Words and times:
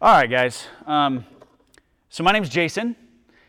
All 0.00 0.12
right, 0.12 0.30
guys. 0.30 0.64
Um, 0.86 1.26
so 2.08 2.22
my 2.22 2.30
name's 2.30 2.48
Jason, 2.48 2.94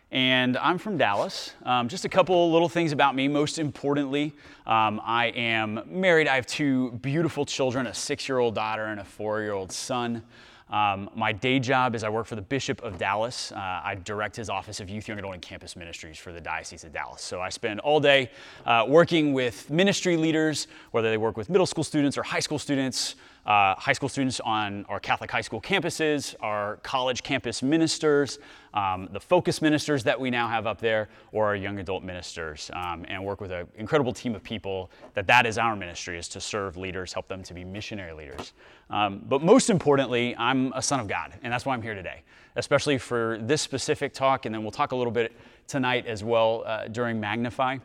and 0.10 0.58
I'm 0.58 0.80
from 0.80 0.98
Dallas. 0.98 1.54
Um, 1.62 1.88
just 1.88 2.06
a 2.06 2.10
couple 2.10 2.52
little 2.52 2.68
things 2.68 2.92
about 2.92 3.14
me. 3.14 3.28
Most 3.28 3.60
importantly, 3.60 4.34
um, 4.66 5.00
I 5.06 5.28
am 5.28 5.84
married. 5.86 6.28
I 6.28 6.34
have 6.34 6.48
two 6.48 6.94
beautiful 7.04 7.46
children, 7.46 7.86
a 7.86 7.94
six-year-old 7.94 8.56
daughter 8.56 8.86
and 8.86 9.00
a 9.00 9.04
four-year-old 9.04 9.72
son. 9.72 10.24
Um, 10.70 11.10
my 11.16 11.32
day 11.32 11.60
job 11.60 11.96
is 11.96 12.04
I 12.04 12.10
work 12.10 12.28
for 12.28 12.36
the 12.36 12.44
Bishop 12.44 12.82
of 12.84 13.00
Dallas. 13.00 13.52
Uh, 13.52 13.58
I 13.58 13.96
direct 14.04 14.36
his 14.36 14.50
Office 14.50 14.80
of 14.80 14.90
Youth, 14.90 15.08
Young 15.08 15.18
Adult, 15.18 15.34
and 15.34 15.42
Campus 15.42 15.76
Ministries 15.76 16.18
for 16.18 16.32
the 16.32 16.42
Diocese 16.42 16.84
of 16.84 16.94
Dallas. 16.94 17.24
So 17.24 17.42
I 17.42 17.50
spend 17.50 17.80
all 17.80 18.00
day 18.00 18.30
uh, 18.66 18.86
working 18.88 19.34
with 19.34 19.70
ministry 19.72 20.16
leaders, 20.16 20.68
whether 20.92 21.10
they 21.10 21.18
work 21.18 21.38
with 21.38 21.50
middle 21.50 21.66
school 21.66 21.84
students 21.84 22.18
or 22.20 22.24
high 22.24 22.40
school 22.40 22.60
students, 22.60 23.16
uh, 23.48 23.74
high 23.76 23.94
school 23.94 24.10
students 24.10 24.40
on 24.42 24.86
our 24.90 25.00
Catholic 25.00 25.32
high 25.32 25.42
school 25.42 25.60
campuses, 25.60 26.36
our 26.40 26.78
college 26.84 27.24
campus 27.24 27.64
ministers, 27.64 28.38
um, 28.74 29.10
the 29.12 29.20
focus 29.20 29.62
ministers 29.62 30.04
that 30.04 30.20
we 30.20 30.30
now 30.30 30.48
have 30.48 30.68
up 30.68 30.80
there, 30.80 31.10
or 31.32 31.48
our 31.48 31.56
young 31.56 31.80
adult 31.80 32.04
ministers, 32.04 32.70
um, 32.74 33.06
and 33.08 33.24
work 33.24 33.42
with 33.42 33.52
an 33.52 33.68
incredible 33.76 34.14
team 34.14 34.36
of 34.36 34.44
people 34.44 34.92
that 35.14 35.28
that 35.28 35.46
is 35.46 35.58
our 35.58 35.76
ministry, 35.76 36.18
is 36.18 36.28
to 36.30 36.42
serve 36.42 36.78
leaders, 36.78 37.14
help 37.14 37.28
them 37.28 37.44
to 37.44 37.54
be 37.54 37.64
missionary 37.64 38.14
leaders. 38.14 38.54
Um, 38.90 39.24
but 39.28 39.42
most 39.42 39.70
importantly, 39.70 40.36
I'm 40.38 40.72
a 40.74 40.82
son 40.82 41.00
of 41.00 41.08
God, 41.08 41.34
and 41.44 41.52
that's 41.52 41.66
why 41.66 41.74
I'm 41.74 41.82
here 41.82 41.96
today, 41.96 42.24
especially 42.56 42.98
for 42.98 43.38
this 43.42 43.62
specific 43.62 44.14
talk, 44.14 44.46
and 44.46 44.54
then 44.54 44.62
we'll 44.64 44.72
talk 44.72 44.92
a 44.92 44.96
little 44.96 45.14
bit 45.14 45.36
tonight 45.68 46.06
as 46.08 46.24
well 46.24 46.64
uh, 46.66 46.88
during 46.88 47.20
Magnify. 47.20 47.78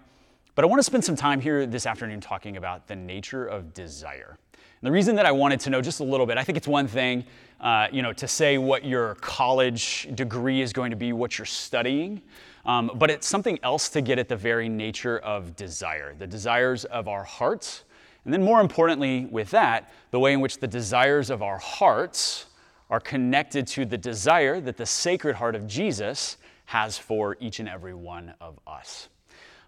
But 0.54 0.64
I 0.64 0.68
want 0.68 0.78
to 0.78 0.84
spend 0.84 1.04
some 1.04 1.16
time 1.16 1.40
here 1.40 1.66
this 1.66 1.84
afternoon 1.84 2.20
talking 2.20 2.56
about 2.56 2.86
the 2.86 2.94
nature 2.94 3.44
of 3.44 3.74
desire. 3.74 4.38
The 4.84 4.92
reason 4.92 5.16
that 5.16 5.24
I 5.24 5.32
wanted 5.32 5.60
to 5.60 5.70
know 5.70 5.80
just 5.80 6.00
a 6.00 6.04
little 6.04 6.26
bit, 6.26 6.36
I 6.36 6.44
think 6.44 6.58
it's 6.58 6.68
one 6.68 6.86
thing, 6.86 7.24
uh, 7.58 7.88
you 7.90 8.02
know, 8.02 8.12
to 8.12 8.28
say 8.28 8.58
what 8.58 8.84
your 8.84 9.14
college 9.14 10.10
degree 10.14 10.60
is 10.60 10.74
going 10.74 10.90
to 10.90 10.96
be, 10.96 11.14
what 11.14 11.38
you're 11.38 11.46
studying, 11.46 12.20
um, 12.66 12.90
but 12.96 13.10
it's 13.10 13.26
something 13.26 13.58
else 13.62 13.88
to 13.88 14.02
get 14.02 14.18
at 14.18 14.28
the 14.28 14.36
very 14.36 14.68
nature 14.68 15.20
of 15.20 15.56
desire, 15.56 16.14
the 16.18 16.26
desires 16.26 16.84
of 16.84 17.08
our 17.08 17.24
hearts, 17.24 17.84
and 18.26 18.34
then 18.34 18.42
more 18.42 18.60
importantly, 18.60 19.24
with 19.30 19.48
that, 19.52 19.90
the 20.10 20.20
way 20.20 20.34
in 20.34 20.40
which 20.40 20.58
the 20.58 20.68
desires 20.68 21.30
of 21.30 21.42
our 21.42 21.56
hearts 21.56 22.44
are 22.90 23.00
connected 23.00 23.66
to 23.68 23.86
the 23.86 23.96
desire 23.96 24.60
that 24.60 24.76
the 24.76 24.84
Sacred 24.84 25.34
Heart 25.34 25.54
of 25.54 25.66
Jesus 25.66 26.36
has 26.66 26.98
for 26.98 27.38
each 27.40 27.58
and 27.58 27.70
every 27.70 27.94
one 27.94 28.34
of 28.38 28.60
us. 28.66 29.08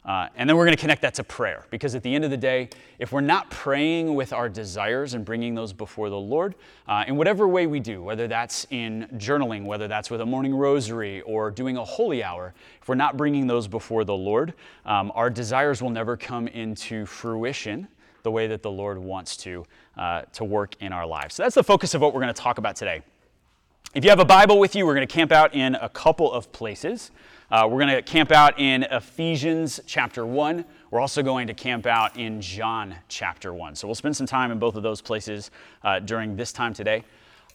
Uh, 0.07 0.29
and 0.37 0.49
then 0.49 0.57
we're 0.57 0.65
going 0.65 0.77
to 0.77 0.81
connect 0.81 1.03
that 1.03 1.15
to 1.15 1.25
prayer 1.25 1.67
because 1.71 1.97
at 1.97 2.03
the 2.05 2.15
end 2.15 2.25
of 2.25 2.31
the 2.31 2.37
day, 2.37 2.69
if 3.01 3.12
we're 3.12 3.21
not 3.21 3.51
praying 3.51 4.15
with 4.15 4.33
our 4.33 4.48
desires 4.48 5.15
and 5.15 5.25
bringing 5.25 5.53
those 5.55 5.73
before 5.73 6.09
the 6.09 6.17
Lord, 6.19 6.55
uh, 6.87 7.05
in 7.09 7.17
whatever 7.17 7.48
way 7.48 7.67
we 7.67 7.81
do, 7.81 8.03
whether 8.03 8.29
that's 8.29 8.69
in 8.71 9.09
journaling, 9.15 9.65
whether 9.65 9.89
that's 9.89 10.09
with 10.09 10.21
a 10.21 10.27
morning 10.27 10.55
rosary 10.55 11.23
or 11.23 11.51
doing 11.51 11.77
a 11.77 11.85
holy 11.85 12.23
hour, 12.23 12.55
if 12.81 12.89
we're 12.89 12.95
not 12.95 13.17
bringing 13.17 13.48
those 13.48 13.67
before 13.67 14.05
the 14.05 14.15
Lord, 14.15 14.55
um, 14.85 15.11
our 15.17 15.29
desires 15.29 15.83
will 15.83 15.91
never 15.91 16.17
come 16.17 16.47
into 16.48 17.05
fruition 17.05 17.89
the 18.23 18.31
way 18.31 18.47
that 18.47 18.63
the 18.63 18.70
Lord 18.70 18.98
wants 18.98 19.37
to, 19.39 19.65
uh, 19.97 20.23
to 20.35 20.45
work 20.45 20.77
in 20.81 20.93
our 20.93 21.07
lives. 21.07 21.35
So 21.35 21.43
that's 21.43 21.55
the 21.57 21.65
focus 21.65 21.95
of 21.95 22.01
what 22.01 22.15
we're 22.15 22.20
going 22.20 22.33
to 22.33 22.41
talk 22.41 22.59
about 22.59 22.77
today. 22.77 23.03
If 23.95 24.05
you 24.05 24.11
have 24.11 24.20
a 24.20 24.27
Bible 24.27 24.59
with 24.59 24.75
you, 24.75 24.84
we're 24.84 24.95
going 24.95 25.06
to 25.06 25.12
camp 25.12 25.33
out 25.33 25.55
in 25.55 25.75
a 25.77 25.89
couple 25.89 26.31
of 26.31 26.53
places. 26.53 27.12
Uh, 27.51 27.67
we're 27.70 27.81
going 27.81 27.95
to 27.95 28.03
camp 28.03 28.31
out 28.31 28.59
in 28.59 28.83
Ephesians 28.83 29.81
chapter 29.87 30.27
1. 30.27 30.65
We're 30.91 31.01
also 31.01 31.23
going 31.23 31.47
to 31.47 31.55
camp 31.55 31.87
out 31.87 32.17
in 32.19 32.41
John 32.41 32.95
chapter 33.09 33.55
1. 33.55 33.75
So 33.77 33.89
we'll 33.89 33.95
spend 33.95 34.14
some 34.14 34.27
time 34.27 34.51
in 34.51 34.59
both 34.59 34.75
of 34.75 34.83
those 34.83 35.01
places 35.01 35.51
uh, 35.83 36.01
during 36.01 36.37
this 36.37 36.53
time 36.53 36.75
today. 36.75 37.05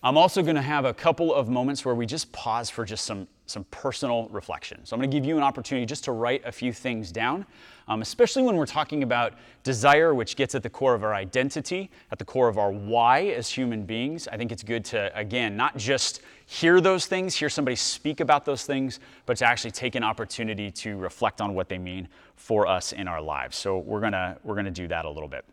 I'm 0.01 0.17
also 0.17 0.41
going 0.41 0.55
to 0.55 0.63
have 0.63 0.85
a 0.85 0.93
couple 0.93 1.31
of 1.31 1.47
moments 1.47 1.85
where 1.85 1.93
we 1.93 2.07
just 2.07 2.31
pause 2.31 2.71
for 2.71 2.85
just 2.85 3.05
some, 3.05 3.27
some 3.51 3.65
personal 3.65 4.27
reflection. 4.29 4.79
So 4.85 4.95
I'm 4.95 4.99
going 4.99 5.11
to 5.11 5.15
give 5.15 5.25
you 5.25 5.37
an 5.37 5.43
opportunity 5.43 5.85
just 5.85 6.03
to 6.05 6.11
write 6.11 6.41
a 6.45 6.51
few 6.51 6.73
things 6.73 7.11
down 7.11 7.45
um, 7.91 8.01
especially 8.01 8.43
when 8.43 8.55
we're 8.55 8.65
talking 8.65 9.03
about 9.03 9.33
desire, 9.63 10.13
which 10.13 10.37
gets 10.37 10.55
at 10.55 10.63
the 10.63 10.69
core 10.69 10.93
of 10.93 11.03
our 11.03 11.13
identity, 11.13 11.89
at 12.11 12.19
the 12.19 12.23
core 12.25 12.47
of 12.47 12.57
our 12.57 12.71
why 12.71 13.23
as 13.23 13.49
human 13.49 13.83
beings. 13.83 14.29
I 14.29 14.37
think 14.37 14.53
it's 14.53 14.63
good 14.63 14.85
to, 14.85 15.11
again, 15.13 15.57
not 15.57 15.75
just 15.75 16.21
hear 16.45 16.79
those 16.79 17.05
things, 17.05 17.35
hear 17.35 17.49
somebody 17.49 17.75
speak 17.75 18.21
about 18.21 18.45
those 18.45 18.65
things, 18.65 19.01
but 19.25 19.35
to 19.37 19.45
actually 19.45 19.71
take 19.71 19.95
an 19.95 20.05
opportunity 20.05 20.71
to 20.71 20.95
reflect 20.97 21.41
on 21.41 21.53
what 21.53 21.67
they 21.67 21.77
mean 21.77 22.07
for 22.37 22.65
us 22.65 22.93
in 22.93 23.09
our 23.09 23.21
lives. 23.21 23.57
So 23.57 23.79
we're 23.79 23.99
gonna 23.99 24.37
we're 24.43 24.55
gonna 24.55 24.71
do 24.71 24.87
that 24.87 25.03
a 25.03 25.09
little 25.09 25.29
bit. 25.29 25.43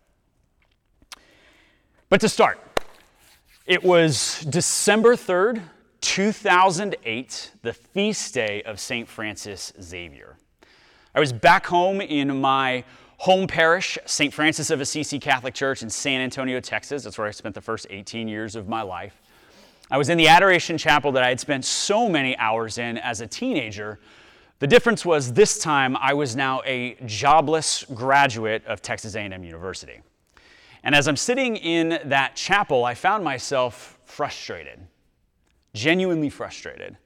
But 2.08 2.20
to 2.20 2.28
start, 2.28 2.60
it 3.66 3.82
was 3.82 4.46
December 4.48 5.14
3rd, 5.14 5.60
2008, 6.08 7.52
the 7.60 7.74
feast 7.74 8.32
day 8.32 8.62
of 8.62 8.80
St. 8.80 9.06
Francis 9.06 9.74
Xavier. 9.78 10.38
I 11.14 11.20
was 11.20 11.34
back 11.34 11.66
home 11.66 12.00
in 12.00 12.40
my 12.40 12.82
home 13.18 13.46
parish, 13.46 13.98
St. 14.06 14.32
Francis 14.32 14.70
of 14.70 14.80
Assisi 14.80 15.18
Catholic 15.18 15.52
Church 15.52 15.82
in 15.82 15.90
San 15.90 16.22
Antonio, 16.22 16.60
Texas. 16.60 17.04
That's 17.04 17.18
where 17.18 17.26
I 17.26 17.30
spent 17.30 17.54
the 17.54 17.60
first 17.60 17.86
18 17.90 18.26
years 18.26 18.56
of 18.56 18.68
my 18.68 18.80
life. 18.80 19.20
I 19.90 19.98
was 19.98 20.08
in 20.08 20.16
the 20.16 20.28
Adoration 20.28 20.78
Chapel 20.78 21.12
that 21.12 21.22
I 21.22 21.28
had 21.28 21.40
spent 21.40 21.66
so 21.66 22.08
many 22.08 22.34
hours 22.38 22.78
in 22.78 22.96
as 22.96 23.20
a 23.20 23.26
teenager. 23.26 24.00
The 24.60 24.66
difference 24.66 25.04
was 25.04 25.34
this 25.34 25.58
time 25.58 25.94
I 25.94 26.14
was 26.14 26.34
now 26.34 26.62
a 26.64 26.96
jobless 27.04 27.84
graduate 27.92 28.64
of 28.64 28.80
Texas 28.80 29.14
A&M 29.14 29.44
University. 29.44 30.00
And 30.82 30.94
as 30.94 31.06
I'm 31.06 31.16
sitting 31.18 31.56
in 31.56 32.00
that 32.06 32.34
chapel, 32.34 32.86
I 32.86 32.94
found 32.94 33.22
myself 33.22 33.98
frustrated, 34.06 34.80
genuinely 35.78 36.28
frustrated. 36.28 36.96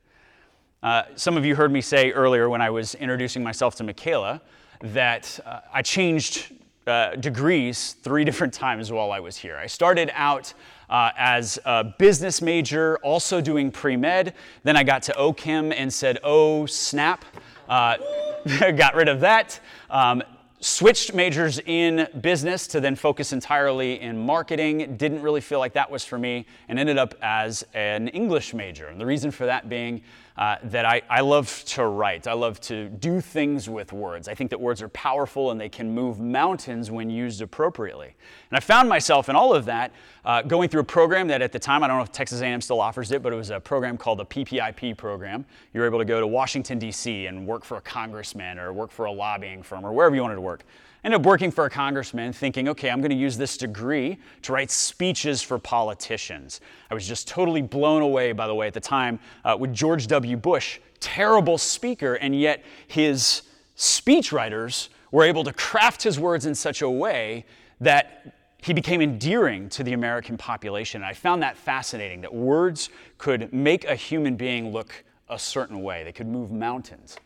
Uh, 0.82 1.02
some 1.14 1.36
of 1.36 1.44
you 1.44 1.54
heard 1.54 1.70
me 1.70 1.80
say 1.80 2.10
earlier 2.10 2.48
when 2.48 2.62
I 2.62 2.70
was 2.70 2.94
introducing 2.94 3.42
myself 3.42 3.74
to 3.76 3.84
Michaela 3.84 4.40
that 4.80 5.38
uh, 5.44 5.60
I 5.72 5.82
changed 5.82 6.54
uh, 6.86 7.14
degrees 7.16 7.92
three 8.02 8.24
different 8.28 8.52
times 8.52 8.90
while 8.90 9.12
I 9.12 9.20
was 9.20 9.36
here. 9.36 9.56
I 9.56 9.66
started 9.66 10.10
out 10.14 10.54
uh, 10.88 11.10
as 11.16 11.58
a 11.66 11.84
business 11.98 12.40
major, 12.40 12.96
also 13.02 13.40
doing 13.42 13.70
pre 13.70 13.96
med. 13.96 14.34
Then 14.62 14.76
I 14.76 14.84
got 14.84 15.02
to 15.04 15.12
OChem 15.12 15.72
and 15.76 15.92
said, 15.92 16.18
oh, 16.24 16.64
snap. 16.66 17.24
Uh, 17.68 17.98
got 18.76 18.94
rid 18.94 19.08
of 19.08 19.20
that. 19.20 19.60
Um, 19.90 20.22
switched 20.62 21.12
majors 21.12 21.58
in 21.58 22.06
business 22.20 22.68
to 22.68 22.80
then 22.80 22.94
focus 22.94 23.32
entirely 23.32 24.00
in 24.00 24.16
marketing. 24.16 24.96
Didn't 24.96 25.20
really 25.20 25.40
feel 25.40 25.58
like 25.58 25.72
that 25.72 25.90
was 25.90 26.04
for 26.04 26.18
me 26.18 26.46
and 26.68 26.78
ended 26.78 26.98
up 26.98 27.14
as 27.20 27.64
an 27.74 28.06
English 28.08 28.54
major. 28.54 28.86
And 28.86 29.00
the 29.00 29.04
reason 29.04 29.32
for 29.32 29.44
that 29.46 29.68
being 29.68 30.02
uh, 30.36 30.56
that 30.64 30.84
I, 30.84 31.02
I 31.10 31.20
love 31.20 31.64
to 31.66 31.84
write. 31.86 32.26
I 32.26 32.32
love 32.32 32.60
to 32.62 32.88
do 32.88 33.20
things 33.20 33.68
with 33.68 33.92
words. 33.92 34.28
I 34.28 34.34
think 34.34 34.50
that 34.50 34.60
words 34.60 34.80
are 34.80 34.88
powerful 34.88 35.50
and 35.50 35.60
they 35.60 35.68
can 35.68 35.90
move 35.94 36.20
mountains 36.20 36.90
when 36.90 37.10
used 37.10 37.42
appropriately. 37.42 38.14
And 38.50 38.56
I 38.56 38.60
found 38.60 38.88
myself 38.88 39.28
in 39.28 39.36
all 39.36 39.54
of 39.54 39.66
that 39.66 39.92
uh, 40.24 40.42
going 40.42 40.68
through 40.68 40.82
a 40.82 40.84
program 40.84 41.28
that 41.28 41.42
at 41.42 41.52
the 41.52 41.58
time, 41.58 41.82
I 41.82 41.86
don't 41.86 41.98
know 41.98 42.02
if 42.02 42.12
Texas 42.12 42.40
A&M 42.40 42.60
still 42.60 42.80
offers 42.80 43.12
it, 43.12 43.22
but 43.22 43.32
it 43.32 43.36
was 43.36 43.50
a 43.50 43.60
program 43.60 43.98
called 43.98 44.18
the 44.18 44.26
PPIP 44.26 44.96
program. 44.96 45.44
You 45.74 45.80
were 45.80 45.86
able 45.86 45.98
to 45.98 46.04
go 46.04 46.20
to 46.20 46.26
Washington, 46.26 46.78
D.C. 46.78 47.26
and 47.26 47.46
work 47.46 47.64
for 47.64 47.76
a 47.76 47.82
congressman 47.82 48.58
or 48.58 48.72
work 48.72 48.90
for 48.90 49.04
a 49.04 49.12
lobbying 49.12 49.62
firm 49.62 49.84
or 49.84 49.92
wherever 49.92 50.14
you 50.14 50.22
wanted 50.22 50.36
to 50.36 50.40
work 50.40 50.64
ended 51.04 51.20
up 51.20 51.26
working 51.26 51.50
for 51.50 51.64
a 51.64 51.70
congressman 51.70 52.32
thinking, 52.32 52.68
okay, 52.68 52.90
I'm 52.90 53.00
going 53.00 53.10
to 53.10 53.16
use 53.16 53.36
this 53.36 53.56
degree 53.56 54.18
to 54.42 54.52
write 54.52 54.70
speeches 54.70 55.42
for 55.42 55.58
politicians. 55.58 56.60
I 56.90 56.94
was 56.94 57.06
just 57.06 57.26
totally 57.26 57.62
blown 57.62 58.02
away, 58.02 58.32
by 58.32 58.46
the 58.46 58.54
way, 58.54 58.66
at 58.66 58.74
the 58.74 58.80
time 58.80 59.18
uh, 59.44 59.56
with 59.58 59.72
George 59.72 60.06
W. 60.06 60.36
Bush, 60.36 60.78
terrible 61.00 61.58
speaker, 61.58 62.14
and 62.14 62.38
yet 62.38 62.64
his 62.86 63.42
speechwriters 63.76 64.88
were 65.10 65.24
able 65.24 65.44
to 65.44 65.52
craft 65.52 66.02
his 66.02 66.18
words 66.18 66.46
in 66.46 66.54
such 66.54 66.82
a 66.82 66.90
way 66.90 67.44
that 67.80 68.34
he 68.58 68.72
became 68.72 69.02
endearing 69.02 69.68
to 69.70 69.82
the 69.82 69.92
American 69.92 70.38
population. 70.38 71.02
And 71.02 71.08
I 71.08 71.14
found 71.14 71.42
that 71.42 71.56
fascinating 71.56 72.20
that 72.20 72.32
words 72.32 72.90
could 73.18 73.52
make 73.52 73.84
a 73.84 73.96
human 73.96 74.36
being 74.36 74.72
look 74.72 75.04
a 75.28 75.38
certain 75.38 75.82
way, 75.82 76.04
they 76.04 76.12
could 76.12 76.28
move 76.28 76.52
mountains. 76.52 77.16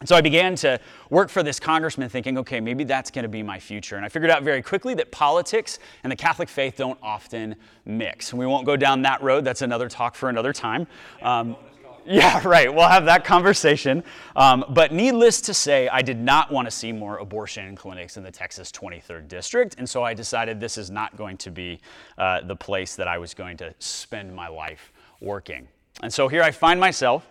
And 0.00 0.08
so 0.08 0.16
I 0.16 0.22
began 0.22 0.54
to 0.56 0.80
work 1.10 1.28
for 1.28 1.42
this 1.42 1.60
congressman 1.60 2.08
thinking, 2.08 2.38
okay, 2.38 2.58
maybe 2.58 2.84
that's 2.84 3.10
going 3.10 3.24
to 3.24 3.28
be 3.28 3.42
my 3.42 3.60
future. 3.60 3.96
And 3.96 4.04
I 4.04 4.08
figured 4.08 4.30
out 4.30 4.42
very 4.42 4.62
quickly 4.62 4.94
that 4.94 5.10
politics 5.10 5.78
and 6.02 6.10
the 6.10 6.16
Catholic 6.16 6.48
faith 6.48 6.76
don't 6.78 6.98
often 7.02 7.54
mix. 7.84 8.32
We 8.32 8.46
won't 8.46 8.64
go 8.64 8.76
down 8.76 9.02
that 9.02 9.22
road. 9.22 9.44
That's 9.44 9.60
another 9.60 9.90
talk 9.90 10.14
for 10.14 10.30
another 10.30 10.54
time. 10.54 10.86
Um, 11.20 11.54
yeah, 12.06 12.40
right. 12.48 12.74
We'll 12.74 12.88
have 12.88 13.04
that 13.04 13.26
conversation. 13.26 14.02
Um, 14.36 14.64
but 14.70 14.90
needless 14.90 15.42
to 15.42 15.52
say, 15.52 15.86
I 15.88 16.00
did 16.00 16.18
not 16.18 16.50
want 16.50 16.66
to 16.66 16.70
see 16.70 16.92
more 16.92 17.18
abortion 17.18 17.76
clinics 17.76 18.16
in 18.16 18.22
the 18.22 18.30
Texas 18.30 18.72
23rd 18.72 19.28
District. 19.28 19.74
And 19.76 19.86
so 19.86 20.02
I 20.02 20.14
decided 20.14 20.60
this 20.60 20.78
is 20.78 20.90
not 20.90 21.14
going 21.18 21.36
to 21.36 21.50
be 21.50 21.78
uh, 22.16 22.40
the 22.40 22.56
place 22.56 22.96
that 22.96 23.06
I 23.06 23.18
was 23.18 23.34
going 23.34 23.58
to 23.58 23.74
spend 23.80 24.34
my 24.34 24.48
life 24.48 24.92
working. 25.20 25.68
And 26.02 26.10
so 26.10 26.26
here 26.26 26.42
I 26.42 26.52
find 26.52 26.80
myself 26.80 27.26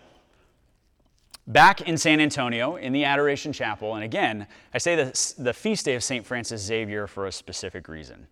back 1.52 1.82
in 1.82 1.98
San 1.98 2.20
Antonio 2.20 2.76
in 2.76 2.92
the 2.92 3.04
Adoration 3.04 3.52
Chapel. 3.52 3.94
And 3.94 4.04
again, 4.04 4.46
I 4.72 4.78
say 4.78 4.94
the, 4.96 5.34
the 5.38 5.52
feast 5.52 5.84
day 5.84 5.94
of 5.94 6.02
St. 6.02 6.24
Francis 6.24 6.62
Xavier 6.62 7.06
for 7.06 7.26
a 7.26 7.32
specific 7.32 7.88
reason. 7.88 8.26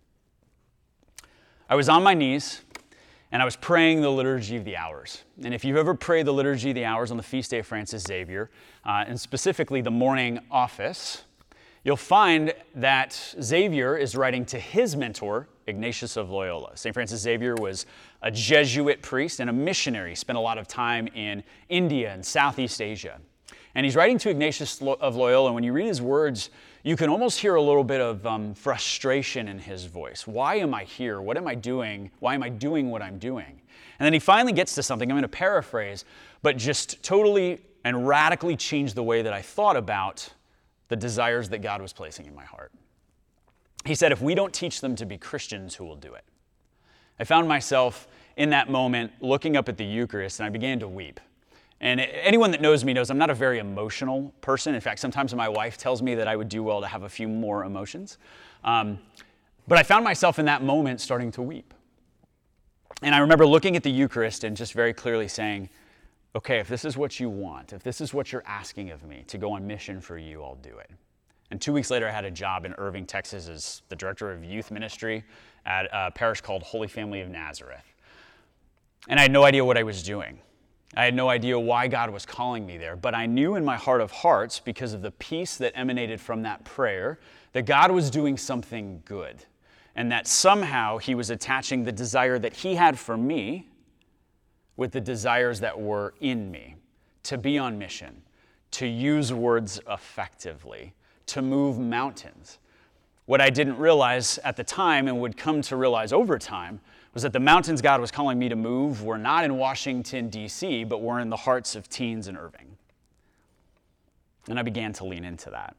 I 1.69 1.75
was 1.75 1.89
on 1.89 2.01
my 2.01 2.13
knees 2.13 2.61
and 3.31 3.41
I 3.41 3.45
was 3.45 3.55
praying 3.55 4.01
the 4.01 4.09
Liturgy 4.09 4.55
of 4.55 4.65
the 4.65 4.75
Hours. 4.75 5.23
And 5.43 5.53
if 5.53 5.63
you've 5.63 5.77
ever 5.77 5.93
prayed 5.93 6.25
the 6.25 6.33
Liturgy 6.33 6.69
of 6.69 6.75
the 6.75 6.85
Hours 6.85 7.11
on 7.11 7.17
the 7.17 7.23
feast 7.23 7.51
day 7.51 7.59
of 7.59 7.67
Francis 7.67 8.03
Xavier, 8.03 8.49
uh, 8.85 9.05
and 9.07 9.19
specifically 9.19 9.81
the 9.81 9.91
morning 9.91 10.39
office, 10.49 11.25
you'll 11.83 11.95
find 11.95 12.53
that 12.75 13.13
Xavier 13.41 13.95
is 13.97 14.15
writing 14.15 14.45
to 14.45 14.59
his 14.59 14.95
mentor, 14.95 15.47
Ignatius 15.67 16.17
of 16.17 16.29
Loyola. 16.29 16.75
St. 16.75 16.93
Francis 16.93 17.21
Xavier 17.21 17.55
was 17.55 17.85
a 18.21 18.31
Jesuit 18.31 19.01
priest 19.01 19.39
and 19.39 19.49
a 19.49 19.53
missionary, 19.53 20.15
spent 20.15 20.37
a 20.37 20.41
lot 20.41 20.57
of 20.57 20.67
time 20.67 21.07
in 21.07 21.43
India 21.69 22.11
and 22.13 22.25
Southeast 22.25 22.81
Asia. 22.81 23.19
And 23.75 23.85
he's 23.85 23.95
writing 23.95 24.17
to 24.19 24.29
Ignatius 24.29 24.81
of 24.81 25.15
Loyola, 25.15 25.53
when 25.53 25.63
you 25.63 25.73
read 25.73 25.87
his 25.87 26.01
words, 26.01 26.49
you 26.83 26.95
can 26.95 27.09
almost 27.09 27.39
hear 27.39 27.55
a 27.55 27.61
little 27.61 27.83
bit 27.83 28.01
of 28.01 28.25
um, 28.25 28.53
frustration 28.53 29.47
in 29.47 29.59
his 29.59 29.85
voice. 29.85 30.25
Why 30.25 30.55
am 30.55 30.73
I 30.73 30.85
here? 30.85 31.21
What 31.21 31.37
am 31.37 31.47
I 31.47 31.55
doing? 31.55 32.09
Why 32.19 32.33
am 32.33 32.41
I 32.41 32.49
doing 32.49 32.89
what 32.89 33.01
I'm 33.01 33.19
doing? 33.19 33.61
And 33.99 34.05
then 34.05 34.13
he 34.13 34.19
finally 34.19 34.53
gets 34.53 34.75
to 34.75 34.83
something, 34.83 35.11
I'm 35.11 35.15
going 35.15 35.23
to 35.23 35.27
paraphrase, 35.27 36.05
but 36.41 36.57
just 36.57 37.03
totally 37.03 37.59
and 37.83 38.07
radically 38.07 38.55
changed 38.55 38.95
the 38.95 39.03
way 39.03 39.21
that 39.21 39.33
I 39.33 39.41
thought 39.41 39.75
about 39.75 40.29
the 40.89 40.95
desires 40.95 41.49
that 41.49 41.59
God 41.59 41.81
was 41.81 41.93
placing 41.93 42.25
in 42.25 42.35
my 42.35 42.43
heart. 42.43 42.71
He 43.85 43.95
said, 43.95 44.11
If 44.11 44.21
we 44.21 44.35
don't 44.35 44.53
teach 44.53 44.81
them 44.81 44.95
to 44.97 45.05
be 45.05 45.17
Christians, 45.17 45.75
who 45.75 45.85
will 45.85 45.95
do 45.95 46.13
it? 46.13 46.25
I 47.19 47.23
found 47.23 47.47
myself 47.47 48.07
in 48.37 48.49
that 48.51 48.69
moment 48.69 49.11
looking 49.21 49.55
up 49.55 49.69
at 49.69 49.77
the 49.77 49.85
Eucharist 49.85 50.39
and 50.39 50.47
I 50.47 50.49
began 50.49 50.79
to 50.79 50.87
weep. 50.87 51.19
And 51.81 52.01
anyone 52.01 52.51
that 52.51 52.61
knows 52.61 52.83
me 52.83 52.93
knows 52.93 53.09
I'm 53.09 53.17
not 53.17 53.29
a 53.29 53.35
very 53.35 53.59
emotional 53.59 54.33
person. 54.41 54.75
In 54.75 54.81
fact, 54.81 54.99
sometimes 54.99 55.33
my 55.33 55.47
wife 55.47 55.77
tells 55.77 56.01
me 56.01 56.15
that 56.15 56.27
I 56.27 56.35
would 56.35 56.49
do 56.49 56.61
well 56.61 56.81
to 56.81 56.87
have 56.87 57.03
a 57.03 57.09
few 57.09 57.27
more 57.27 57.63
emotions. 57.63 58.17
Um, 58.63 58.99
but 59.67 59.77
I 59.77 59.83
found 59.83 60.03
myself 60.03 60.39
in 60.39 60.45
that 60.45 60.61
moment 60.61 60.99
starting 60.99 61.31
to 61.33 61.41
weep. 61.41 61.73
And 63.01 63.15
I 63.15 63.19
remember 63.19 63.45
looking 63.45 63.77
at 63.77 63.83
the 63.83 63.91
Eucharist 63.91 64.43
and 64.43 64.57
just 64.57 64.73
very 64.73 64.93
clearly 64.93 65.29
saying, 65.29 65.69
okay, 66.35 66.59
if 66.59 66.67
this 66.67 66.85
is 66.85 66.97
what 66.97 67.19
you 67.19 67.29
want, 67.29 67.73
if 67.73 67.83
this 67.83 68.01
is 68.01 68.13
what 68.13 68.31
you're 68.31 68.43
asking 68.45 68.91
of 68.91 69.03
me 69.03 69.23
to 69.27 69.37
go 69.37 69.53
on 69.53 69.65
mission 69.65 69.99
for 70.01 70.17
you, 70.17 70.43
I'll 70.43 70.55
do 70.55 70.77
it. 70.77 70.91
And 71.51 71.59
two 71.59 71.73
weeks 71.73 71.89
later, 71.89 72.07
I 72.07 72.11
had 72.11 72.25
a 72.25 72.31
job 72.31 72.65
in 72.65 72.73
Irving, 72.77 73.05
Texas, 73.05 73.49
as 73.49 73.81
the 73.89 73.95
director 73.95 74.31
of 74.31 74.43
youth 74.43 74.69
ministry 74.69 75.23
at 75.65 75.87
a 75.91 76.11
parish 76.11 76.41
called 76.41 76.61
Holy 76.61 76.87
Family 76.87 77.21
of 77.21 77.29
Nazareth. 77.29 77.83
And 79.07 79.19
I 79.19 79.23
had 79.23 79.31
no 79.31 79.43
idea 79.43 79.65
what 79.65 79.77
I 79.77 79.83
was 79.83 80.03
doing. 80.03 80.39
I 80.95 81.05
had 81.05 81.15
no 81.15 81.29
idea 81.29 81.59
why 81.59 81.87
God 81.87 82.09
was 82.11 82.25
calling 82.25 82.65
me 82.65 82.77
there, 82.77 82.95
but 82.95 83.15
I 83.15 83.25
knew 83.25 83.55
in 83.55 83.65
my 83.65 83.77
heart 83.77 84.01
of 84.01 84.11
hearts, 84.11 84.59
because 84.59 84.93
of 84.93 85.01
the 85.01 85.11
peace 85.11 85.57
that 85.57 85.71
emanated 85.75 86.19
from 86.19 86.43
that 86.43 86.65
prayer, 86.65 87.19
that 87.53 87.65
God 87.65 87.91
was 87.91 88.09
doing 88.09 88.37
something 88.37 89.01
good. 89.05 89.43
And 89.95 90.11
that 90.11 90.27
somehow 90.27 90.97
He 90.97 91.15
was 91.15 91.29
attaching 91.29 91.83
the 91.83 91.91
desire 91.91 92.37
that 92.39 92.53
He 92.53 92.75
had 92.75 92.97
for 92.97 93.17
me 93.17 93.68
with 94.79 94.93
the 94.93 95.01
desires 95.01 95.59
that 95.59 95.77
were 95.77 96.13
in 96.21 96.49
me 96.49 96.73
to 97.21 97.37
be 97.37 97.57
on 97.57 97.77
mission, 97.77 98.21
to 98.71 98.87
use 98.87 99.33
words 99.33 99.81
effectively, 99.89 100.93
to 101.25 101.41
move 101.41 101.77
mountains. 101.77 102.59
What 103.25 103.41
I 103.41 103.49
didn't 103.49 103.77
realize 103.77 104.39
at 104.45 104.55
the 104.55 104.63
time 104.63 105.09
and 105.09 105.19
would 105.19 105.35
come 105.35 105.61
to 105.63 105.75
realize 105.75 106.13
over 106.13 106.39
time 106.39 106.79
was 107.13 107.23
that 107.23 107.33
the 107.33 107.41
mountains 107.41 107.81
God 107.81 107.99
was 107.99 108.09
calling 108.09 108.39
me 108.39 108.47
to 108.47 108.55
move 108.55 109.03
were 109.03 109.17
not 109.17 109.43
in 109.43 109.57
Washington, 109.57 110.29
D.C., 110.29 110.85
but 110.85 111.01
were 111.01 111.19
in 111.19 111.29
the 111.29 111.35
hearts 111.35 111.75
of 111.75 111.89
teens 111.89 112.29
in 112.29 112.37
Irving. 112.37 112.77
And 114.47 114.57
I 114.57 114.61
began 114.61 114.93
to 114.93 115.03
lean 115.03 115.25
into 115.25 115.49
that. 115.49 115.75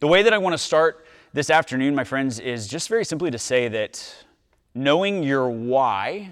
The 0.00 0.08
way 0.08 0.22
that 0.22 0.32
I 0.32 0.38
want 0.38 0.54
to 0.54 0.58
start 0.58 1.04
this 1.34 1.50
afternoon, 1.50 1.94
my 1.94 2.04
friends, 2.04 2.40
is 2.40 2.66
just 2.66 2.88
very 2.88 3.04
simply 3.04 3.30
to 3.30 3.38
say 3.38 3.68
that 3.68 4.24
knowing 4.74 5.22
your 5.22 5.50
why 5.50 6.30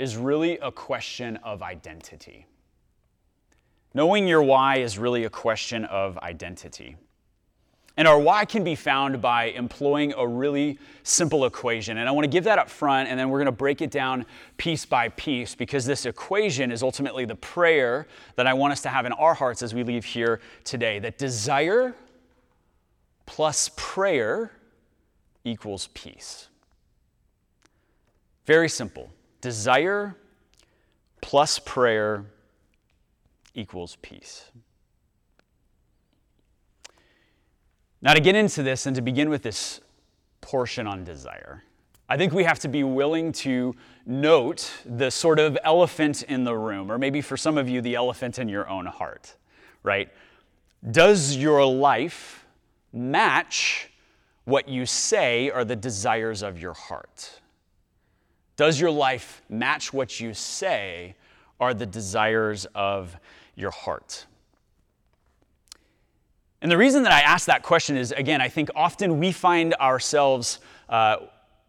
is 0.00 0.16
really 0.16 0.56
a 0.60 0.72
question 0.72 1.36
of 1.44 1.62
identity. 1.62 2.46
Knowing 3.92 4.26
your 4.26 4.42
why 4.42 4.76
is 4.76 4.98
really 4.98 5.24
a 5.24 5.30
question 5.30 5.84
of 5.84 6.16
identity. 6.18 6.96
And 7.98 8.08
our 8.08 8.18
why 8.18 8.46
can 8.46 8.64
be 8.64 8.74
found 8.76 9.20
by 9.20 9.50
employing 9.50 10.14
a 10.16 10.26
really 10.26 10.78
simple 11.02 11.44
equation. 11.44 11.98
And 11.98 12.08
I 12.08 12.12
want 12.12 12.24
to 12.24 12.30
give 12.30 12.44
that 12.44 12.58
up 12.58 12.70
front, 12.70 13.10
and 13.10 13.20
then 13.20 13.28
we're 13.28 13.40
going 13.40 13.46
to 13.46 13.52
break 13.52 13.82
it 13.82 13.90
down 13.90 14.24
piece 14.56 14.86
by 14.86 15.10
piece 15.10 15.54
because 15.54 15.84
this 15.84 16.06
equation 16.06 16.72
is 16.72 16.82
ultimately 16.82 17.26
the 17.26 17.34
prayer 17.34 18.06
that 18.36 18.46
I 18.46 18.54
want 18.54 18.72
us 18.72 18.80
to 18.82 18.88
have 18.88 19.04
in 19.04 19.12
our 19.12 19.34
hearts 19.34 19.62
as 19.62 19.74
we 19.74 19.82
leave 19.82 20.06
here 20.06 20.40
today. 20.64 20.98
That 20.98 21.18
desire 21.18 21.94
plus 23.26 23.70
prayer 23.76 24.52
equals 25.44 25.88
peace. 25.92 26.48
Very 28.46 28.70
simple. 28.70 29.10
Desire 29.40 30.16
plus 31.20 31.58
prayer 31.58 32.24
equals 33.54 33.96
peace. 34.02 34.50
Now, 38.02 38.14
to 38.14 38.20
get 38.20 38.34
into 38.34 38.62
this 38.62 38.86
and 38.86 38.96
to 38.96 39.02
begin 39.02 39.28
with 39.28 39.42
this 39.42 39.80
portion 40.40 40.86
on 40.86 41.04
desire, 41.04 41.64
I 42.08 42.16
think 42.16 42.32
we 42.32 42.44
have 42.44 42.58
to 42.60 42.68
be 42.68 42.82
willing 42.82 43.30
to 43.32 43.74
note 44.06 44.70
the 44.84 45.10
sort 45.10 45.38
of 45.38 45.56
elephant 45.62 46.22
in 46.24 46.44
the 46.44 46.56
room, 46.56 46.90
or 46.90 46.98
maybe 46.98 47.20
for 47.20 47.36
some 47.36 47.58
of 47.58 47.68
you, 47.68 47.80
the 47.80 47.94
elephant 47.94 48.38
in 48.38 48.48
your 48.48 48.68
own 48.68 48.86
heart, 48.86 49.36
right? 49.82 50.08
Does 50.90 51.36
your 51.36 51.64
life 51.64 52.46
match 52.92 53.90
what 54.44 54.68
you 54.68 54.86
say 54.86 55.50
are 55.50 55.64
the 55.64 55.76
desires 55.76 56.42
of 56.42 56.60
your 56.60 56.74
heart? 56.74 57.39
Does 58.60 58.78
your 58.78 58.90
life 58.90 59.40
match 59.48 59.90
what 59.90 60.20
you 60.20 60.34
say 60.34 61.14
are 61.60 61.72
the 61.72 61.86
desires 61.86 62.66
of 62.74 63.16
your 63.54 63.70
heart? 63.70 64.26
And 66.60 66.70
the 66.70 66.76
reason 66.76 67.04
that 67.04 67.12
I 67.12 67.22
ask 67.22 67.46
that 67.46 67.62
question 67.62 67.96
is 67.96 68.12
again, 68.12 68.42
I 68.42 68.48
think 68.48 68.68
often 68.76 69.18
we 69.18 69.32
find 69.32 69.72
ourselves 69.76 70.58
uh, 70.90 71.16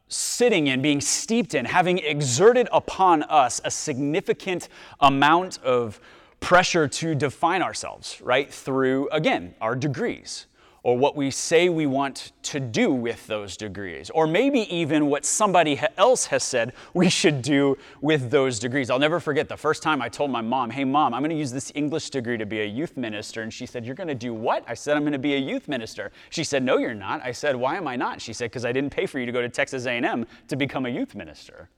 sitting 0.09 0.67
in, 0.67 0.81
being 0.81 0.99
steeped 0.99 1.53
in, 1.55 1.63
having 1.63 1.97
exerted 1.99 2.67
upon 2.73 3.23
us 3.23 3.61
a 3.63 3.71
significant 3.71 4.67
amount 4.99 5.59
of 5.63 5.97
pressure 6.41 6.89
to 6.89 7.15
define 7.15 7.61
ourselves, 7.61 8.19
right? 8.19 8.53
Through, 8.53 9.07
again, 9.13 9.55
our 9.61 9.77
degrees 9.77 10.47
or 10.83 10.97
what 10.97 11.15
we 11.15 11.29
say 11.29 11.69
we 11.69 11.85
want 11.85 12.31
to 12.41 12.59
do 12.59 12.91
with 12.91 13.27
those 13.27 13.55
degrees, 13.55 14.09
or 14.09 14.25
maybe 14.25 14.61
even 14.75 15.07
what 15.07 15.25
somebody 15.25 15.79
else 15.95 16.25
has 16.25 16.43
said 16.43 16.73
we 16.95 17.07
should 17.07 17.43
do 17.43 17.77
with 18.01 18.31
those 18.31 18.57
degrees. 18.57 18.89
I'll 18.89 18.97
never 18.97 19.19
forget 19.19 19.47
the 19.47 19.57
first 19.57 19.83
time 19.83 20.01
I 20.01 20.09
told 20.09 20.31
my 20.31 20.41
mom, 20.41 20.71
Hey, 20.71 20.83
mom, 20.83 21.13
I'm 21.13 21.21
to 21.23 21.35
use 21.35 21.51
this 21.51 21.71
English 21.75 22.09
degree 22.09 22.37
to 22.37 22.47
be 22.47 22.61
a 22.61 22.65
youth 22.65 22.97
minister. 22.97 23.43
And 23.43 23.53
she 23.53 23.67
said, 23.67 23.85
You're 23.85 23.95
to 23.95 24.15
do 24.15 24.33
what? 24.33 24.63
I 24.67 24.73
said, 24.73 24.97
I'm 24.97 25.09
to 25.11 25.19
be 25.19 25.35
a 25.35 25.39
youth 25.39 25.67
minister. 25.67 26.11
She 26.31 26.43
said, 26.43 26.63
No, 26.63 26.77
you're 26.77 26.95
not. 26.95 27.23
I 27.23 27.31
said, 27.31 27.55
Why 27.55 27.77
am 27.77 27.87
I 27.87 27.95
not? 27.95 28.19
She 28.19 28.33
said, 28.33 28.45
Because 28.45 28.65
I 28.65 28.71
didn't 28.71 28.91
pay 28.91 29.05
for 29.05 29.19
you 29.19 29.27
to 29.27 29.31
go 29.31 29.41
to 29.41 29.49
Texas 29.49 29.85
A&M 29.85 30.25
to 30.47 30.55
become 30.55 30.87
a 30.87 30.89
youth 30.89 31.13
minister. 31.13 31.69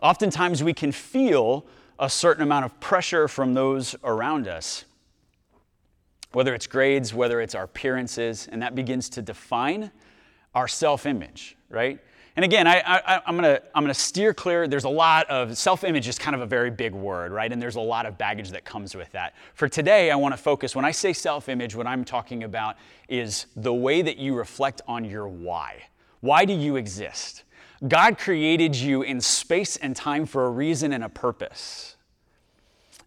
Oftentimes 0.00 0.62
we 0.62 0.74
can 0.74 0.92
feel 0.92 1.66
a 1.98 2.08
certain 2.08 2.42
amount 2.42 2.66
of 2.66 2.78
pressure 2.78 3.26
from 3.26 3.54
those 3.54 3.96
around 4.04 4.46
us 4.46 4.84
whether 6.32 6.54
it's 6.54 6.66
grades, 6.66 7.14
whether 7.14 7.40
it's 7.40 7.54
our 7.54 7.64
appearances, 7.64 8.48
and 8.50 8.62
that 8.62 8.74
begins 8.74 9.08
to 9.10 9.22
define 9.22 9.90
our 10.54 10.68
self 10.68 11.06
image, 11.06 11.56
right? 11.68 12.00
And 12.36 12.44
again, 12.44 12.66
I, 12.66 13.22
am 13.26 13.34
gonna, 13.36 13.60
I'm 13.74 13.82
gonna 13.82 13.94
steer 13.94 14.34
clear. 14.34 14.68
There's 14.68 14.84
a 14.84 14.90
lot 14.90 15.28
of 15.30 15.56
self 15.56 15.84
image 15.84 16.06
is 16.06 16.18
kind 16.18 16.36
of 16.36 16.42
a 16.42 16.46
very 16.46 16.70
big 16.70 16.92
word, 16.92 17.32
right? 17.32 17.50
And 17.50 17.60
there's 17.62 17.76
a 17.76 17.80
lot 17.80 18.04
of 18.04 18.18
baggage 18.18 18.50
that 18.50 18.64
comes 18.66 18.94
with 18.94 19.10
that. 19.12 19.34
For 19.54 19.68
today, 19.68 20.10
I 20.10 20.16
wanna 20.16 20.36
focus, 20.36 20.76
when 20.76 20.84
I 20.84 20.90
say 20.90 21.14
self 21.14 21.48
image, 21.48 21.74
what 21.74 21.86
I'm 21.86 22.04
talking 22.04 22.44
about 22.44 22.76
is 23.08 23.46
the 23.56 23.72
way 23.72 24.02
that 24.02 24.18
you 24.18 24.34
reflect 24.34 24.82
on 24.86 25.04
your 25.04 25.28
why. 25.28 25.84
Why 26.20 26.44
do 26.44 26.52
you 26.52 26.76
exist? 26.76 27.44
God 27.88 28.18
created 28.18 28.74
you 28.76 29.02
in 29.02 29.20
space 29.20 29.76
and 29.76 29.96
time 29.96 30.26
for 30.26 30.44
a 30.44 30.50
reason 30.50 30.92
and 30.92 31.04
a 31.04 31.08
purpose. 31.08 31.95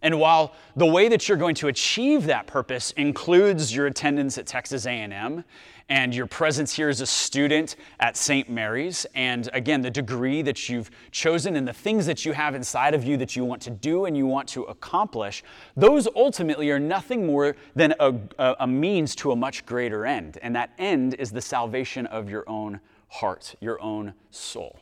And 0.02 0.18
while 0.18 0.54
the 0.76 0.86
way 0.86 1.08
that 1.08 1.28
you're 1.28 1.36
going 1.36 1.54
to 1.56 1.68
achieve 1.68 2.24
that 2.24 2.46
purpose 2.46 2.92
includes 2.92 3.74
your 3.74 3.86
attendance 3.86 4.38
at 4.38 4.46
Texas 4.46 4.86
A&M 4.86 5.44
and 5.90 6.14
your 6.14 6.26
presence 6.26 6.72
here 6.72 6.88
as 6.88 7.00
a 7.00 7.06
student 7.06 7.76
at 7.98 8.16
St. 8.16 8.48
Mary's 8.48 9.04
and 9.14 9.50
again 9.52 9.82
the 9.82 9.90
degree 9.90 10.40
that 10.40 10.68
you've 10.68 10.90
chosen 11.10 11.56
and 11.56 11.68
the 11.68 11.72
things 11.72 12.06
that 12.06 12.24
you 12.24 12.32
have 12.32 12.54
inside 12.54 12.94
of 12.94 13.04
you 13.04 13.16
that 13.18 13.36
you 13.36 13.44
want 13.44 13.60
to 13.62 13.70
do 13.70 14.06
and 14.06 14.16
you 14.16 14.26
want 14.26 14.48
to 14.50 14.62
accomplish, 14.64 15.42
those 15.76 16.08
ultimately 16.16 16.70
are 16.70 16.78
nothing 16.78 17.26
more 17.26 17.54
than 17.74 17.94
a, 18.00 18.14
a 18.60 18.66
means 18.66 19.14
to 19.16 19.32
a 19.32 19.36
much 19.36 19.66
greater 19.66 20.06
end. 20.06 20.38
And 20.40 20.54
that 20.56 20.70
end 20.78 21.14
is 21.14 21.30
the 21.30 21.42
salvation 21.42 22.06
of 22.06 22.30
your 22.30 22.48
own 22.48 22.80
heart, 23.08 23.54
your 23.60 23.82
own 23.82 24.14
soul. 24.30 24.78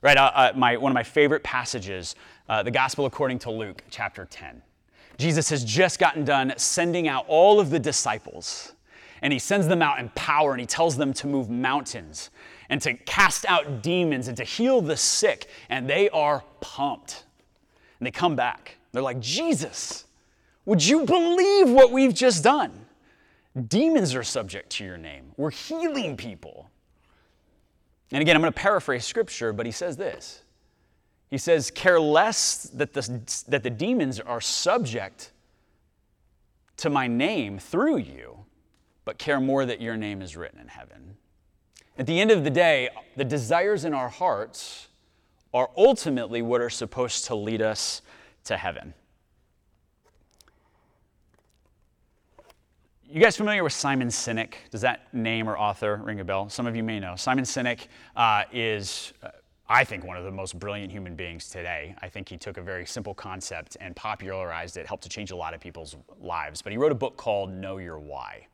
Right, 0.00 0.18
uh, 0.18 0.30
uh, 0.34 0.52
my, 0.54 0.76
one 0.76 0.92
of 0.92 0.94
my 0.94 1.02
favorite 1.02 1.42
passages 1.42 2.14
uh, 2.48 2.62
the 2.62 2.70
Gospel 2.70 3.06
according 3.06 3.38
to 3.40 3.50
Luke, 3.50 3.82
chapter 3.90 4.24
10. 4.24 4.62
Jesus 5.16 5.48
has 5.50 5.64
just 5.64 5.98
gotten 5.98 6.24
done 6.24 6.52
sending 6.56 7.08
out 7.08 7.24
all 7.28 7.60
of 7.60 7.70
the 7.70 7.78
disciples, 7.78 8.72
and 9.22 9.32
he 9.32 9.38
sends 9.38 9.66
them 9.66 9.80
out 9.80 9.98
in 9.98 10.08
power 10.10 10.52
and 10.52 10.60
he 10.60 10.66
tells 10.66 10.96
them 10.96 11.12
to 11.14 11.26
move 11.26 11.48
mountains. 11.48 12.30
and 12.70 12.80
to 12.80 12.94
cast 12.94 13.44
out 13.46 13.82
demons 13.82 14.26
and 14.26 14.36
to 14.38 14.44
heal 14.44 14.80
the 14.80 14.96
sick, 14.96 15.48
and 15.68 15.88
they 15.88 16.08
are 16.10 16.42
pumped. 16.60 17.24
And 18.00 18.06
they 18.06 18.10
come 18.10 18.36
back. 18.36 18.78
They're 18.92 19.02
like, 19.02 19.20
Jesus, 19.20 20.06
would 20.64 20.84
you 20.84 21.04
believe 21.04 21.68
what 21.68 21.92
we've 21.92 22.14
just 22.14 22.42
done? 22.42 22.86
Demons 23.68 24.14
are 24.14 24.22
subject 24.22 24.70
to 24.70 24.84
your 24.84 24.96
name. 24.96 25.32
We're 25.36 25.50
healing 25.50 26.16
people. 26.16 26.70
And 28.10 28.22
again, 28.22 28.34
I'm 28.34 28.42
going 28.42 28.52
to 28.52 28.58
paraphrase 28.58 29.04
scripture, 29.04 29.52
but 29.52 29.66
he 29.66 29.72
says 29.72 29.96
this 29.96 30.43
He 31.34 31.38
says, 31.38 31.72
Care 31.72 31.98
less 31.98 32.62
that 32.74 32.92
the, 32.92 33.42
that 33.48 33.64
the 33.64 33.70
demons 33.70 34.20
are 34.20 34.40
subject 34.40 35.32
to 36.76 36.88
my 36.88 37.08
name 37.08 37.58
through 37.58 37.96
you, 37.96 38.44
but 39.04 39.18
care 39.18 39.40
more 39.40 39.66
that 39.66 39.80
your 39.80 39.96
name 39.96 40.22
is 40.22 40.36
written 40.36 40.60
in 40.60 40.68
heaven. 40.68 41.16
At 41.98 42.06
the 42.06 42.20
end 42.20 42.30
of 42.30 42.44
the 42.44 42.50
day, 42.50 42.88
the 43.16 43.24
desires 43.24 43.84
in 43.84 43.92
our 43.92 44.08
hearts 44.08 44.86
are 45.52 45.70
ultimately 45.76 46.40
what 46.40 46.60
are 46.60 46.70
supposed 46.70 47.24
to 47.24 47.34
lead 47.34 47.60
us 47.60 48.02
to 48.44 48.56
heaven. 48.56 48.94
You 53.10 53.20
guys 53.20 53.36
familiar 53.36 53.64
with 53.64 53.72
Simon 53.72 54.06
Sinek? 54.06 54.54
Does 54.70 54.82
that 54.82 55.12
name 55.12 55.48
or 55.48 55.58
author 55.58 55.96
ring 55.96 56.20
a 56.20 56.24
bell? 56.24 56.48
Some 56.48 56.68
of 56.68 56.76
you 56.76 56.84
may 56.84 57.00
know. 57.00 57.16
Simon 57.16 57.44
Sinek 57.44 57.88
uh, 58.14 58.44
is, 58.52 59.12
uh, 59.20 59.30
I 59.68 59.82
think, 59.84 60.04
one 60.04 60.18
of 60.18 60.24
the 60.24 60.30
most 60.30 60.58
brilliant 60.58 60.92
human 60.92 61.14
beings 61.14 61.48
today. 61.48 61.94
I 62.02 62.08
think 62.08 62.28
he 62.28 62.36
took 62.36 62.58
a 62.58 62.62
very 62.62 62.84
simple 62.84 63.14
concept 63.14 63.78
and 63.80 63.96
popularized 63.96 64.76
it, 64.76 64.86
helped 64.86 65.04
to 65.04 65.08
change 65.08 65.30
a 65.30 65.36
lot 65.36 65.54
of 65.54 65.60
people's 65.60 65.96
lives. 66.20 66.60
But 66.60 66.72
he 66.72 66.78
wrote 66.78 66.92
a 66.92 66.96
book 66.96 67.16
called 67.16 67.50
Know 67.50 67.78
Your 67.78 67.98
Why. 67.98 68.46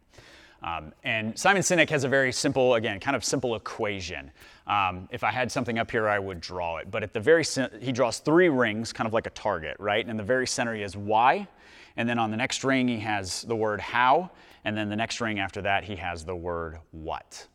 Um, 0.62 0.92
and 1.04 1.36
Simon 1.38 1.62
Sinek 1.62 1.88
has 1.90 2.04
a 2.04 2.08
very 2.08 2.32
simple, 2.32 2.74
again, 2.74 3.00
kind 3.00 3.16
of 3.16 3.24
simple 3.24 3.56
equation. 3.56 4.30
Um, 4.66 5.08
if 5.10 5.24
I 5.24 5.30
had 5.30 5.50
something 5.50 5.78
up 5.78 5.90
here, 5.90 6.06
I 6.08 6.18
would 6.18 6.40
draw 6.40 6.76
it. 6.76 6.90
But 6.90 7.02
at 7.02 7.12
the 7.12 7.20
very, 7.20 7.44
he 7.80 7.92
draws 7.92 8.18
three 8.18 8.48
rings, 8.48 8.92
kind 8.92 9.06
of 9.08 9.12
like 9.12 9.26
a 9.26 9.30
target, 9.30 9.76
right? 9.80 10.02
And 10.02 10.10
in 10.10 10.16
the 10.16 10.22
very 10.22 10.46
center, 10.46 10.74
he 10.74 10.82
has 10.82 10.96
why. 10.96 11.48
And 11.96 12.08
then 12.08 12.18
on 12.18 12.30
the 12.30 12.36
next 12.36 12.62
ring, 12.62 12.86
he 12.86 13.00
has 13.00 13.42
the 13.42 13.56
word 13.56 13.80
how. 13.80 14.30
And 14.64 14.76
then 14.76 14.90
the 14.90 14.96
next 14.96 15.20
ring 15.20 15.40
after 15.40 15.62
that, 15.62 15.84
he 15.84 15.96
has 15.96 16.24
the 16.24 16.36
word 16.36 16.78
what. 16.92 17.46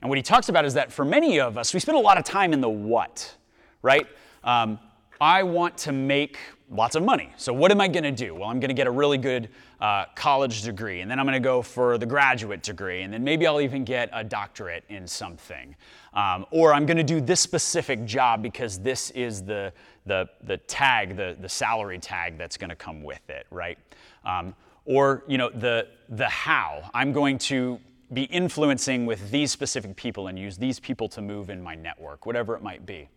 And 0.00 0.08
what 0.08 0.18
he 0.18 0.22
talks 0.22 0.48
about 0.48 0.64
is 0.64 0.74
that 0.74 0.92
for 0.92 1.04
many 1.04 1.40
of 1.40 1.58
us, 1.58 1.74
we 1.74 1.80
spend 1.80 1.98
a 1.98 2.00
lot 2.00 2.18
of 2.18 2.24
time 2.24 2.52
in 2.52 2.60
the 2.60 2.68
what, 2.68 3.34
right? 3.82 4.06
Um, 4.44 4.78
I 5.20 5.42
want 5.42 5.76
to 5.78 5.92
make 5.92 6.38
lots 6.70 6.94
of 6.94 7.02
money. 7.02 7.32
So, 7.36 7.52
what 7.52 7.72
am 7.72 7.80
I 7.80 7.88
going 7.88 8.04
to 8.04 8.12
do? 8.12 8.34
Well, 8.34 8.48
I'm 8.48 8.60
going 8.60 8.68
to 8.68 8.74
get 8.74 8.86
a 8.86 8.90
really 8.90 9.18
good 9.18 9.48
uh, 9.80 10.04
college 10.14 10.62
degree, 10.62 11.00
and 11.00 11.10
then 11.10 11.18
I'm 11.18 11.26
going 11.26 11.34
to 11.34 11.40
go 11.40 11.62
for 11.62 11.98
the 11.98 12.06
graduate 12.06 12.62
degree, 12.62 13.02
and 13.02 13.12
then 13.12 13.24
maybe 13.24 13.46
I'll 13.46 13.60
even 13.60 13.84
get 13.84 14.10
a 14.12 14.22
doctorate 14.22 14.84
in 14.88 15.06
something. 15.08 15.74
Um, 16.14 16.46
or 16.52 16.72
I'm 16.72 16.86
going 16.86 16.96
to 16.96 17.02
do 17.02 17.20
this 17.20 17.40
specific 17.40 18.04
job 18.04 18.42
because 18.42 18.78
this 18.78 19.10
is 19.10 19.42
the, 19.42 19.72
the, 20.06 20.28
the 20.44 20.58
tag, 20.58 21.16
the, 21.16 21.36
the 21.40 21.48
salary 21.48 21.98
tag 21.98 22.38
that's 22.38 22.56
going 22.56 22.70
to 22.70 22.76
come 22.76 23.02
with 23.02 23.28
it, 23.28 23.46
right? 23.50 23.78
Um, 24.24 24.54
or 24.88 25.22
you 25.28 25.36
know 25.38 25.50
the 25.50 25.86
the 26.08 26.26
how 26.26 26.90
i'm 26.94 27.12
going 27.12 27.36
to 27.36 27.78
be 28.12 28.24
influencing 28.24 29.06
with 29.06 29.30
these 29.30 29.52
specific 29.52 29.94
people 29.96 30.28
and 30.28 30.38
use 30.38 30.56
these 30.56 30.80
people 30.80 31.08
to 31.08 31.20
move 31.20 31.50
in 31.50 31.62
my 31.62 31.74
network 31.74 32.26
whatever 32.26 32.54
it 32.54 32.62
might 32.62 32.86
be. 32.86 33.08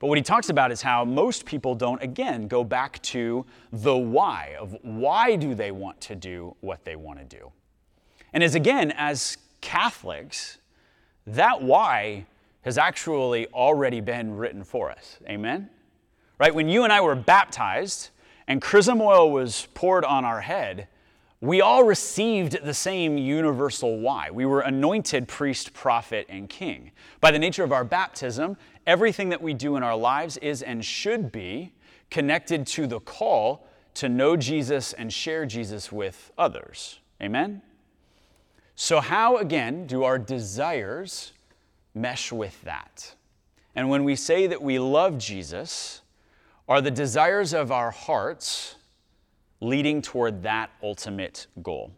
But 0.00 0.06
what 0.06 0.16
he 0.16 0.22
talks 0.22 0.48
about 0.48 0.72
is 0.72 0.80
how 0.80 1.04
most 1.04 1.44
people 1.44 1.74
don't 1.74 2.02
again 2.02 2.48
go 2.48 2.64
back 2.64 3.00
to 3.02 3.44
the 3.70 3.96
why 3.96 4.56
of 4.58 4.76
why 4.82 5.36
do 5.36 5.54
they 5.54 5.70
want 5.70 6.00
to 6.02 6.16
do 6.16 6.56
what 6.60 6.84
they 6.84 6.96
want 6.96 7.18
to 7.18 7.24
do. 7.24 7.52
And 8.32 8.42
as 8.42 8.54
again 8.54 8.92
as 8.96 9.36
catholics 9.60 10.58
that 11.26 11.62
why 11.62 12.26
has 12.62 12.78
actually 12.78 13.46
already 13.48 14.00
been 14.00 14.36
written 14.36 14.64
for 14.64 14.90
us. 14.90 15.18
Amen? 15.28 15.68
Right? 16.38 16.54
When 16.54 16.68
you 16.68 16.84
and 16.84 16.92
i 16.92 17.00
were 17.00 17.14
baptized 17.14 18.10
and 18.48 18.60
chrism 18.62 19.00
oil 19.00 19.30
was 19.30 19.68
poured 19.74 20.04
on 20.04 20.24
our 20.24 20.40
head 20.40 20.88
we 21.40 21.62
all 21.62 21.84
received 21.84 22.62
the 22.62 22.74
same 22.74 23.16
universal 23.16 23.98
why. 23.98 24.30
We 24.30 24.44
were 24.44 24.60
anointed 24.60 25.26
priest, 25.26 25.72
prophet, 25.72 26.26
and 26.28 26.48
king. 26.48 26.90
By 27.20 27.30
the 27.30 27.38
nature 27.38 27.64
of 27.64 27.72
our 27.72 27.84
baptism, 27.84 28.58
everything 28.86 29.30
that 29.30 29.40
we 29.40 29.54
do 29.54 29.76
in 29.76 29.82
our 29.82 29.96
lives 29.96 30.36
is 30.38 30.62
and 30.62 30.84
should 30.84 31.32
be 31.32 31.72
connected 32.10 32.66
to 32.66 32.86
the 32.86 33.00
call 33.00 33.66
to 33.94 34.08
know 34.08 34.36
Jesus 34.36 34.92
and 34.92 35.10
share 35.10 35.46
Jesus 35.46 35.90
with 35.90 36.30
others. 36.36 37.00
Amen? 37.22 37.62
So, 38.74 39.00
how 39.00 39.38
again 39.38 39.86
do 39.86 40.04
our 40.04 40.18
desires 40.18 41.32
mesh 41.94 42.32
with 42.32 42.60
that? 42.62 43.14
And 43.74 43.88
when 43.88 44.04
we 44.04 44.16
say 44.16 44.46
that 44.46 44.60
we 44.60 44.78
love 44.78 45.16
Jesus, 45.16 46.02
are 46.68 46.80
the 46.80 46.90
desires 46.90 47.52
of 47.54 47.72
our 47.72 47.90
hearts 47.90 48.76
leading 49.60 50.00
toward 50.02 50.42
that 50.42 50.70
ultimate 50.82 51.46
goal. 51.62 51.92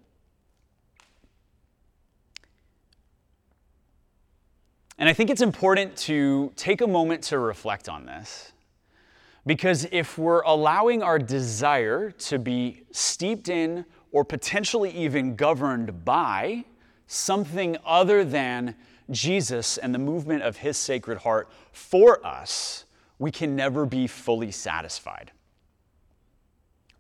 And 4.99 5.09
I 5.09 5.13
think 5.13 5.31
it's 5.31 5.43
important 5.43 5.97
to 5.99 6.53
take 6.57 6.81
a 6.81 6.87
moment 6.87 7.23
to 7.25 7.39
reflect 7.39 7.89
on 7.89 8.07
this. 8.07 8.53
Because 9.45 9.89
if 9.91 10.17
we're 10.17 10.43
allowing 10.43 11.03
our 11.03 11.19
desire 11.19 12.13
to 12.13 12.39
be 12.39 12.85
steeped 12.93 13.49
in 13.49 13.85
or 14.13 14.25
potentially 14.25 14.91
even 14.91 15.35
governed 15.35 16.05
by 16.05 16.65
something 17.09 17.77
other 17.85 18.25
than 18.25 18.77
Jesus 19.11 19.79
and 19.79 19.93
the 19.93 19.99
movement 19.99 20.43
of 20.43 20.59
his 20.59 20.77
sacred 20.77 21.19
heart 21.19 21.51
for 21.73 22.25
us, 22.25 22.85
we 23.19 23.31
can 23.31 23.57
never 23.57 23.85
be 23.85 24.07
fully 24.07 24.53
satisfied. 24.53 25.33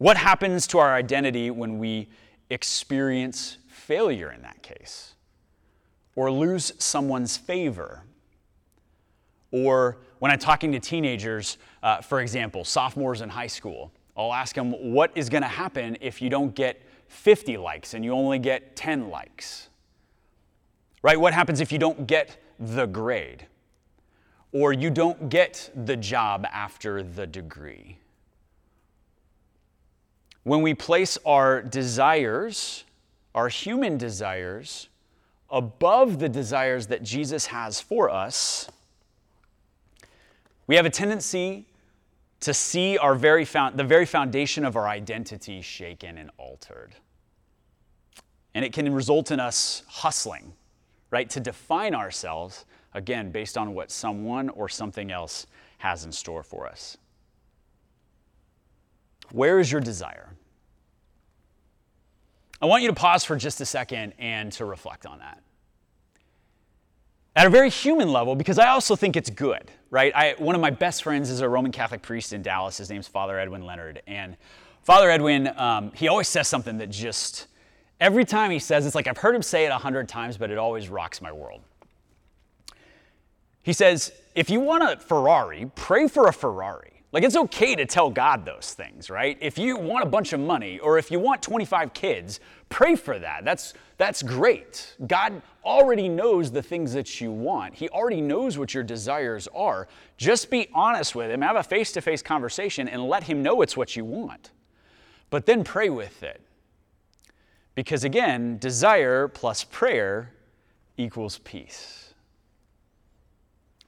What 0.02 0.16
happens 0.16 0.66
to 0.66 0.78
our 0.78 0.92
identity 0.96 1.52
when 1.52 1.78
we 1.78 2.08
experience 2.50 3.58
failure 3.68 4.32
in 4.32 4.42
that 4.42 4.60
case? 4.60 5.14
Or 6.16 6.28
lose 6.28 6.72
someone's 6.78 7.36
favor? 7.36 8.02
Or 9.52 9.98
when 10.18 10.32
I'm 10.32 10.40
talking 10.40 10.72
to 10.72 10.80
teenagers, 10.80 11.56
uh, 11.84 12.00
for 12.00 12.20
example, 12.20 12.64
sophomores 12.64 13.20
in 13.20 13.28
high 13.28 13.46
school, 13.46 13.92
I'll 14.16 14.34
ask 14.34 14.56
them, 14.56 14.72
What 14.92 15.12
is 15.14 15.28
going 15.28 15.42
to 15.42 15.48
happen 15.48 15.96
if 16.00 16.20
you 16.20 16.28
don't 16.28 16.52
get 16.52 16.82
50 17.06 17.56
likes 17.58 17.94
and 17.94 18.04
you 18.04 18.10
only 18.10 18.40
get 18.40 18.74
10 18.74 19.08
likes? 19.08 19.68
Right? 21.02 21.20
What 21.20 21.32
happens 21.32 21.60
if 21.60 21.70
you 21.70 21.78
don't 21.78 22.08
get 22.08 22.42
the 22.58 22.86
grade? 22.86 23.46
Or 24.50 24.72
you 24.72 24.90
don't 24.90 25.28
get 25.28 25.70
the 25.76 25.96
job 25.96 26.44
after 26.52 27.04
the 27.04 27.24
degree? 27.24 27.98
When 30.44 30.62
we 30.62 30.74
place 30.74 31.18
our 31.24 31.62
desires, 31.62 32.84
our 33.34 33.48
human 33.48 33.96
desires, 33.96 34.88
above 35.50 36.18
the 36.18 36.28
desires 36.28 36.88
that 36.88 37.02
Jesus 37.02 37.46
has 37.46 37.80
for 37.80 38.10
us, 38.10 38.68
we 40.66 40.76
have 40.76 40.86
a 40.86 40.90
tendency 40.90 41.66
to 42.40 42.52
see 42.52 42.98
our 42.98 43.14
very 43.14 43.44
found, 43.44 43.76
the 43.76 43.84
very 43.84 44.04
foundation 44.04 44.64
of 44.64 44.74
our 44.74 44.88
identity 44.88 45.62
shaken 45.62 46.18
and 46.18 46.30
altered. 46.38 46.94
And 48.54 48.64
it 48.64 48.72
can 48.72 48.92
result 48.92 49.30
in 49.30 49.38
us 49.38 49.84
hustling, 49.86 50.52
right, 51.10 51.30
to 51.30 51.40
define 51.40 51.94
ourselves, 51.94 52.64
again, 52.94 53.30
based 53.30 53.56
on 53.56 53.74
what 53.74 53.90
someone 53.90 54.48
or 54.48 54.68
something 54.68 55.12
else 55.12 55.46
has 55.78 56.04
in 56.04 56.10
store 56.10 56.42
for 56.42 56.66
us. 56.66 56.96
Where 59.32 59.58
is 59.58 59.72
your 59.72 59.80
desire? 59.80 60.28
I 62.60 62.66
want 62.66 62.82
you 62.82 62.88
to 62.88 62.94
pause 62.94 63.24
for 63.24 63.34
just 63.36 63.60
a 63.60 63.66
second 63.66 64.12
and 64.18 64.52
to 64.52 64.64
reflect 64.64 65.06
on 65.06 65.18
that. 65.18 65.42
At 67.34 67.46
a 67.46 67.50
very 67.50 67.70
human 67.70 68.12
level, 68.12 68.36
because 68.36 68.58
I 68.58 68.68
also 68.68 68.94
think 68.94 69.16
it's 69.16 69.30
good, 69.30 69.70
right? 69.90 70.12
I, 70.14 70.34
one 70.38 70.54
of 70.54 70.60
my 70.60 70.70
best 70.70 71.02
friends 71.02 71.30
is 71.30 71.40
a 71.40 71.48
Roman 71.48 71.72
Catholic 71.72 72.02
priest 72.02 72.34
in 72.34 72.42
Dallas. 72.42 72.76
His 72.76 72.90
name's 72.90 73.08
Father 73.08 73.38
Edwin 73.38 73.64
Leonard. 73.64 74.02
And 74.06 74.36
Father 74.82 75.10
Edwin, 75.10 75.48
um, 75.56 75.92
he 75.94 76.08
always 76.08 76.28
says 76.28 76.46
something 76.46 76.76
that 76.76 76.90
just, 76.90 77.46
every 78.00 78.26
time 78.26 78.50
he 78.50 78.58
says, 78.58 78.84
it's 78.84 78.94
like 78.94 79.06
I've 79.06 79.16
heard 79.16 79.34
him 79.34 79.42
say 79.42 79.64
it 79.64 79.70
a 79.70 79.78
hundred 79.78 80.08
times, 80.10 80.36
but 80.36 80.50
it 80.50 80.58
always 80.58 80.90
rocks 80.90 81.22
my 81.22 81.32
world. 81.32 81.62
He 83.62 83.72
says, 83.72 84.12
if 84.34 84.50
you 84.50 84.60
want 84.60 84.82
a 84.82 84.98
Ferrari, 84.98 85.70
pray 85.74 86.06
for 86.06 86.28
a 86.28 86.32
Ferrari. 86.32 86.91
Like, 87.12 87.24
it's 87.24 87.36
okay 87.36 87.74
to 87.74 87.84
tell 87.84 88.08
God 88.08 88.46
those 88.46 88.72
things, 88.72 89.10
right? 89.10 89.36
If 89.38 89.58
you 89.58 89.76
want 89.76 90.02
a 90.02 90.08
bunch 90.08 90.32
of 90.32 90.40
money 90.40 90.78
or 90.78 90.96
if 90.96 91.10
you 91.10 91.18
want 91.18 91.42
25 91.42 91.92
kids, 91.92 92.40
pray 92.70 92.96
for 92.96 93.18
that. 93.18 93.44
That's, 93.44 93.74
that's 93.98 94.22
great. 94.22 94.96
God 95.06 95.42
already 95.62 96.08
knows 96.08 96.50
the 96.50 96.62
things 96.62 96.94
that 96.94 97.20
you 97.20 97.30
want, 97.30 97.74
He 97.74 97.90
already 97.90 98.22
knows 98.22 98.56
what 98.56 98.72
your 98.72 98.82
desires 98.82 99.46
are. 99.54 99.88
Just 100.16 100.48
be 100.50 100.68
honest 100.72 101.14
with 101.14 101.30
Him, 101.30 101.42
have 101.42 101.56
a 101.56 101.62
face 101.62 101.92
to 101.92 102.00
face 102.00 102.22
conversation, 102.22 102.88
and 102.88 103.06
let 103.06 103.24
Him 103.24 103.42
know 103.42 103.60
it's 103.60 103.76
what 103.76 103.94
you 103.94 104.06
want. 104.06 104.50
But 105.28 105.44
then 105.44 105.64
pray 105.64 105.90
with 105.90 106.22
it. 106.22 106.40
Because 107.74 108.04
again, 108.04 108.56
desire 108.56 109.28
plus 109.28 109.64
prayer 109.64 110.32
equals 110.96 111.38
peace. 111.38 112.14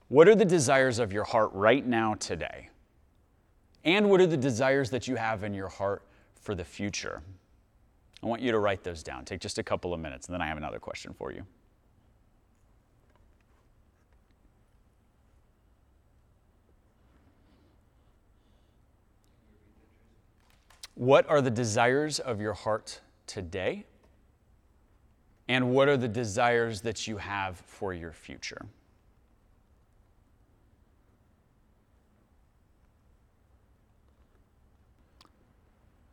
What 0.09 0.29
are 0.29 0.35
the 0.35 0.45
desires 0.45 0.99
of 0.99 1.13
your 1.13 1.25
heart 1.25 1.51
right 1.55 1.85
now, 1.85 2.15
today? 2.15 2.69
And 3.85 4.09
what 4.09 4.21
are 4.21 4.27
the 4.27 4.37
desires 4.37 4.91
that 4.91 5.07
you 5.07 5.17
have 5.17 5.45
in 5.45 5.53
your 5.53 5.69
heart 5.69 6.03
for 6.41 6.55
the 6.55 6.65
future? 6.65 7.23
I 8.23 8.27
want 8.27 8.41
you 8.41 8.51
to 8.53 8.59
write 8.59 8.83
those 8.83 9.03
down. 9.03 9.25
Take 9.27 9.41
just 9.41 9.59
a 9.59 9.63
couple 9.63 9.93
of 9.93 10.01
minutes, 10.01 10.27
and 10.27 10.35
then 10.35 10.41
I 10.41 10.47
have 10.47 10.57
another 10.57 10.79
question 10.79 11.13
for 11.13 11.31
you. 11.31 11.45
What 20.95 21.29
are 21.29 21.43
the 21.43 21.51
desires 21.51 22.19
of 22.21 22.41
your 22.41 22.55
heart 22.55 23.01
today? 23.27 23.85
And 25.49 25.71
what 25.73 25.89
are 25.89 25.99
the 25.99 26.09
desires 26.09 26.81
that 26.83 27.07
you 27.07 27.19
have 27.19 27.59
for 27.59 27.93
your 27.93 28.13
future? 28.13 28.65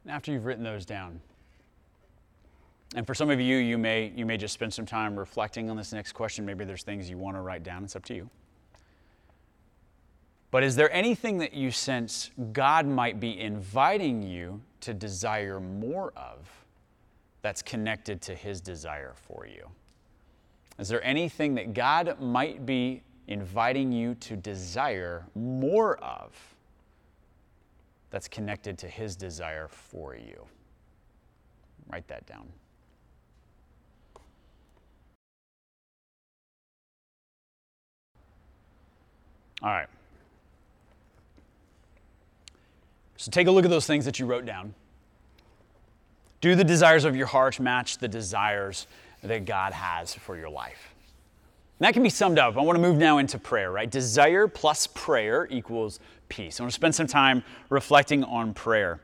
After 0.08 0.32
you've 0.32 0.46
written 0.46 0.64
those 0.64 0.86
down, 0.86 1.22
and 2.96 3.08
for 3.08 3.16
some 3.16 3.30
of 3.30 3.40
you, 3.40 3.58
you 3.58 3.78
may, 3.78 4.12
you 4.16 4.26
may 4.26 4.36
just 4.36 4.54
spend 4.54 4.74
some 4.74 4.86
time 4.86 5.18
reflecting 5.18 5.70
on 5.70 5.78
this 5.78 5.94
next 5.94 6.12
question. 6.12 6.46
Maybe 6.46 6.66
there's 6.66 6.84
things 6.84 7.10
you 7.10 7.18
want 7.18 7.38
to 7.38 7.42
write 7.42 7.64
down. 7.64 7.84
It's 7.84 7.96
up 7.96 8.04
to 8.06 8.14
you. 8.14 8.30
But 10.50 10.64
is 10.64 10.76
there 10.76 10.92
anything 10.92 11.38
that 11.38 11.54
you 11.54 11.72
sense 11.72 12.32
God 12.52 12.86
might 12.86 13.22
be 13.22 13.40
inviting 13.40 14.22
you 14.22 14.62
to 14.82 14.94
desire 14.94 15.62
more 15.62 16.12
of 16.18 16.66
that's 17.42 17.62
connected 17.62 18.22
to 18.24 18.36
His 18.36 18.60
desire 18.60 19.14
for 19.16 19.48
you? 19.48 19.68
Is 20.78 20.90
there 20.90 21.04
anything 21.06 21.56
that 21.56 21.74
God 21.74 22.20
might 22.20 22.66
be 22.66 23.04
inviting 23.28 23.94
you 23.94 24.16
to 24.16 24.36
desire 24.36 25.26
more 25.36 25.96
of 26.04 26.51
that's 28.12 28.28
connected 28.28 28.78
to 28.78 28.88
His 28.88 29.16
desire 29.16 29.68
for 29.68 30.16
you? 30.16 30.46
Write 31.90 32.08
that 32.08 32.26
down. 32.28 32.48
All 39.64 39.70
right. 39.70 39.88
So 43.18 43.30
take 43.30 43.48
a 43.48 43.52
look 43.52 43.66
at 43.66 43.70
those 43.70 43.86
things 43.86 44.06
that 44.06 44.20
you 44.20 44.26
wrote 44.26 44.46
down. 44.46 44.74
Do 46.42 46.56
the 46.56 46.64
desires 46.64 47.06
of 47.06 47.16
your 47.16 47.28
heart 47.28 47.60
match 47.60 48.00
the 48.00 48.08
desires 48.08 48.88
that 49.22 49.46
God 49.46 49.74
has 49.74 50.16
for 50.16 50.36
your 50.36 50.50
life? 50.50 50.96
And 51.80 51.86
that 51.86 51.94
can 51.94 52.02
be 52.02 52.10
summed 52.10 52.40
up. 52.40 52.58
I 52.58 52.62
want 52.62 52.78
to 52.78 52.82
move 52.82 52.98
now 52.98 53.20
into 53.20 53.38
prayer, 53.38 53.72
right? 53.72 53.90
Desire 53.90 54.48
plus 54.48 54.88
prayer 54.88 55.48
equals 55.52 56.00
peace. 56.32 56.60
I 56.60 56.64
want 56.64 56.72
to 56.72 56.76
spend 56.76 56.96
some 56.96 57.08
time 57.08 57.44
reflecting 57.70 58.24
on 58.24 58.54
prayer. 58.54 59.02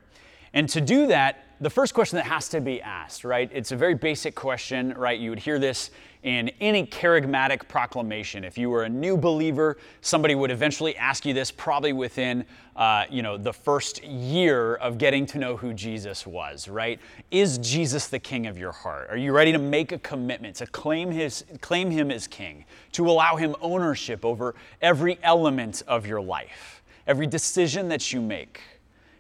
And 0.54 0.70
to 0.70 0.80
do 0.80 1.08
that, 1.08 1.44
the 1.60 1.70
first 1.70 1.94
question 1.94 2.16
that 2.18 2.26
has 2.26 2.50
to 2.50 2.62
be 2.62 2.82
asked, 2.82 3.24
right? 3.24 3.50
It's 3.54 3.72
a 3.72 3.76
very 3.76 3.96
basic 3.96 4.34
question, 4.34 4.94
right? 4.94 5.20
You 5.20 5.32
would 5.32 5.40
hear 5.40 5.60
this 5.60 5.92
in 6.24 6.50
any 6.60 6.86
charismatic 6.86 7.68
proclamation. 7.68 8.44
If 8.44 8.58
you 8.58 8.70
were 8.70 8.84
a 8.84 8.90
new 8.90 9.18
believer, 9.18 9.78
somebody 10.02 10.36
would 10.36 10.52
eventually 10.52 10.96
ask 10.98 11.26
you 11.26 11.34
this, 11.34 11.52
probably 11.52 11.94
within, 11.94 12.46
uh, 12.76 13.06
you 13.10 13.24
know, 13.24 13.38
the 13.38 13.54
first 13.54 14.04
year 14.04 14.76
of 14.76 14.98
getting 14.98 15.26
to 15.28 15.38
know 15.38 15.58
who 15.58 15.74
Jesus 15.74 16.28
was, 16.28 16.68
right? 16.68 17.00
Is 17.32 17.58
Jesus 17.60 18.08
the 18.08 18.20
King 18.20 18.46
of 18.48 18.58
your 18.58 18.72
heart? 18.72 19.10
Are 19.10 19.18
you 19.18 19.32
ready 19.32 19.52
to 19.52 19.60
make 19.60 19.92
a 19.92 20.00
commitment 20.00 20.58
to 20.58 20.68
claim 20.68 21.12
his, 21.12 21.44
claim 21.62 21.90
Him 21.90 22.12
as 22.12 22.28
King, 22.28 22.66
to 22.94 23.10
allow 23.10 23.36
Him 23.36 23.56
ownership 23.62 24.26
over 24.26 24.54
every 24.82 25.18
element 25.24 25.82
of 25.88 26.06
your 26.06 26.22
life, 26.22 26.77
every 27.08 27.28
decision 27.28 27.90
that 27.90 28.14
you 28.14 28.22
make, 28.22 28.62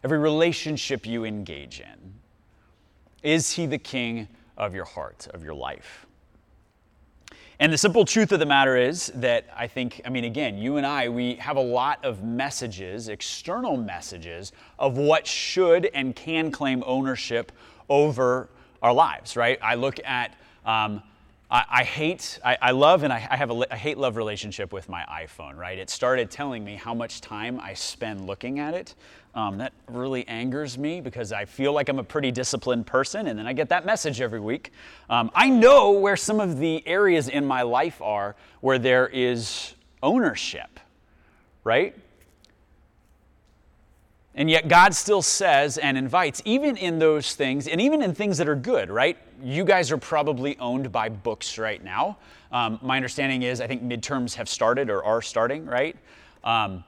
every 0.03 0.17
relationship 0.17 1.05
you 1.05 1.25
engage 1.25 1.79
in? 1.79 2.13
Is 3.23 3.51
he 3.51 3.65
the 3.65 3.77
king 3.77 4.27
of 4.57 4.75
your 4.75 4.85
heart, 4.85 5.27
of 5.33 5.43
your 5.43 5.53
life? 5.53 6.05
And 7.59 7.73
the 7.73 7.77
simple 7.77 8.05
truth 8.05 8.31
of 8.31 8.39
the 8.39 8.45
matter 8.45 8.77
is 8.77 9.07
that 9.15 9.45
I 9.55 9.65
think, 9.65 10.01
I 10.05 10.09
mean, 10.09 10.25
again, 10.25 10.59
you 10.59 10.77
and 10.77 10.85
I, 10.85 11.09
we 11.09 11.35
have 11.35 11.57
a 11.57 11.61
lot 11.61 12.05
of 12.05 12.23
messages, 12.23 13.09
external 13.09 13.77
messages, 13.77 14.51
of 14.77 14.97
what 14.97 15.25
should 15.25 15.89
and 15.95 16.15
can 16.15 16.51
claim 16.51 16.83
ownership 16.85 17.51
over 17.89 18.49
our 18.83 18.93
lives, 18.93 19.35
right? 19.35 19.57
I 19.61 19.73
look 19.73 19.99
at, 20.05 20.35
um, 20.65 21.01
I, 21.49 21.83
hate, 21.85 22.39
I, 22.43 22.71
love, 22.71 23.03
and 23.03 23.13
I, 23.13 23.25
I 23.31 23.37
have 23.37 23.51
a, 23.51 23.65
a 23.71 23.75
hate 23.75 23.97
love 23.97 24.17
relationship 24.17 24.73
with 24.73 24.89
my 24.89 25.05
iPhone, 25.09 25.55
right? 25.55 25.77
It 25.77 25.89
started 25.89 26.29
telling 26.29 26.63
me 26.63 26.75
how 26.75 26.93
much 26.93 27.21
time 27.21 27.57
I 27.61 27.73
spend 27.73 28.27
looking 28.27 28.59
at 28.59 28.73
it. 28.73 28.95
Um, 29.33 29.57
that 29.59 29.71
really 29.87 30.27
angers 30.27 30.77
me 30.77 30.99
because 30.99 31.31
I 31.31 31.45
feel 31.45 31.71
like 31.71 31.87
I'm 31.87 31.99
a 31.99 32.03
pretty 32.03 32.31
disciplined 32.31 32.85
person, 32.85 33.27
and 33.27 33.39
then 33.39 33.47
I 33.47 33.53
get 33.53 33.69
that 33.69 33.85
message 33.85 34.19
every 34.19 34.41
week. 34.41 34.71
Um, 35.09 35.31
I 35.33 35.49
know 35.49 35.91
where 35.91 36.17
some 36.17 36.41
of 36.41 36.59
the 36.59 36.85
areas 36.85 37.29
in 37.29 37.45
my 37.45 37.61
life 37.61 38.01
are 38.01 38.35
where 38.59 38.79
there 38.79 39.07
is 39.07 39.75
ownership, 40.03 40.79
right? 41.63 41.95
And 44.37 44.51
yet, 44.51 44.67
God 44.67 44.93
still 44.93 45.23
says 45.23 45.79
and 45.79 45.97
invites, 45.97 46.43
even 46.45 46.77
in 46.77 46.99
those 46.99 47.33
things, 47.33 47.67
and 47.67 47.81
even 47.81 48.03
in 48.03 48.13
things 48.13 48.37
that 48.37 48.47
are 48.47 48.55
good, 48.55 48.91
right? 48.91 49.17
You 49.43 49.65
guys 49.65 49.91
are 49.91 49.97
probably 49.97 50.55
owned 50.59 50.91
by 50.91 51.09
books 51.09 51.57
right 51.57 51.83
now. 51.83 52.17
Um, 52.51 52.77
my 52.83 52.97
understanding 52.97 53.41
is, 53.41 53.59
I 53.61 53.67
think 53.67 53.81
midterms 53.81 54.35
have 54.35 54.47
started 54.47 54.91
or 54.91 55.03
are 55.03 55.23
starting, 55.23 55.65
right? 55.65 55.95
Um, 56.43 56.83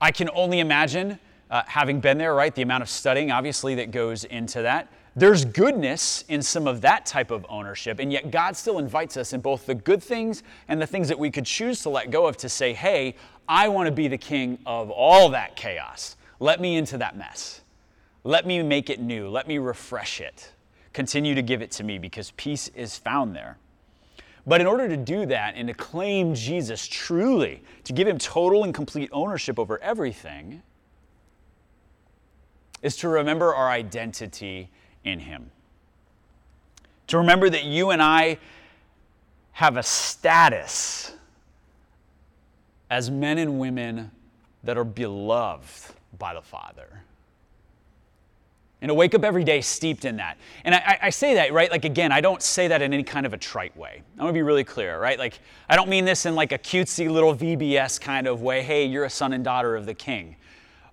I 0.00 0.10
can 0.10 0.28
only 0.34 0.58
imagine 0.58 1.20
uh, 1.52 1.62
having 1.66 2.00
been 2.00 2.18
there, 2.18 2.34
right? 2.34 2.52
The 2.52 2.62
amount 2.62 2.82
of 2.82 2.88
studying, 2.88 3.30
obviously, 3.30 3.76
that 3.76 3.92
goes 3.92 4.24
into 4.24 4.62
that. 4.62 4.88
There's 5.14 5.44
goodness 5.44 6.24
in 6.28 6.42
some 6.42 6.66
of 6.66 6.80
that 6.80 7.06
type 7.06 7.30
of 7.30 7.46
ownership, 7.48 8.00
and 8.00 8.12
yet 8.12 8.32
God 8.32 8.56
still 8.56 8.78
invites 8.78 9.16
us 9.16 9.32
in 9.32 9.40
both 9.40 9.66
the 9.66 9.74
good 9.76 10.02
things 10.02 10.42
and 10.66 10.82
the 10.82 10.86
things 10.86 11.06
that 11.08 11.18
we 11.18 11.30
could 11.30 11.46
choose 11.46 11.80
to 11.82 11.90
let 11.90 12.10
go 12.10 12.26
of 12.26 12.36
to 12.38 12.48
say, 12.48 12.72
hey, 12.72 13.14
I 13.48 13.68
want 13.68 13.86
to 13.86 13.92
be 13.92 14.08
the 14.08 14.18
king 14.18 14.58
of 14.66 14.90
all 14.90 15.28
that 15.30 15.54
chaos. 15.54 16.16
Let 16.40 16.60
me 16.60 16.76
into 16.76 16.98
that 16.98 17.16
mess. 17.16 17.62
Let 18.24 18.46
me 18.46 18.62
make 18.62 18.90
it 18.90 19.00
new. 19.00 19.28
Let 19.28 19.48
me 19.48 19.58
refresh 19.58 20.20
it. 20.20 20.52
Continue 20.92 21.34
to 21.34 21.42
give 21.42 21.62
it 21.62 21.70
to 21.72 21.84
me 21.84 21.98
because 21.98 22.32
peace 22.32 22.68
is 22.74 22.96
found 22.96 23.34
there. 23.34 23.58
But 24.46 24.60
in 24.60 24.66
order 24.66 24.88
to 24.88 24.96
do 24.96 25.26
that 25.26 25.54
and 25.56 25.68
to 25.68 25.74
claim 25.74 26.34
Jesus 26.34 26.86
truly, 26.86 27.62
to 27.84 27.92
give 27.92 28.08
him 28.08 28.18
total 28.18 28.64
and 28.64 28.72
complete 28.72 29.10
ownership 29.12 29.58
over 29.58 29.78
everything, 29.80 30.62
is 32.82 32.96
to 32.96 33.08
remember 33.08 33.54
our 33.54 33.68
identity 33.68 34.70
in 35.04 35.20
Him. 35.20 35.50
To 37.08 37.18
remember 37.18 37.50
that 37.50 37.64
you 37.64 37.90
and 37.90 38.02
I 38.02 38.38
have 39.52 39.76
a 39.76 39.82
status 39.82 41.12
as 42.90 43.10
men 43.10 43.38
and 43.38 43.58
women 43.58 44.10
that 44.62 44.78
are 44.78 44.84
beloved 44.84 45.94
by 46.16 46.34
the 46.34 46.42
Father. 46.42 47.02
And 48.80 48.90
to 48.90 48.94
wake 48.94 49.14
up 49.14 49.24
every 49.24 49.42
day 49.42 49.60
steeped 49.60 50.04
in 50.04 50.16
that. 50.16 50.38
And 50.64 50.72
I, 50.72 50.98
I, 51.02 51.10
say 51.10 51.34
that, 51.34 51.52
right? 51.52 51.68
Like, 51.68 51.84
again, 51.84 52.12
I 52.12 52.20
don't 52.20 52.40
say 52.40 52.68
that 52.68 52.80
in 52.80 52.92
any 52.94 53.02
kind 53.02 53.26
of 53.26 53.32
a 53.32 53.36
trite 53.36 53.76
way. 53.76 54.02
I 54.16 54.22
want 54.22 54.32
to 54.32 54.38
be 54.38 54.42
really 54.42 54.62
clear, 54.62 55.00
right? 55.00 55.18
Like, 55.18 55.40
I 55.68 55.74
don't 55.74 55.88
mean 55.88 56.04
this 56.04 56.26
in 56.26 56.36
like 56.36 56.52
a 56.52 56.58
cutesy 56.58 57.10
little 57.10 57.34
VBS 57.34 58.00
kind 58.00 58.28
of 58.28 58.40
way. 58.40 58.62
Hey, 58.62 58.84
you're 58.86 59.04
a 59.04 59.10
son 59.10 59.32
and 59.32 59.42
daughter 59.42 59.74
of 59.74 59.84
the 59.84 59.94
king. 59.94 60.36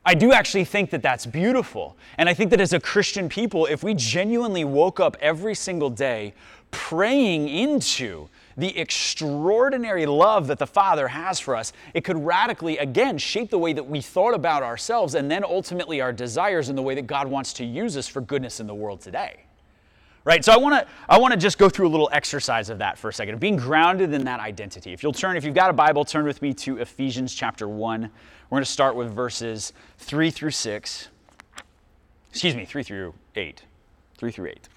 I 0.04 0.16
do 0.16 0.34
actually 0.34 0.66
think 0.66 0.90
that 0.92 1.04
that's 1.04 1.28
beautiful. 1.28 1.96
And 2.18 2.28
I 2.28 2.34
think 2.34 2.50
that 2.52 2.62
as 2.62 2.74
a 2.74 2.80
Christian 2.80 3.30
people, 3.30 3.68
if 3.68 3.84
we 3.84 3.94
genuinely 3.94 4.64
woke 4.64 5.00
up 5.00 5.16
every 5.20 5.54
single 5.54 5.92
day 5.92 6.34
praying 6.72 7.48
into 7.48 8.30
the 8.58 8.78
extraordinary 8.78 10.06
love 10.06 10.48
that 10.48 10.60
the 10.60 10.68
Father 10.68 11.10
has 11.10 11.40
for 11.40 11.56
us, 11.56 11.74
it 11.94 12.04
could 12.04 12.18
radically, 12.18 12.78
again, 12.78 13.18
shape 13.18 13.50
the 13.50 13.60
way 13.60 13.74
that 13.74 13.84
we 13.84 14.02
thought 14.02 14.34
about 14.34 14.64
ourselves 14.64 15.16
and 15.16 15.30
then 15.30 15.44
ultimately 15.44 16.02
our 16.02 16.14
desires 16.14 16.70
in 16.70 16.76
the 16.76 16.82
way 16.82 16.96
that 16.96 17.08
God 17.08 17.28
wants 17.28 17.54
to 17.54 17.66
use 17.66 17.98
us 17.98 18.08
for 18.08 18.22
goodness 18.22 18.60
in 18.60 18.68
the 18.68 18.76
world 18.76 19.02
today. 19.02 19.42
Right? 20.24 20.44
So 20.44 20.52
I 20.52 20.58
want 20.58 20.74
to 20.74 20.92
I 21.08 21.20
want 21.20 21.34
to 21.34 21.40
just 21.40 21.60
go 21.60 21.70
through 21.70 21.88
a 21.88 21.90
little 21.90 22.10
exercise 22.12 22.72
of 22.72 22.80
that 22.80 22.98
for 22.98 23.10
a 23.10 23.14
second, 23.14 23.40
being 23.40 23.58
grounded 23.58 24.12
in 24.12 24.26
that 24.26 24.40
identity. 24.40 24.92
If 24.92 25.04
you'll 25.04 25.14
turn, 25.14 25.38
if 25.38 25.44
you've 25.44 25.54
got 25.54 25.70
a 25.70 25.74
Bible, 25.74 26.04
turn 26.04 26.26
with 26.26 26.42
me 26.42 26.52
to 26.56 26.78
Ephesians 26.78 27.36
chapter 27.36 27.68
1. 27.68 28.02
We're 28.02 28.10
going 28.50 28.64
to 28.64 28.70
start 28.70 28.96
with 28.96 29.14
verses 29.14 29.74
3 30.00 30.32
through 30.32 30.52
6. 30.52 31.10
Excuse 32.32 32.56
me, 32.56 32.66
3 32.66 32.82
through 32.82 33.14
8. 33.36 33.62
3 34.18 34.32
through 34.32 34.48
8. 34.48 34.70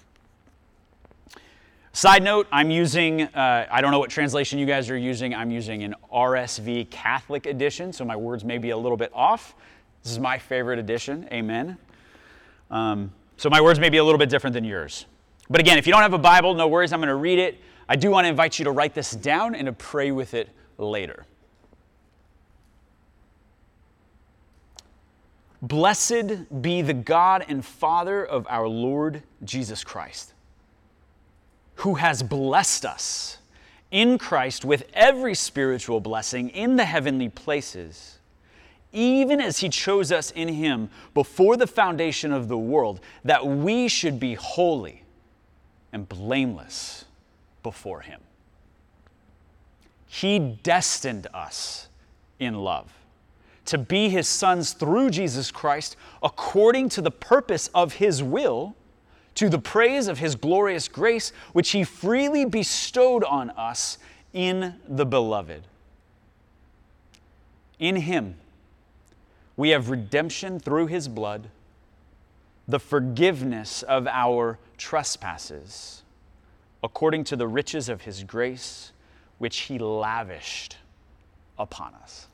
Side 1.91 2.21
note, 2.21 2.47
I'm 2.51 2.69
using, 2.69 3.23
uh, 3.23 3.67
I 3.69 3.81
don't 3.81 3.91
know 3.91 3.99
what 3.99 4.11
translation 4.11 4.59
you 4.59 4.67
guys 4.67 4.89
are 4.89 4.97
using. 4.97 5.33
I'm 5.33 5.49
using 5.49 5.83
an 5.83 5.95
RSV 6.13 6.89
Catholic 6.91 7.47
edition, 7.47 7.91
so 7.91 8.05
my 8.05 8.15
words 8.15 8.45
may 8.45 8.59
be 8.59 8.69
a 8.69 8.77
little 8.77 8.97
bit 8.97 9.11
off. 9.13 9.55
This 10.03 10.11
is 10.11 10.19
my 10.19 10.37
favorite 10.37 10.77
edition. 10.77 11.27
Amen. 11.31 11.77
Um, 12.69 13.11
so 13.37 13.49
my 13.49 13.59
words 13.59 13.79
may 13.79 13.89
be 13.89 13.97
a 13.97 14.03
little 14.03 14.19
bit 14.19 14.29
different 14.29 14.53
than 14.53 14.63
yours. 14.63 15.07
But 15.49 15.61
again, 15.61 15.79
if 15.79 15.87
you 15.87 15.93
don't 15.93 16.03
have 16.03 16.13
a 16.13 16.19
Bible, 16.19 16.53
no 16.53 16.67
worries. 16.67 16.93
I'm 16.93 16.99
going 16.99 17.07
to 17.07 17.15
read 17.15 17.39
it. 17.39 17.59
I 17.87 17.95
do 17.95 18.11
want 18.11 18.25
to 18.25 18.29
invite 18.29 18.59
you 18.59 18.65
to 18.65 18.71
write 18.71 18.93
this 18.93 19.11
down 19.11 19.55
and 19.55 19.65
to 19.65 19.73
pray 19.73 20.11
with 20.11 20.35
it 20.35 20.49
later. 20.77 21.25
Blessed 25.63 26.61
be 26.61 26.83
the 26.83 26.93
God 26.93 27.45
and 27.49 27.65
Father 27.65 28.23
of 28.23 28.45
our 28.47 28.67
Lord 28.67 29.23
Jesus 29.43 29.83
Christ 29.83 30.33
who 31.79 31.95
has 31.95 32.23
blessed 32.23 32.85
us 32.85 33.37
in 33.91 34.17
Christ 34.17 34.63
with 34.63 34.83
every 34.93 35.35
spiritual 35.35 35.99
blessing 35.99 36.49
in 36.49 36.75
the 36.75 36.85
heavenly 36.85 37.29
places 37.29 38.19
even 38.91 39.39
as 39.39 39.59
he 39.59 39.69
chose 39.69 40.11
us 40.11 40.31
in 40.31 40.47
him 40.47 40.89
before 41.13 41.55
the 41.57 41.67
foundation 41.67 42.31
of 42.31 42.47
the 42.47 42.57
world, 42.57 42.99
that 43.23 43.45
we 43.45 43.87
should 43.87 44.19
be 44.19 44.33
holy 44.33 45.03
and 45.93 46.09
blameless 46.09 47.05
before 47.61 48.01
him. 48.01 48.21
He 50.07 50.39
destined 50.39 51.27
us 51.33 51.87
in 52.39 52.55
love 52.55 52.91
to 53.65 53.77
be 53.77 54.09
his 54.09 54.27
sons 54.27 54.73
through 54.73 55.11
Jesus 55.11 55.51
Christ 55.51 55.95
according 56.23 56.89
to 56.89 57.01
the 57.01 57.11
purpose 57.11 57.69
of 57.75 57.93
his 57.93 58.23
will, 58.23 58.75
to 59.35 59.49
the 59.49 59.59
praise 59.59 60.07
of 60.07 60.19
his 60.19 60.35
glorious 60.35 60.87
grace, 60.87 61.31
which 61.53 61.71
he 61.71 61.83
freely 61.83 62.45
bestowed 62.45 63.23
on 63.23 63.49
us 63.51 63.97
in 64.33 64.75
the 64.87 65.05
beloved. 65.05 65.63
In 67.79 67.95
him, 67.95 68.35
we 69.55 69.69
have 69.69 69.89
redemption 69.89 70.59
through 70.59 70.87
his 70.87 71.07
blood, 71.07 71.49
the 72.67 72.79
forgiveness 72.79 73.83
of 73.83 74.07
our 74.07 74.59
trespasses, 74.77 76.03
according 76.83 77.23
to 77.25 77.35
the 77.35 77.47
riches 77.47 77.89
of 77.89 78.01
his 78.01 78.23
grace, 78.23 78.91
which 79.37 79.61
he 79.61 79.79
lavished 79.79 80.77
upon 81.57 81.93
us. 81.95 82.27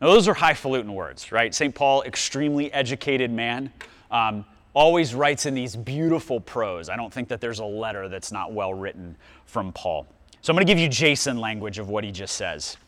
Now, 0.00 0.08
those 0.08 0.28
are 0.28 0.34
highfalutin 0.34 0.94
words, 0.94 1.30
right? 1.30 1.54
St. 1.54 1.74
Paul, 1.74 2.02
extremely 2.02 2.72
educated 2.72 3.30
man, 3.30 3.72
um, 4.10 4.44
always 4.80 5.14
writes 5.14 5.44
in 5.44 5.52
these 5.52 5.76
beautiful 5.76 6.40
prose. 6.40 6.88
I 6.88 6.96
don't 6.96 7.12
think 7.12 7.28
that 7.28 7.38
there's 7.42 7.58
a 7.58 7.64
letter 7.66 8.08
that's 8.08 8.32
not 8.32 8.54
well 8.54 8.72
written 8.72 9.14
from 9.44 9.74
Paul. 9.74 10.06
So 10.40 10.50
I'm 10.50 10.56
going 10.56 10.66
to 10.66 10.72
give 10.72 10.78
you 10.78 10.88
Jason 10.88 11.36
language 11.36 11.78
of 11.78 11.90
what 11.90 12.02
he 12.02 12.10
just 12.10 12.34
says. 12.34 12.78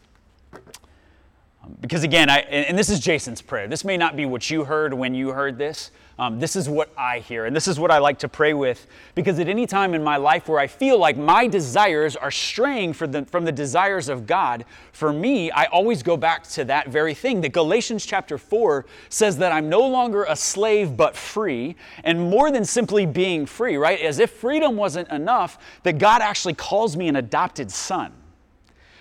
Um, 0.54 1.76
because 1.82 2.02
again, 2.02 2.30
I, 2.30 2.38
and 2.38 2.78
this 2.78 2.88
is 2.88 2.98
Jason's 2.98 3.42
prayer. 3.42 3.68
This 3.68 3.84
may 3.84 3.98
not 3.98 4.16
be 4.16 4.24
what 4.24 4.50
you 4.50 4.64
heard 4.64 4.94
when 4.94 5.14
you 5.14 5.32
heard 5.32 5.58
this, 5.58 5.90
um, 6.22 6.38
this 6.38 6.54
is 6.54 6.68
what 6.68 6.88
I 6.96 7.18
hear, 7.18 7.46
and 7.46 7.56
this 7.56 7.66
is 7.66 7.80
what 7.80 7.90
I 7.90 7.98
like 7.98 8.20
to 8.20 8.28
pray 8.28 8.54
with 8.54 8.86
because 9.16 9.40
at 9.40 9.48
any 9.48 9.66
time 9.66 9.92
in 9.92 10.04
my 10.04 10.18
life 10.18 10.48
where 10.48 10.60
I 10.60 10.68
feel 10.68 10.96
like 10.96 11.16
my 11.16 11.48
desires 11.48 12.14
are 12.14 12.30
straying 12.30 12.92
the, 12.92 13.26
from 13.28 13.44
the 13.44 13.50
desires 13.50 14.08
of 14.08 14.24
God, 14.24 14.64
for 14.92 15.12
me, 15.12 15.50
I 15.50 15.64
always 15.64 16.00
go 16.04 16.16
back 16.16 16.44
to 16.50 16.64
that 16.66 16.90
very 16.90 17.12
thing. 17.12 17.40
That 17.40 17.48
Galatians 17.52 18.06
chapter 18.06 18.38
4 18.38 18.86
says 19.08 19.38
that 19.38 19.50
I'm 19.50 19.68
no 19.68 19.80
longer 19.80 20.22
a 20.22 20.36
slave 20.36 20.96
but 20.96 21.16
free, 21.16 21.74
and 22.04 22.30
more 22.30 22.52
than 22.52 22.64
simply 22.64 23.04
being 23.04 23.44
free, 23.44 23.76
right? 23.76 24.00
As 24.00 24.20
if 24.20 24.30
freedom 24.30 24.76
wasn't 24.76 25.08
enough, 25.08 25.58
that 25.82 25.98
God 25.98 26.22
actually 26.22 26.54
calls 26.54 26.96
me 26.96 27.08
an 27.08 27.16
adopted 27.16 27.68
son. 27.68 28.12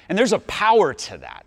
And 0.10 0.17
there's 0.17 0.34
a 0.34 0.39
power 0.39 0.91
to 0.91 1.19
that. 1.19 1.45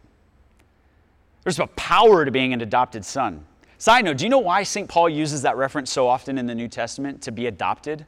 There's 1.43 1.59
a 1.59 1.67
power 1.67 2.25
to 2.25 2.31
being 2.31 2.53
an 2.53 2.61
adopted 2.61 3.05
son. 3.05 3.45
Side 3.79 4.05
note, 4.05 4.19
do 4.19 4.25
you 4.25 4.31
know 4.31 4.39
why 4.39 4.63
St. 4.63 4.89
Paul 4.89 5.09
uses 5.09 5.43
that 5.43 5.57
reference 5.57 5.91
so 5.91 6.09
often 6.09 6.39
in 6.39 6.47
the 6.47 6.55
New 6.55 6.69
Testament 6.69 7.23
to 7.23 7.33
be 7.33 7.47
adopted? 7.47 8.07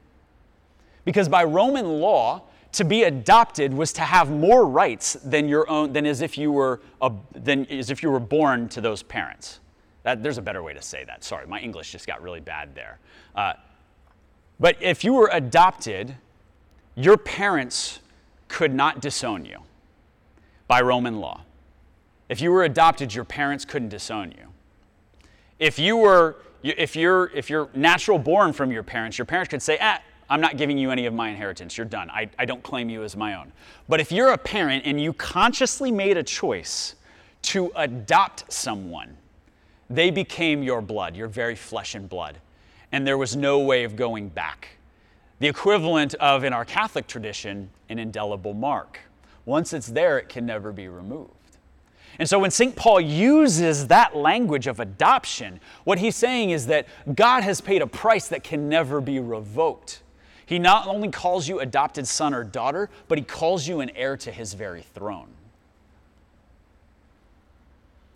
Because 1.04 1.28
by 1.28 1.44
Roman 1.44 2.00
law, 2.00 2.42
to 2.72 2.84
be 2.84 3.04
adopted 3.04 3.72
was 3.72 3.92
to 3.94 4.02
have 4.02 4.30
more 4.30 4.66
rights 4.66 5.14
than 5.24 5.48
your 5.48 5.68
own 5.70 5.92
than 5.92 6.04
as 6.04 6.20
if 6.20 6.36
you 6.36 6.52
were 6.52 6.80
a, 7.00 7.10
than 7.34 7.64
as 7.66 7.90
if 7.90 8.02
you 8.02 8.10
were 8.10 8.20
born 8.20 8.68
to 8.68 8.80
those 8.80 9.02
parents. 9.02 9.60
That, 10.02 10.22
there's 10.22 10.38
a 10.38 10.42
better 10.42 10.62
way 10.62 10.74
to 10.74 10.82
say 10.82 11.02
that. 11.04 11.24
Sorry, 11.24 11.46
my 11.46 11.58
English 11.58 11.90
just 11.90 12.06
got 12.06 12.22
really 12.22 12.40
bad 12.40 12.74
there. 12.74 12.98
Uh, 13.34 13.54
but 14.60 14.76
if 14.82 15.04
you 15.04 15.14
were 15.14 15.30
adopted, 15.32 16.16
your 16.94 17.16
parents 17.16 18.00
could 18.48 18.74
not 18.74 19.00
disown 19.00 19.44
you 19.44 19.60
by 20.68 20.80
Roman 20.80 21.18
law. 21.18 21.42
If 22.28 22.40
you 22.40 22.50
were 22.50 22.64
adopted, 22.64 23.14
your 23.14 23.24
parents 23.24 23.64
couldn't 23.64 23.88
disown 23.88 24.32
you. 24.36 24.45
If 25.58 25.78
you 25.78 25.96
were, 25.96 26.36
if 26.62 26.96
you're, 26.96 27.30
if 27.34 27.48
you're 27.48 27.68
natural 27.74 28.18
born 28.18 28.52
from 28.52 28.70
your 28.70 28.82
parents, 28.82 29.16
your 29.18 29.24
parents 29.24 29.50
could 29.50 29.62
say, 29.62 29.78
ah, 29.80 30.00
I'm 30.28 30.40
not 30.40 30.56
giving 30.56 30.76
you 30.76 30.90
any 30.90 31.06
of 31.06 31.14
my 31.14 31.28
inheritance. 31.28 31.76
You're 31.76 31.86
done. 31.86 32.10
I, 32.10 32.28
I 32.38 32.44
don't 32.44 32.62
claim 32.62 32.90
you 32.90 33.04
as 33.04 33.16
my 33.16 33.34
own. 33.34 33.52
But 33.88 34.00
if 34.00 34.10
you're 34.10 34.32
a 34.32 34.38
parent 34.38 34.84
and 34.84 35.00
you 35.00 35.12
consciously 35.12 35.92
made 35.92 36.16
a 36.16 36.22
choice 36.22 36.96
to 37.42 37.70
adopt 37.76 38.52
someone, 38.52 39.16
they 39.88 40.10
became 40.10 40.62
your 40.62 40.82
blood, 40.82 41.14
your 41.14 41.28
very 41.28 41.54
flesh 41.54 41.94
and 41.94 42.08
blood. 42.08 42.38
And 42.90 43.06
there 43.06 43.16
was 43.16 43.36
no 43.36 43.60
way 43.60 43.84
of 43.84 43.94
going 43.94 44.28
back. 44.28 44.68
The 45.38 45.46
equivalent 45.46 46.14
of, 46.14 46.44
in 46.44 46.52
our 46.52 46.64
Catholic 46.64 47.06
tradition, 47.06 47.70
an 47.88 47.98
indelible 47.98 48.54
mark. 48.54 49.00
Once 49.44 49.72
it's 49.72 49.86
there, 49.86 50.18
it 50.18 50.28
can 50.28 50.44
never 50.44 50.72
be 50.72 50.88
removed. 50.88 51.30
And 52.18 52.28
so 52.28 52.38
when 52.38 52.50
St. 52.50 52.74
Paul 52.74 53.00
uses 53.00 53.88
that 53.88 54.16
language 54.16 54.66
of 54.66 54.80
adoption, 54.80 55.60
what 55.84 55.98
he's 55.98 56.16
saying 56.16 56.50
is 56.50 56.66
that 56.66 56.86
God 57.14 57.42
has 57.42 57.60
paid 57.60 57.82
a 57.82 57.86
price 57.86 58.28
that 58.28 58.42
can 58.42 58.68
never 58.68 59.00
be 59.00 59.20
revoked. 59.20 60.02
He 60.46 60.58
not 60.58 60.86
only 60.86 61.10
calls 61.10 61.48
you 61.48 61.60
adopted 61.60 62.06
son 62.06 62.32
or 62.32 62.44
daughter, 62.44 62.88
but 63.08 63.18
he 63.18 63.24
calls 63.24 63.66
you 63.68 63.80
an 63.80 63.90
heir 63.90 64.16
to 64.18 64.30
his 64.30 64.54
very 64.54 64.82
throne. 64.94 65.28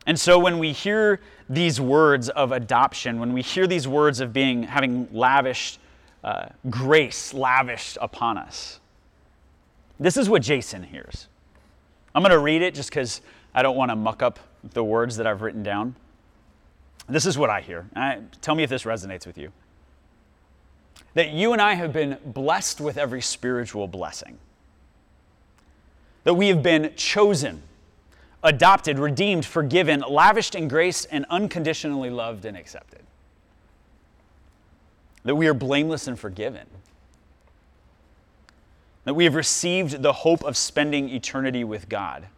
And 0.07 0.19
so 0.19 0.39
when 0.39 0.59
we 0.59 0.73
hear 0.73 1.21
these 1.49 1.81
words 1.81 2.31
of 2.31 2.53
adoption, 2.53 3.21
when 3.21 3.33
we 3.33 3.43
hear 3.43 3.67
these 3.67 3.87
words 3.87 4.21
of 4.21 4.33
being 4.33 4.63
having 4.63 5.09
lavished 5.13 5.79
uh, 6.25 6.47
grace 6.69 7.35
lavished 7.35 7.99
upon 8.01 8.39
us, 8.39 8.81
this 9.99 10.17
is 10.17 10.29
what 10.29 10.43
Jason 10.43 10.83
hears. 10.83 11.29
I'm 12.15 12.23
going 12.23 12.31
to 12.31 12.39
read 12.39 12.63
it 12.63 12.75
just 12.75 12.91
because 12.91 13.21
I 13.55 13.63
don't 13.63 13.77
want 13.77 13.91
to 13.91 13.97
muck 13.97 14.23
up 14.23 14.39
the 14.63 14.85
words 14.85 15.17
that 15.17 15.27
I've 15.27 15.43
written 15.43 15.63
down. 15.63 15.97
This 17.09 17.27
is 17.27 17.37
what 17.37 17.51
I 17.51 17.61
hear. 17.61 17.87
I, 17.97 18.21
tell 18.41 18.55
me 18.55 18.63
if 18.63 18.71
this 18.71 18.85
resonates 18.85 19.27
with 19.27 19.37
you. 19.37 19.51
That 21.15 21.31
you 21.31 21.53
and 21.53 21.61
I 21.61 21.75
have 21.75 21.93
been 21.93 22.19
blessed 22.25 22.81
with 22.81 22.97
every 22.97 23.21
spiritual 23.21 23.89
blessing. 23.89 24.39
That 26.23 26.35
we 26.35 26.49
have 26.49 26.63
been 26.63 26.93
chosen, 26.95 27.63
adopted, 28.45 28.99
redeemed, 28.99 29.45
forgiven, 29.45 30.05
lavished 30.09 30.55
in 30.55 30.69
grace, 30.69 31.05
and 31.07 31.27
unconditionally 31.31 32.11
loved 32.11 32.45
and 32.45 32.57
accepted. 32.57 33.01
That 35.25 35.35
we 35.35 35.49
are 35.49 35.55
blameless 35.55 36.07
and 36.07 36.19
forgiven. 36.19 36.67
That 39.05 39.15
we 39.15 39.25
have 39.25 39.35
received 39.35 40.03
the 40.03 40.13
hope 40.13 40.45
of 40.45 40.57
spending 40.57 41.09
eternity 41.09 41.65
with 41.65 41.89
God 41.89 42.29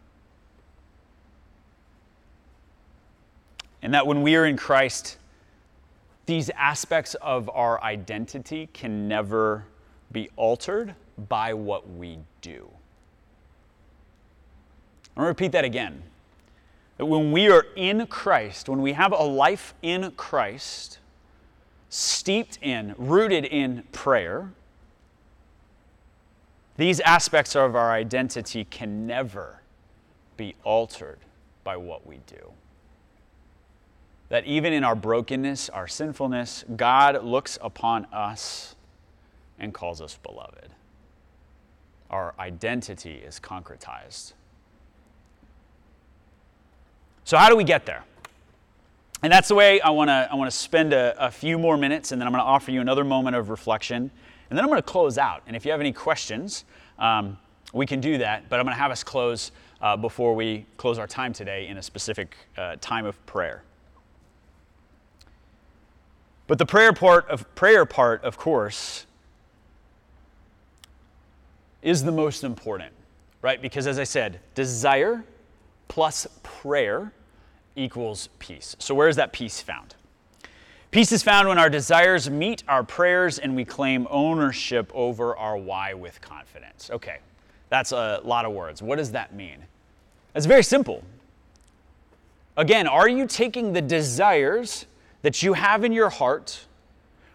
And 3.83 3.93
that 3.93 4.07
when 4.07 4.21
we 4.21 4.37
are 4.37 4.45
in 4.45 4.55
Christ, 4.55 5.17
these 6.25 6.49
aspects 6.51 7.15
of 7.15 7.49
our 7.49 7.83
identity 7.83 8.69
can 8.71 9.09
never 9.09 9.65
be 10.09 10.29
altered 10.37 10.95
by 11.27 11.53
what 11.53 11.89
we 11.91 12.19
do. 12.41 12.69
I'm 15.15 15.23
going 15.23 15.25
to 15.25 15.27
repeat 15.27 15.51
that 15.51 15.65
again. 15.65 16.01
That 16.97 17.07
when 17.07 17.33
we 17.33 17.51
are 17.51 17.65
in 17.75 18.07
Christ, 18.07 18.69
when 18.69 18.81
we 18.81 18.93
have 18.93 19.11
a 19.11 19.23
life 19.23 19.73
in 19.81 20.11
Christ, 20.11 20.99
steeped 21.89 22.57
in, 22.61 22.95
rooted 22.97 23.43
in 23.43 23.83
prayer, 23.91 24.49
these 26.77 27.01
aspects 27.01 27.53
of 27.53 27.75
our 27.75 27.91
identity 27.91 28.63
can 28.63 29.05
never 29.05 29.59
be 30.37 30.55
altered 30.63 31.19
by 31.65 31.75
what 31.75 32.07
we 32.07 32.19
do 32.25 32.53
that 34.33 34.47
even 34.47 34.73
in 34.73 34.83
our 34.83 34.95
brokenness, 34.95 35.69
our 35.69 35.87
sinfulness, 35.87 36.65
God 36.75 37.23
looks 37.23 37.59
upon 37.61 38.05
us 38.05 38.75
and 39.59 39.71
calls 39.71 40.01
us 40.01 40.17
beloved. 40.23 40.69
Our 42.09 42.33
identity 42.39 43.21
is 43.23 43.39
concretized. 43.39 44.33
So, 47.25 47.37
how 47.37 47.47
do 47.47 47.55
we 47.55 47.63
get 47.63 47.85
there? 47.85 48.05
And 49.21 49.31
that's 49.31 49.49
the 49.49 49.53
way 49.53 49.79
I 49.81 49.91
want 49.91 50.07
to 50.07 50.27
I 50.31 50.33
want 50.33 50.49
to 50.49 50.57
spend 50.57 50.93
a, 50.93 51.13
a 51.23 51.29
few 51.29 51.59
more 51.59 51.77
minutes, 51.77 52.11
and 52.11 52.19
then 52.19 52.25
I'm 52.25 52.33
going 52.33 52.43
to 52.43 52.49
offer 52.49 52.71
you 52.71 52.81
another 52.81 53.03
moment 53.03 53.35
of 53.35 53.51
reflection, 53.51 54.09
and 54.49 54.57
then 54.57 54.63
I'm 54.63 54.69
going 54.71 54.81
to 54.81 54.81
close 54.81 55.19
out. 55.19 55.43
And 55.45 55.55
if 55.55 55.63
you 55.63 55.69
have 55.69 55.79
any 55.79 55.93
questions, 55.93 56.65
um, 56.97 57.37
we 57.71 57.85
can 57.85 58.01
do 58.01 58.17
that. 58.17 58.49
But 58.49 58.59
I'm 58.59 58.65
going 58.65 58.75
to 58.75 58.81
have 58.81 58.89
us 58.89 59.03
close 59.03 59.51
uh, 59.79 59.95
before 59.95 60.33
we 60.33 60.65
close 60.77 60.97
our 60.97 61.05
time 61.05 61.33
today 61.33 61.67
in 61.67 61.77
a 61.77 61.83
specific 61.83 62.35
uh, 62.57 62.77
time 62.81 63.05
of 63.05 63.23
prayer. 63.27 63.61
But 66.47 66.57
the 66.57 66.65
prayer 66.65 66.93
part 66.93 67.27
of 67.29 67.53
prayer 67.55 67.85
part, 67.85 68.23
of 68.23 68.37
course, 68.37 69.05
is 71.81 72.03
the 72.03 72.11
most 72.11 72.43
important, 72.43 72.93
right? 73.41 73.61
Because 73.61 73.87
as 73.87 73.99
I 73.99 74.03
said, 74.03 74.39
desire 74.55 75.23
plus 75.87 76.27
prayer 76.43 77.13
equals 77.75 78.29
peace. 78.39 78.75
So, 78.79 78.95
where 78.95 79.07
is 79.07 79.15
that 79.15 79.33
peace 79.33 79.61
found? 79.61 79.95
Peace 80.91 81.11
is 81.11 81.23
found 81.23 81.47
when 81.47 81.57
our 81.57 81.69
desires 81.69 82.29
meet 82.29 82.63
our 82.67 82.83
prayers 82.83 83.39
and 83.39 83.55
we 83.55 83.65
claim 83.65 84.07
ownership 84.11 84.91
over 84.93 85.35
our 85.35 85.57
why 85.57 85.93
with 85.93 86.21
confidence. 86.21 86.89
Okay, 86.91 87.17
that's 87.69 87.91
a 87.91 88.21
lot 88.23 88.45
of 88.45 88.51
words. 88.51 88.81
What 88.81 88.97
does 88.97 89.11
that 89.13 89.33
mean? 89.33 89.57
It's 90.35 90.45
very 90.45 90.63
simple. 90.63 91.03
Again, 92.55 92.87
are 92.87 93.09
you 93.09 93.25
taking 93.25 93.73
the 93.73 93.81
desires 93.81 94.85
that 95.23 95.41
you 95.41 95.53
have 95.53 95.83
in 95.83 95.91
your 95.91 96.09
heart? 96.09 96.67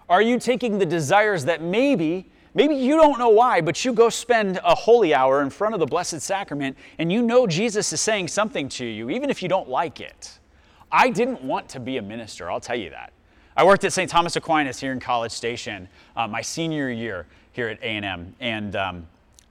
Are 0.08 0.22
you 0.22 0.38
taking 0.38 0.78
the 0.78 0.86
desires 0.86 1.44
that 1.46 1.60
maybe, 1.60 2.30
maybe 2.54 2.76
you 2.76 2.96
don't 2.96 3.18
know 3.18 3.30
why, 3.30 3.60
but 3.60 3.84
you 3.84 3.92
go 3.92 4.08
spend 4.08 4.60
a 4.64 4.74
holy 4.74 5.12
hour 5.12 5.42
in 5.42 5.50
front 5.50 5.74
of 5.74 5.80
the 5.80 5.86
Blessed 5.86 6.20
Sacrament 6.20 6.78
and 6.98 7.10
you 7.10 7.20
know 7.20 7.46
Jesus 7.46 7.92
is 7.92 8.00
saying 8.00 8.28
something 8.28 8.68
to 8.70 8.86
you, 8.86 9.10
even 9.10 9.28
if 9.28 9.42
you 9.42 9.48
don't 9.48 9.68
like 9.68 10.00
it? 10.00 10.38
I 10.92 11.10
didn't 11.10 11.42
want 11.42 11.68
to 11.70 11.80
be 11.80 11.96
a 11.96 12.02
minister, 12.02 12.50
I'll 12.50 12.60
tell 12.60 12.78
you 12.78 12.90
that. 12.90 13.12
I 13.56 13.64
worked 13.64 13.84
at 13.84 13.92
St. 13.92 14.08
Thomas 14.08 14.36
Aquinas 14.36 14.78
here 14.78 14.92
in 14.92 15.00
College 15.00 15.32
Station 15.32 15.88
uh, 16.16 16.28
my 16.28 16.40
senior 16.40 16.90
year 16.90 17.26
here 17.52 17.68
at 17.68 17.82
A&M, 17.82 18.34
and, 18.38 18.76
um, 18.76 19.06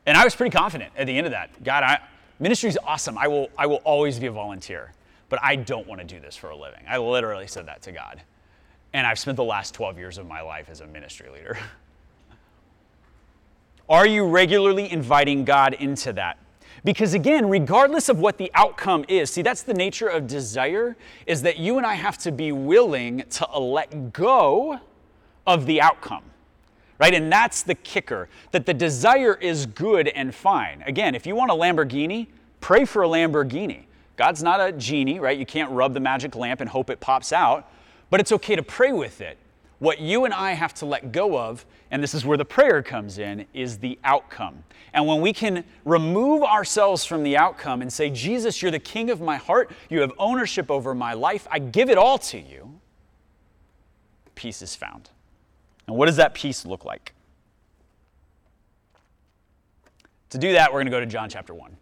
and 0.06 0.17
I 0.17 0.23
was 0.23 0.34
pretty 0.34 0.56
confident 0.56 0.93
at 0.95 1.08
the 1.08 1.17
end 1.17 1.28
of 1.28 1.32
that. 1.32 1.62
God, 1.63 1.84
I, 1.84 2.00
ministry 2.39 2.69
is 2.69 2.80
awesome. 2.86 3.17
I 3.17 3.28
will, 3.28 3.50
I 3.58 3.65
will 3.65 3.82
always 3.84 4.17
be 4.17 4.28
a 4.28 4.32
volunteer 4.32 4.93
but 5.29 5.39
I 5.43 5.55
don't 5.55 5.87
want 5.87 6.01
to 6.01 6.07
do 6.07 6.19
this 6.19 6.35
for 6.35 6.49
a 6.49 6.55
living. 6.55 6.83
I 6.87 6.97
literally 6.97 7.47
said 7.47 7.67
that 7.67 7.81
to 7.83 7.91
God. 7.91 8.21
And 8.93 9.05
I've 9.05 9.19
spent 9.19 9.35
the 9.35 9.43
last 9.43 9.73
12 9.73 9.97
years 9.97 10.17
of 10.17 10.27
my 10.27 10.41
life 10.41 10.69
as 10.69 10.81
a 10.81 10.87
ministry 10.87 11.29
leader. 11.29 11.57
Are 13.89 14.05
you 14.05 14.25
regularly 14.25 14.91
inviting 14.91 15.45
God 15.45 15.73
into 15.73 16.13
that? 16.13 16.37
Because 16.83 17.13
again, 17.13 17.49
regardless 17.49 18.07
of 18.09 18.19
what 18.19 18.37
the 18.37 18.51
outcome 18.53 19.03
is, 19.07 19.29
see, 19.29 19.41
that's 19.41 19.63
the 19.63 19.73
nature 19.73 20.07
of 20.07 20.27
desire, 20.27 20.95
is 21.25 21.41
that 21.41 21.57
you 21.57 21.77
and 21.77 21.85
I 21.85 21.95
have 21.95 22.17
to 22.19 22.31
be 22.31 22.51
willing 22.51 23.23
to 23.31 23.59
let 23.59 24.13
go 24.13 24.79
of 25.45 25.65
the 25.65 25.81
outcome. 25.81 26.23
Right? 26.99 27.13
And 27.13 27.31
that's 27.31 27.63
the 27.63 27.75
kicker 27.75 28.27
that 28.51 28.65
the 28.65 28.73
desire 28.73 29.35
is 29.35 29.65
good 29.65 30.07
and 30.07 30.33
fine. 30.33 30.83
Again, 30.85 31.13
if 31.13 31.25
you 31.25 31.35
want 31.35 31.51
a 31.51 31.53
Lamborghini, 31.53 32.27
pray 32.59 32.85
for 32.85 33.03
a 33.03 33.07
Lamborghini. 33.07 33.87
God's 34.17 34.43
not 34.43 34.60
a 34.60 34.71
genie, 34.73 35.19
right? 35.19 35.38
You 35.38 35.45
can't 35.45 35.71
rub 35.71 35.93
the 35.93 35.99
magic 35.99 36.36
lamp 36.36 36.60
and 36.60 36.69
hope 36.69 36.89
it 36.89 36.99
pops 36.99 37.32
out, 37.32 37.71
but 38.10 38.19
it's 38.19 38.32
okay 38.34 38.56
to 38.56 38.63
pray 38.63 38.91
with 38.91 39.21
it. 39.21 39.38
What 39.80 39.99
you 39.99 40.25
and 40.25 40.34
I 40.34 40.53
have 40.53 40.73
to 40.75 40.88
let 40.88 41.12
go 41.12 41.38
of, 41.38 41.63
and 41.91 42.01
this 42.01 42.15
is 42.15 42.25
where 42.25 42.38
the 42.38 42.45
prayer 42.45 42.82
comes 42.82 43.19
in, 43.19 43.45
is 43.53 43.77
the 43.77 43.99
outcome. 44.03 44.63
And 44.91 45.06
when 45.06 45.21
we 45.21 45.34
can 45.34 45.63
remove 45.86 46.41
ourselves 46.41 47.06
from 47.06 47.21
the 47.21 47.38
outcome 47.38 47.84
and 47.84 47.93
say, 47.93 48.10
Jesus, 48.10 48.60
you're 48.60 48.71
the 48.71 48.80
king 48.80 49.12
of 49.12 49.21
my 49.21 49.38
heart, 49.38 49.71
you 49.89 50.01
have 50.01 50.12
ownership 50.17 50.71
over 50.71 50.95
my 50.95 51.13
life, 51.13 51.47
I 51.51 51.60
give 51.60 51.91
it 51.91 51.97
all 51.99 52.17
to 52.17 52.39
you, 52.39 52.80
peace 54.34 54.63
is 54.63 54.75
found. 54.75 55.12
And 55.86 55.95
what 55.95 56.08
does 56.08 56.15
that 56.15 56.34
peace 56.34 56.65
look 56.65 56.84
like? 56.84 57.13
To 60.32 60.39
do 60.39 60.53
that, 60.53 60.73
we're 60.73 60.80
going 60.80 60.88
to 60.88 60.91
go 60.91 60.99
to 60.99 61.06
John 61.06 61.30
chapter 61.30 61.53
1. 61.53 61.77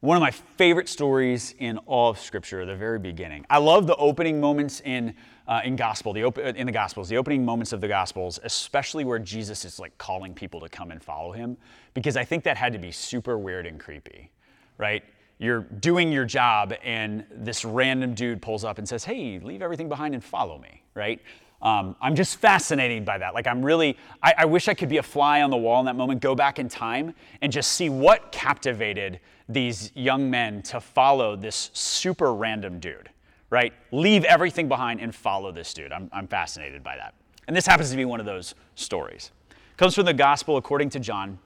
One 0.00 0.16
of 0.16 0.20
my 0.20 0.30
favorite 0.30 0.88
stories 0.88 1.56
in 1.58 1.76
all 1.78 2.10
of 2.10 2.20
Scripture, 2.20 2.64
the 2.64 2.76
very 2.76 3.00
beginning. 3.00 3.44
I 3.50 3.58
love 3.58 3.88
the 3.88 3.96
opening 3.96 4.40
moments 4.40 4.80
in, 4.84 5.12
uh, 5.48 5.62
in 5.64 5.74
gospel, 5.74 6.12
the 6.12 6.22
op- 6.22 6.38
in 6.38 6.66
the 6.66 6.72
Gospels, 6.72 7.08
the 7.08 7.16
opening 7.16 7.44
moments 7.44 7.72
of 7.72 7.80
the 7.80 7.88
Gospels, 7.88 8.38
especially 8.44 9.04
where 9.04 9.18
Jesus 9.18 9.64
is 9.64 9.80
like 9.80 9.98
calling 9.98 10.34
people 10.34 10.60
to 10.60 10.68
come 10.68 10.92
and 10.92 11.02
follow 11.02 11.32
him, 11.32 11.56
because 11.94 12.16
I 12.16 12.24
think 12.24 12.44
that 12.44 12.56
had 12.56 12.72
to 12.74 12.78
be 12.78 12.92
super 12.92 13.38
weird 13.38 13.66
and 13.66 13.80
creepy, 13.80 14.30
right? 14.76 15.02
You're 15.38 15.62
doing 15.62 16.12
your 16.12 16.24
job, 16.24 16.74
and 16.84 17.24
this 17.32 17.64
random 17.64 18.14
dude 18.14 18.40
pulls 18.40 18.62
up 18.62 18.78
and 18.78 18.88
says, 18.88 19.04
"Hey, 19.04 19.40
leave 19.40 19.62
everything 19.62 19.88
behind 19.88 20.14
and 20.14 20.22
follow 20.22 20.58
me," 20.58 20.84
right? 20.94 21.20
Um, 21.60 21.96
I'm 22.00 22.14
just 22.14 22.36
fascinated 22.36 23.04
by 23.04 23.18
that. 23.18 23.34
Like, 23.34 23.46
I'm 23.46 23.64
really, 23.64 23.96
I, 24.22 24.34
I 24.38 24.44
wish 24.44 24.68
I 24.68 24.74
could 24.74 24.88
be 24.88 24.98
a 24.98 25.02
fly 25.02 25.42
on 25.42 25.50
the 25.50 25.56
wall 25.56 25.80
in 25.80 25.86
that 25.86 25.96
moment, 25.96 26.20
go 26.20 26.34
back 26.34 26.58
in 26.58 26.68
time 26.68 27.14
and 27.42 27.52
just 27.52 27.72
see 27.72 27.88
what 27.88 28.30
captivated 28.30 29.18
these 29.48 29.90
young 29.94 30.30
men 30.30 30.62
to 30.62 30.80
follow 30.80 31.34
this 31.34 31.70
super 31.72 32.34
random 32.34 32.78
dude, 32.78 33.10
right? 33.50 33.72
Leave 33.90 34.24
everything 34.24 34.68
behind 34.68 35.00
and 35.00 35.14
follow 35.14 35.50
this 35.50 35.74
dude. 35.74 35.90
I'm, 35.90 36.08
I'm 36.12 36.28
fascinated 36.28 36.84
by 36.84 36.96
that. 36.96 37.14
And 37.48 37.56
this 37.56 37.66
happens 37.66 37.90
to 37.90 37.96
be 37.96 38.04
one 38.04 38.20
of 38.20 38.26
those 38.26 38.54
stories. 38.74 39.32
Comes 39.76 39.94
from 39.94 40.04
the 40.04 40.14
Gospel 40.14 40.58
according 40.58 40.90
to 40.90 41.00
John, 41.00 41.38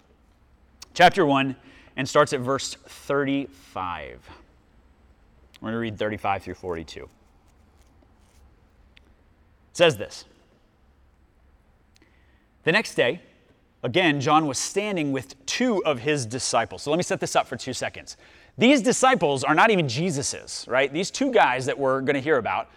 chapter 0.95 1.25
1, 1.25 1.57
and 1.97 2.09
starts 2.09 2.33
at 2.33 2.41
verse 2.41 2.75
35. 2.75 4.29
We're 5.61 5.67
going 5.67 5.73
to 5.75 5.79
read 5.79 5.99
35 5.99 6.43
through 6.43 6.55
42. 6.55 7.09
Says 9.73 9.97
this 9.97 10.25
The 12.65 12.73
next 12.73 12.95
day, 12.95 13.21
Again, 13.85 14.21
John 14.21 14.47
was 14.47 14.59
standing 14.59 15.11
with 15.11 15.45
two 15.45 15.85
of 15.85 15.99
his 15.99 16.25
disciples. 16.25 16.83
So 16.83 16.91
let 16.91 16.97
me 16.97 17.03
set 17.03 17.19
this 17.19 17.35
up 17.35 17.49
for 17.49 17.57
two 17.57 17.73
seconds. 17.73 18.17
These 18.57 18.81
disciples 18.81 19.43
are 19.43 19.55
not 19.55 19.71
even 19.71 19.89
Jesus's, 19.89 20.65
right? 20.69 20.93
These 20.93 21.11
two 21.11 21.33
guys 21.33 21.67
that 21.67 21.79
we're 21.79 22.01
going 22.01 22.15
to 22.15 22.21
hear 22.21 22.37
about 22.37 22.69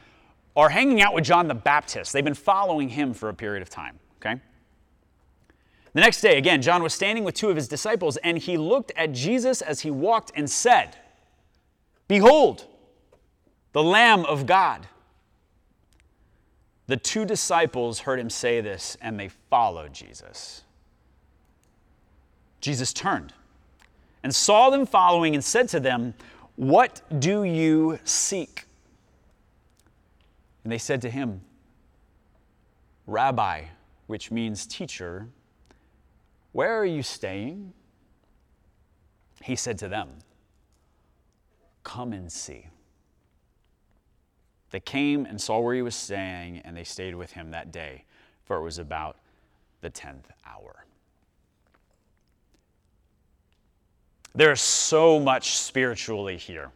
are 0.56 0.70
hanging 0.70 1.02
out 1.02 1.14
with 1.14 1.24
John 1.24 1.48
the 1.48 1.54
Baptist. 1.56 2.12
They've 2.12 2.24
been 2.24 2.34
following 2.34 2.90
him 2.90 3.14
for 3.14 3.30
a 3.30 3.34
period 3.34 3.62
of 3.62 3.70
time, 3.70 4.00
okay? 4.18 4.42
The 5.94 6.02
next 6.02 6.22
day, 6.22 6.38
again, 6.38 6.62
John 6.62 6.82
was 6.82 6.94
standing 6.94 7.24
with 7.24 7.36
two 7.36 7.50
of 7.50 7.56
his 7.56 7.68
disciples, 7.68 8.18
and 8.18 8.38
he 8.38 8.58
looked 8.58 8.92
at 8.96 9.12
Jesus 9.12 9.62
as 9.62 9.82
he 9.82 9.92
walked 9.92 10.32
and 10.34 10.50
said, 10.50 10.96
Behold, 12.08 12.66
the 13.74 13.84
Lamb 13.84 14.26
of 14.26 14.46
God. 14.46 14.88
The 16.88 16.98
two 16.98 17.26
disciples 17.26 18.00
heard 18.00 18.20
him 18.20 18.30
say 18.30 18.62
this, 18.62 18.96
and 19.02 19.20
they 19.20 19.30
followed 19.50 19.94
Jesus. 19.94 20.64
Jesus 22.62 22.94
turned 22.94 23.34
and 24.24 24.34
saw 24.34 24.70
them 24.70 24.86
following 24.86 25.36
and 25.36 25.44
said 25.44 25.68
to 25.70 25.80
them, 25.80 26.14
What 26.56 27.02
do 27.20 27.44
you 27.44 28.00
seek? 28.04 28.66
And 30.64 30.72
they 30.72 30.78
said 30.78 31.02
to 31.04 31.10
him, 31.10 31.42
Rabbi, 33.08 33.66
which 34.08 34.32
means 34.32 34.66
teacher, 34.66 35.28
where 36.54 36.76
are 36.80 36.86
you 36.86 37.04
staying? 37.04 37.74
He 39.44 39.56
said 39.56 39.78
to 39.80 39.88
them, 39.88 40.10
Come 41.84 42.14
and 42.14 42.32
see. 42.32 42.68
They 44.76 44.82
came 44.82 45.26
and 45.26 45.40
saw 45.40 45.62
where 45.62 45.74
he 45.74 45.82
was 45.82 45.96
staying, 45.96 46.58
and 46.66 46.76
they 46.76 46.84
stayed 46.84 47.16
with 47.16 47.32
him 47.32 47.52
that 47.52 47.72
day, 47.72 48.04
for 48.44 48.58
it 48.58 48.62
was 48.62 48.78
about 48.78 49.16
the 49.80 49.90
tenth 49.90 50.30
hour. 50.46 50.84
There's 54.34 54.60
so 54.60 55.18
much 55.18 55.56
spiritually 55.56 56.36
here. 56.36 56.72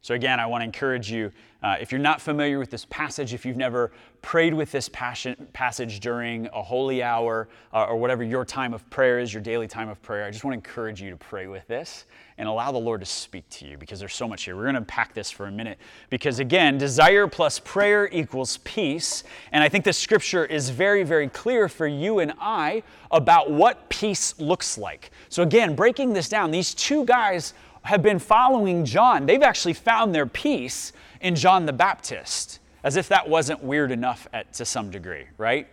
So, 0.00 0.14
again, 0.14 0.40
I 0.40 0.46
want 0.46 0.62
to 0.62 0.64
encourage 0.64 1.12
you 1.12 1.30
uh, 1.62 1.76
if 1.80 1.92
you're 1.92 2.00
not 2.00 2.20
familiar 2.20 2.58
with 2.58 2.70
this 2.70 2.84
passage, 2.86 3.34
if 3.34 3.46
you've 3.46 3.56
never 3.56 3.92
prayed 4.20 4.52
with 4.54 4.72
this 4.72 4.88
passion, 4.88 5.48
passage 5.52 6.00
during 6.00 6.46
a 6.52 6.62
holy 6.62 7.02
hour 7.02 7.48
uh, 7.72 7.84
or 7.84 7.96
whatever 7.96 8.24
your 8.24 8.44
time 8.44 8.74
of 8.74 8.88
prayer 8.90 9.18
is, 9.18 9.32
your 9.32 9.42
daily 9.42 9.68
time 9.68 9.88
of 9.88 10.00
prayer, 10.02 10.24
I 10.24 10.30
just 10.30 10.44
want 10.44 10.52
to 10.52 10.58
encourage 10.58 11.00
you 11.00 11.10
to 11.10 11.16
pray 11.16 11.46
with 11.46 11.66
this 11.68 12.04
and 12.38 12.48
allow 12.48 12.72
the 12.72 12.78
Lord 12.78 13.00
to 13.00 13.06
speak 13.06 13.48
to 13.50 13.66
you 13.66 13.76
because 13.76 14.00
there's 14.00 14.14
so 14.14 14.26
much 14.26 14.44
here. 14.44 14.56
We're 14.56 14.62
going 14.62 14.74
to 14.74 14.80
unpack 14.80 15.14
this 15.14 15.30
for 15.30 15.46
a 15.46 15.52
minute 15.52 15.78
because, 16.10 16.40
again, 16.40 16.78
desire 16.78 17.28
plus 17.28 17.58
prayer 17.60 18.08
equals 18.10 18.58
peace. 18.58 19.22
And 19.52 19.62
I 19.62 19.68
think 19.68 19.84
the 19.84 19.92
scripture 19.92 20.44
is 20.44 20.70
very, 20.70 21.04
very 21.04 21.28
clear 21.28 21.68
for 21.68 21.86
you 21.86 22.18
and 22.18 22.32
I 22.40 22.82
about 23.10 23.50
what 23.50 23.88
peace 23.88 24.38
looks 24.40 24.78
like. 24.78 25.10
So, 25.28 25.42
again, 25.42 25.76
breaking 25.76 26.12
this 26.12 26.28
down, 26.28 26.50
these 26.50 26.74
two 26.74 27.04
guys 27.04 27.54
have 27.82 28.02
been 28.02 28.18
following 28.18 28.84
John. 28.84 29.26
They've 29.26 29.42
actually 29.42 29.74
found 29.74 30.14
their 30.14 30.26
peace 30.26 30.92
in 31.22 31.34
John 31.34 31.66
the 31.66 31.72
Baptist, 31.72 32.58
as 32.84 32.96
if 32.96 33.08
that 33.08 33.28
wasn't 33.28 33.62
weird 33.62 33.90
enough 33.90 34.28
at, 34.32 34.52
to 34.54 34.64
some 34.64 34.90
degree, 34.90 35.26
right? 35.38 35.68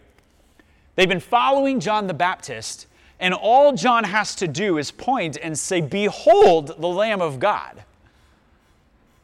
They've 0.95 1.09
been 1.09 1.19
following 1.19 1.79
John 1.79 2.07
the 2.07 2.13
Baptist, 2.13 2.87
and 3.19 3.33
all 3.33 3.73
John 3.73 4.03
has 4.03 4.35
to 4.35 4.47
do 4.47 4.77
is 4.77 4.91
point 4.91 5.37
and 5.41 5.57
say, 5.57 5.81
Behold 5.81 6.79
the 6.79 6.87
Lamb 6.87 7.21
of 7.21 7.39
God. 7.39 7.83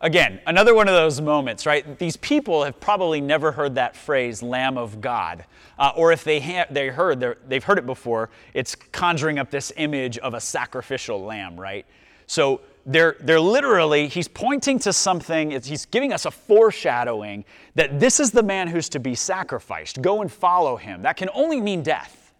Again, 0.02 0.42
another 0.46 0.76
one 0.76 0.88
of 0.88 0.94
those 0.94 1.22
moments, 1.22 1.66
right? 1.66 1.98
These 1.98 2.18
people 2.18 2.64
have 2.64 2.80
probably 2.80 3.22
never 3.22 3.52
heard 3.52 3.76
that 3.76 3.96
phrase, 3.96 4.44
Lamb 4.44 4.78
of 4.78 5.00
God. 5.00 5.46
Uh, 5.80 5.92
or 5.96 6.12
if 6.12 6.24
they, 6.24 6.40
ha- 6.40 6.68
they 6.70 6.90
heard, 6.90 7.38
they've 7.48 7.64
heard 7.64 7.78
it 7.78 7.86
before, 7.86 8.30
it's 8.54 8.76
conjuring 8.76 9.40
up 9.40 9.50
this 9.50 9.72
image 9.78 10.18
of 10.20 10.34
a 10.34 10.40
sacrificial 10.40 11.24
lamb, 11.24 11.60
right? 11.60 11.86
So 12.28 12.62
they're, 12.86 13.15
they're 13.19 13.39
literally, 13.39 14.08
he's 14.08 14.28
pointing 14.28 14.78
to 14.80 14.93
something, 14.93 15.52
he's 15.62 15.86
giving 15.86 16.13
us 16.13 16.26
a 16.26 16.32
foreshadowing 16.32 17.45
that 17.74 18.00
this 18.00 18.19
is 18.19 18.32
the 18.32 18.43
man 18.43 18.67
who's 18.67 18.89
to 18.89 19.00
be 19.00 19.15
sacrificed. 19.15 20.02
Go 20.02 20.21
and 20.21 20.32
follow 20.32 20.76
him. 20.76 21.02
That 21.02 21.17
can 21.17 21.30
only 21.34 21.60
mean 21.60 21.82
death. 21.82 22.34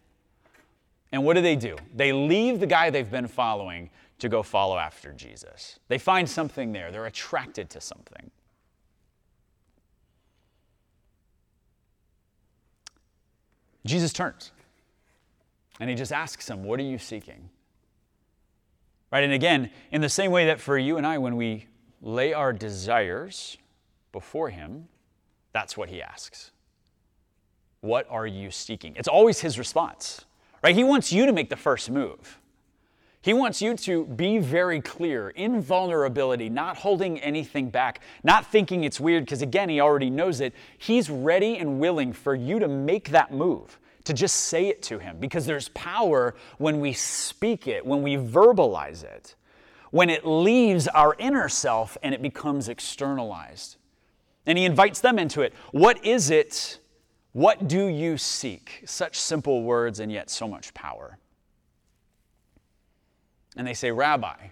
And 1.12 1.24
what 1.24 1.34
do 1.34 1.42
they 1.42 1.56
do? 1.56 1.78
They 1.96 2.14
leave 2.14 2.60
the 2.60 2.68
guy 2.68 2.90
they've 2.90 3.10
been 3.10 3.28
following 3.28 3.90
to 4.20 4.30
go 4.30 4.44
follow 4.44 4.78
after 4.78 5.12
Jesus. 5.14 5.80
They 5.88 5.98
find 5.98 6.30
something 6.30 6.72
there, 6.72 6.92
they're 6.92 7.06
attracted 7.06 7.70
to 7.72 7.82
something. 7.82 8.30
Jesus 13.86 14.14
turns 14.14 14.52
and 15.80 15.90
he 15.90 15.96
just 15.96 16.12
asks 16.12 16.48
them, 16.48 16.64
What 16.64 16.80
are 16.80 16.84
you 16.84 16.98
seeking? 16.98 17.50
Right? 19.16 19.24
And 19.24 19.32
again, 19.32 19.70
in 19.94 20.02
the 20.02 20.10
same 20.10 20.30
way 20.30 20.48
that 20.48 20.60
for 20.60 20.78
you 20.78 20.98
and 20.98 21.08
I, 21.08 21.20
when 21.20 21.38
we 21.38 21.68
lay 22.02 22.34
our 22.34 22.52
desires 22.52 23.58
before 24.12 24.50
him, 24.50 24.90
that's 25.54 25.78
what 25.78 25.88
he 25.88 26.02
asks. 26.02 26.52
What 27.80 28.08
are 28.10 28.28
you 28.28 28.52
seeking? 28.52 28.94
It's 28.98 29.08
always 29.08 29.40
his 29.40 29.58
response, 29.58 30.26
right? 30.62 30.76
He 30.76 30.84
wants 30.84 31.14
you 31.14 31.26
to 31.28 31.32
make 31.32 31.50
the 31.50 31.56
first 31.56 31.90
move. 31.90 32.42
He 33.22 33.34
wants 33.34 33.62
you 33.62 33.78
to 33.78 34.04
be 34.04 34.38
very 34.38 34.82
clear 34.82 35.30
in 35.30 35.62
vulnerability, 35.62 36.50
not 36.50 36.76
holding 36.76 37.18
anything 37.22 37.70
back, 37.70 38.02
not 38.22 38.46
thinking 38.46 38.84
it's 38.84 39.00
weird, 39.00 39.24
because 39.24 39.42
again, 39.42 39.70
he 39.70 39.80
already 39.80 40.10
knows 40.10 40.42
it. 40.42 40.54
He's 40.78 41.10
ready 41.10 41.56
and 41.56 41.80
willing 41.80 42.12
for 42.12 42.36
you 42.36 42.60
to 42.60 42.68
make 42.68 43.12
that 43.12 43.32
move, 43.32 43.80
to 44.06 44.14
just 44.14 44.36
say 44.36 44.68
it 44.68 44.82
to 44.84 45.00
him, 45.00 45.18
because 45.20 45.46
there's 45.46 45.70
power 45.70 46.36
when 46.58 46.80
we 46.80 46.94
speak 46.94 47.68
it, 47.68 47.86
when 47.86 48.02
we 48.02 48.16
verbalize 48.16 49.04
it, 49.04 49.36
when 49.92 50.10
it 50.10 50.26
leaves 50.26 50.88
our 50.88 51.16
inner 51.20 51.50
self 51.50 51.98
and 52.02 52.14
it 52.14 52.22
becomes 52.22 52.70
externalized. 52.70 53.78
And 54.46 54.58
he 54.58 54.66
invites 54.66 55.02
them 55.02 55.20
into 55.20 55.42
it. 55.42 55.54
What 55.72 56.06
is 56.06 56.30
it? 56.30 56.80
What 57.34 57.68
do 57.68 57.88
you 57.88 58.18
seek? 58.18 58.84
Such 58.86 59.20
simple 59.20 59.64
words 59.64 60.00
and 60.00 60.12
yet 60.12 60.30
so 60.30 60.48
much 60.48 60.74
power 60.74 61.18
and 63.56 63.66
they 63.66 63.74
say, 63.74 63.92
Rabbi, 63.92 64.50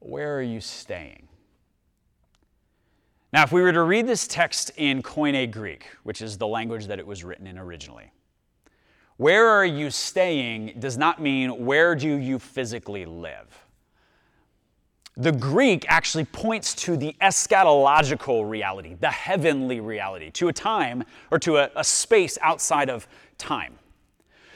where 0.00 0.36
are 0.36 0.42
you 0.42 0.60
staying? 0.60 1.28
Now, 3.32 3.44
if 3.44 3.52
we 3.52 3.62
were 3.62 3.72
to 3.72 3.82
read 3.82 4.06
this 4.06 4.26
text 4.26 4.72
in 4.76 5.02
Koine 5.02 5.50
Greek, 5.50 5.86
which 6.02 6.20
is 6.20 6.36
the 6.36 6.48
language 6.48 6.86
that 6.86 6.98
it 6.98 7.06
was 7.06 7.22
written 7.22 7.46
in 7.46 7.58
originally, 7.58 8.12
where 9.18 9.46
are 9.46 9.66
you 9.66 9.90
staying 9.90 10.76
does 10.78 10.96
not 10.96 11.20
mean 11.20 11.66
where 11.66 11.94
do 11.94 12.16
you 12.16 12.38
physically 12.38 13.04
live. 13.04 13.66
The 15.16 15.32
Greek 15.32 15.84
actually 15.88 16.24
points 16.24 16.74
to 16.76 16.96
the 16.96 17.14
eschatological 17.20 18.48
reality, 18.48 18.94
the 18.98 19.10
heavenly 19.10 19.80
reality, 19.80 20.30
to 20.30 20.48
a 20.48 20.52
time 20.54 21.04
or 21.30 21.38
to 21.40 21.58
a, 21.58 21.70
a 21.76 21.84
space 21.84 22.38
outside 22.40 22.88
of 22.88 23.06
time. 23.36 23.78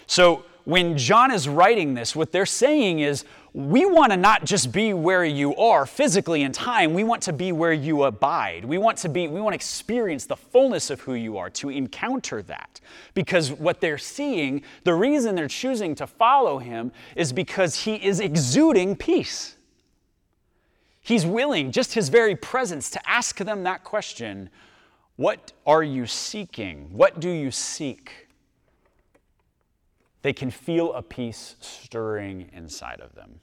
So, 0.06 0.44
when 0.64 0.96
John 0.96 1.30
is 1.30 1.46
writing 1.46 1.92
this, 1.92 2.16
what 2.16 2.32
they're 2.32 2.46
saying 2.46 3.00
is, 3.00 3.24
we 3.54 3.86
want 3.86 4.10
to 4.10 4.16
not 4.16 4.44
just 4.44 4.72
be 4.72 4.92
where 4.92 5.24
you 5.24 5.54
are 5.54 5.86
physically 5.86 6.42
in 6.42 6.50
time, 6.50 6.92
we 6.92 7.04
want 7.04 7.22
to 7.22 7.32
be 7.32 7.52
where 7.52 7.72
you 7.72 8.02
abide. 8.02 8.64
We 8.64 8.78
want 8.78 8.98
to 8.98 9.08
be, 9.08 9.28
we 9.28 9.40
want 9.40 9.52
to 9.52 9.56
experience 9.56 10.26
the 10.26 10.34
fullness 10.34 10.90
of 10.90 11.00
who 11.02 11.14
you 11.14 11.38
are, 11.38 11.50
to 11.50 11.68
encounter 11.68 12.42
that. 12.42 12.80
Because 13.14 13.52
what 13.52 13.80
they're 13.80 13.98
seeing, 13.98 14.62
the 14.82 14.94
reason 14.94 15.36
they're 15.36 15.46
choosing 15.46 15.94
to 15.96 16.06
follow 16.06 16.58
him 16.58 16.90
is 17.14 17.32
because 17.32 17.84
he 17.84 17.94
is 17.94 18.18
exuding 18.18 18.96
peace. 18.96 19.54
He's 21.00 21.24
willing, 21.24 21.70
just 21.70 21.94
his 21.94 22.08
very 22.08 22.34
presence, 22.34 22.90
to 22.90 23.08
ask 23.08 23.36
them 23.36 23.62
that 23.64 23.84
question 23.84 24.50
What 25.14 25.52
are 25.64 25.84
you 25.84 26.06
seeking? 26.06 26.88
What 26.90 27.20
do 27.20 27.30
you 27.30 27.52
seek? 27.52 28.23
They 30.24 30.32
can 30.32 30.50
feel 30.50 30.94
a 30.94 31.02
peace 31.02 31.54
stirring 31.60 32.48
inside 32.54 33.02
of 33.02 33.14
them. 33.14 33.40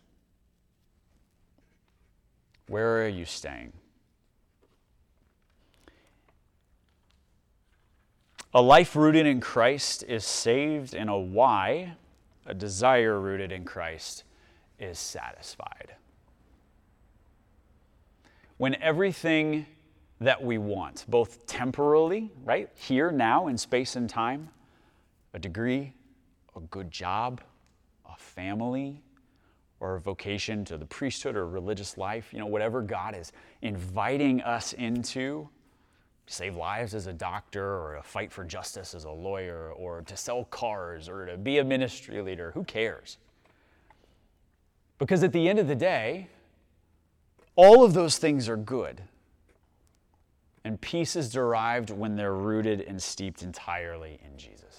Where 2.65 3.05
are 3.05 3.07
you 3.07 3.23
staying? 3.23 3.73
A 8.55 8.61
life 8.63 8.95
rooted 8.95 9.27
in 9.27 9.41
Christ 9.41 10.03
is 10.07 10.25
saved, 10.25 10.95
and 10.95 11.07
a 11.07 11.15
why, 11.15 11.97
a 12.47 12.55
desire 12.55 13.19
rooted 13.19 13.51
in 13.51 13.63
Christ, 13.63 14.23
is 14.79 14.97
satisfied. 14.97 15.93
When 18.57 18.73
everything 18.81 19.67
that 20.19 20.43
we 20.43 20.57
want, 20.57 21.05
both 21.07 21.45
temporally, 21.45 22.31
right, 22.43 22.71
here, 22.73 23.11
now, 23.11 23.49
in 23.49 23.59
space 23.59 23.95
and 23.95 24.09
time, 24.09 24.49
a 25.35 25.37
degree, 25.37 25.93
a 26.55 26.59
good 26.59 26.91
job, 26.91 27.41
a 28.05 28.15
family, 28.17 29.01
or 29.79 29.95
a 29.95 29.99
vocation 29.99 30.63
to 30.65 30.77
the 30.77 30.85
priesthood 30.85 31.35
or 31.35 31.47
religious 31.47 31.97
life, 31.97 32.31
you 32.31 32.39
know, 32.39 32.45
whatever 32.45 32.81
God 32.81 33.15
is 33.15 33.31
inviting 33.61 34.41
us 34.41 34.73
into, 34.73 35.49
save 36.27 36.55
lives 36.55 36.93
as 36.93 37.07
a 37.07 37.13
doctor 37.13 37.79
or 37.79 37.95
to 37.95 38.03
fight 38.03 38.31
for 38.31 38.43
justice 38.43 38.93
as 38.93 39.05
a 39.05 39.11
lawyer 39.11 39.73
or 39.73 40.01
to 40.03 40.15
sell 40.15 40.45
cars 40.45 41.09
or 41.09 41.25
to 41.25 41.35
be 41.35 41.57
a 41.57 41.63
ministry 41.63 42.21
leader, 42.21 42.51
who 42.51 42.63
cares? 42.63 43.17
Because 44.99 45.23
at 45.23 45.33
the 45.33 45.49
end 45.49 45.57
of 45.57 45.67
the 45.67 45.75
day, 45.75 46.27
all 47.55 47.83
of 47.83 47.93
those 47.93 48.19
things 48.19 48.47
are 48.47 48.57
good. 48.57 49.01
And 50.63 50.79
peace 50.79 51.15
is 51.15 51.31
derived 51.31 51.89
when 51.89 52.15
they're 52.15 52.35
rooted 52.35 52.81
and 52.81 53.01
steeped 53.01 53.41
entirely 53.41 54.19
in 54.23 54.37
Jesus. 54.37 54.70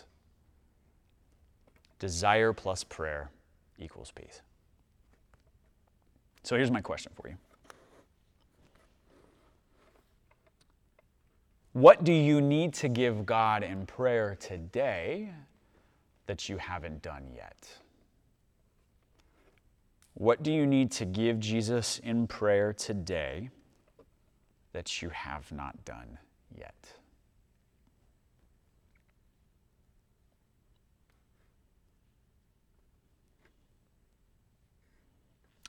Desire 2.03 2.53
plus 2.53 2.83
prayer 2.83 3.31
equals 3.79 4.11
peace. 4.11 4.43
So 6.43 6.57
here's 6.57 6.69
my 6.69 6.81
question 6.81 7.13
for 7.15 7.29
you 7.29 7.37
What 11.75 12.03
do 12.03 12.13
you 12.13 12.41
need 12.41 12.75
to 12.75 12.89
give 12.89 13.25
God 13.25 13.63
in 13.63 13.87
prayer 13.87 14.37
today 14.41 15.31
that 16.27 16.49
you 16.49 16.57
haven't 16.57 17.03
done 17.03 17.29
yet? 17.37 17.69
What 20.15 20.43
do 20.43 20.53
you 20.53 20.67
need 20.67 20.91
to 20.93 21.05
give 21.05 21.39
Jesus 21.39 22.01
in 22.01 22.27
prayer 22.27 22.73
today 22.73 23.51
that 24.73 25.03
you 25.03 25.11
have 25.11 25.53
not 25.53 25.85
done 25.85 26.19
yet? 26.59 26.95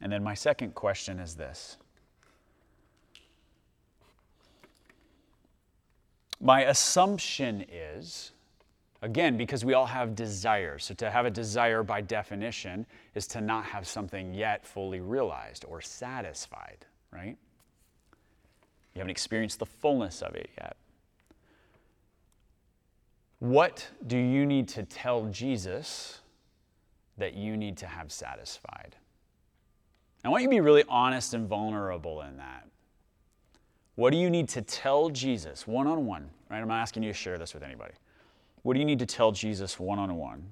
And 0.04 0.12
then 0.12 0.22
my 0.22 0.34
second 0.34 0.76
question 0.76 1.18
is 1.18 1.34
this 1.36 1.78
My 6.42 6.64
assumption 6.64 7.66
is, 7.72 8.34
again, 9.02 9.38
because 9.38 9.64
we 9.64 9.74
all 9.74 9.86
have 9.86 10.14
desires. 10.14 10.84
So 10.84 10.94
to 10.96 11.10
have 11.10 11.26
a 11.26 11.32
desire 11.32 11.84
by 11.84 12.02
definition 12.02 12.86
is 13.16 13.28
to 13.28 13.40
not 13.40 13.64
have 13.64 13.88
something 13.88 14.34
yet 14.34 14.66
fully 14.66 15.00
realized 15.00 15.64
or 15.70 15.80
satisfied, 15.80 16.86
right? 17.14 17.38
You 18.94 19.00
haven't 19.00 19.12
experienced 19.12 19.60
the 19.60 19.66
fullness 19.66 20.22
of 20.22 20.36
it 20.36 20.50
yet. 20.58 20.76
What 23.40 23.88
do 24.06 24.18
you 24.18 24.46
need 24.46 24.68
to 24.70 24.84
tell 24.84 25.28
Jesus 25.28 26.20
that 27.18 27.36
you 27.36 27.56
need 27.56 27.78
to 27.78 27.88
have 27.88 28.12
satisfied? 28.12 28.98
I 30.24 30.30
want 30.30 30.44
you 30.44 30.50
to 30.50 30.56
be 30.56 30.62
really 30.62 30.84
honest 30.88 31.34
and 31.34 31.48
vulnerable 31.48 32.22
in 32.22 32.38
that. 32.38 32.68
What 33.96 34.12
do 34.12 34.18
you 34.18 34.30
need 34.30 34.50
to 34.50 34.62
tell 34.62 35.10
Jesus 35.10 35.68
one 35.68 35.86
on 35.86 36.06
one? 36.06 36.30
Right? 36.50 36.60
I'm 36.60 36.68
not 36.68 36.82
asking 36.82 37.04
you 37.04 37.12
to 37.12 37.18
share 37.18 37.38
this 37.38 37.54
with 37.54 37.64
anybody. 37.64 37.94
What 38.64 38.74
do 38.74 38.80
you 38.80 38.86
need 38.86 39.00
to 39.00 39.06
tell 39.06 39.32
Jesus 39.32 39.80
one 39.80 40.00
on 40.00 40.16
one 40.16 40.46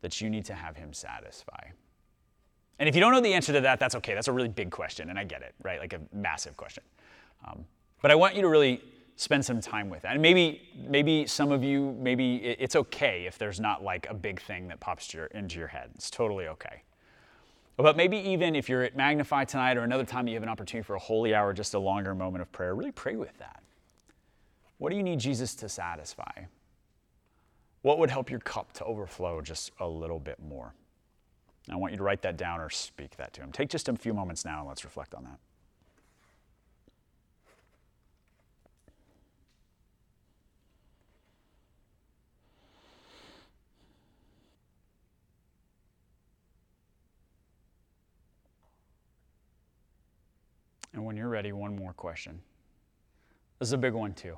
that 0.00 0.20
you 0.20 0.30
need 0.30 0.44
to 0.46 0.54
have 0.54 0.76
him 0.76 0.92
satisfy? 0.92 1.68
And 2.78 2.88
if 2.88 2.94
you 2.94 3.00
don't 3.00 3.12
know 3.12 3.20
the 3.20 3.34
answer 3.34 3.52
to 3.52 3.60
that, 3.60 3.78
that's 3.78 3.94
okay. 3.96 4.14
That's 4.14 4.28
a 4.28 4.32
really 4.32 4.48
big 4.48 4.70
question, 4.70 5.10
and 5.10 5.18
I 5.18 5.24
get 5.24 5.42
it, 5.42 5.54
right? 5.62 5.78
Like 5.78 5.92
a 5.92 6.00
massive 6.14 6.56
question. 6.56 6.82
Um, 7.46 7.66
but 8.00 8.10
I 8.10 8.14
want 8.14 8.34
you 8.34 8.40
to 8.40 8.48
really 8.48 8.82
spend 9.16 9.44
some 9.44 9.60
time 9.60 9.90
with 9.90 10.00
that. 10.02 10.12
And 10.12 10.22
maybe, 10.22 10.62
maybe 10.88 11.26
some 11.26 11.52
of 11.52 11.62
you, 11.62 11.94
maybe 12.00 12.36
it's 12.36 12.74
okay 12.74 13.26
if 13.26 13.36
there's 13.36 13.60
not 13.60 13.84
like 13.84 14.06
a 14.08 14.14
big 14.14 14.40
thing 14.40 14.66
that 14.68 14.80
pops 14.80 15.12
your, 15.12 15.26
into 15.26 15.58
your 15.58 15.68
head. 15.68 15.90
It's 15.94 16.10
totally 16.10 16.48
okay. 16.48 16.82
But 17.82 17.96
maybe 17.96 18.18
even 18.18 18.54
if 18.54 18.68
you're 18.68 18.82
at 18.82 18.94
Magnify 18.94 19.44
tonight 19.44 19.78
or 19.78 19.84
another 19.84 20.04
time 20.04 20.28
you 20.28 20.34
have 20.34 20.42
an 20.42 20.50
opportunity 20.50 20.86
for 20.86 20.96
a 20.96 20.98
holy 20.98 21.34
hour, 21.34 21.54
just 21.54 21.72
a 21.72 21.78
longer 21.78 22.14
moment 22.14 22.42
of 22.42 22.52
prayer, 22.52 22.74
really 22.74 22.92
pray 22.92 23.16
with 23.16 23.36
that. 23.38 23.62
What 24.76 24.90
do 24.90 24.96
you 24.96 25.02
need 25.02 25.18
Jesus 25.18 25.54
to 25.56 25.68
satisfy? 25.68 26.44
What 27.82 27.98
would 27.98 28.10
help 28.10 28.28
your 28.28 28.40
cup 28.40 28.72
to 28.74 28.84
overflow 28.84 29.40
just 29.40 29.72
a 29.80 29.88
little 29.88 30.18
bit 30.18 30.38
more? 30.42 30.74
I 31.70 31.76
want 31.76 31.92
you 31.92 31.98
to 31.98 32.04
write 32.04 32.20
that 32.22 32.36
down 32.36 32.60
or 32.60 32.68
speak 32.68 33.16
that 33.16 33.32
to 33.34 33.40
him. 33.40 33.50
Take 33.50 33.70
just 33.70 33.88
a 33.88 33.96
few 33.96 34.12
moments 34.12 34.44
now 34.44 34.58
and 34.58 34.68
let's 34.68 34.84
reflect 34.84 35.14
on 35.14 35.24
that. 35.24 35.38
And 50.92 51.06
when 51.06 51.16
you're 51.16 51.29
ready, 51.40 51.52
one 51.52 51.74
more 51.74 51.94
question. 51.94 52.38
This 53.58 53.70
is 53.70 53.72
a 53.72 53.78
big 53.78 53.94
one 53.94 54.12
too. 54.12 54.36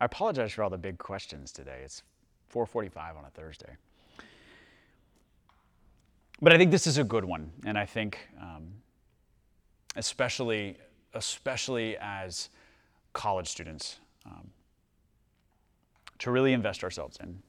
I 0.00 0.06
apologize 0.06 0.52
for 0.52 0.62
all 0.62 0.70
the 0.70 0.78
big 0.78 0.96
questions 0.96 1.52
today. 1.52 1.82
It's 1.84 2.02
4:45 2.48 3.18
on 3.18 3.26
a 3.26 3.30
Thursday. 3.30 3.76
But 6.40 6.54
I 6.54 6.56
think 6.56 6.70
this 6.70 6.86
is 6.86 6.96
a 6.96 7.04
good 7.04 7.26
one, 7.26 7.52
and 7.66 7.76
I 7.76 7.84
think, 7.84 8.30
um, 8.40 8.72
especially, 9.96 10.78
especially 11.12 11.98
as 11.98 12.48
college 13.12 13.48
students, 13.48 14.00
um, 14.24 14.50
to 16.20 16.30
really 16.30 16.54
invest 16.54 16.82
ourselves 16.82 17.18
in, 17.20 17.42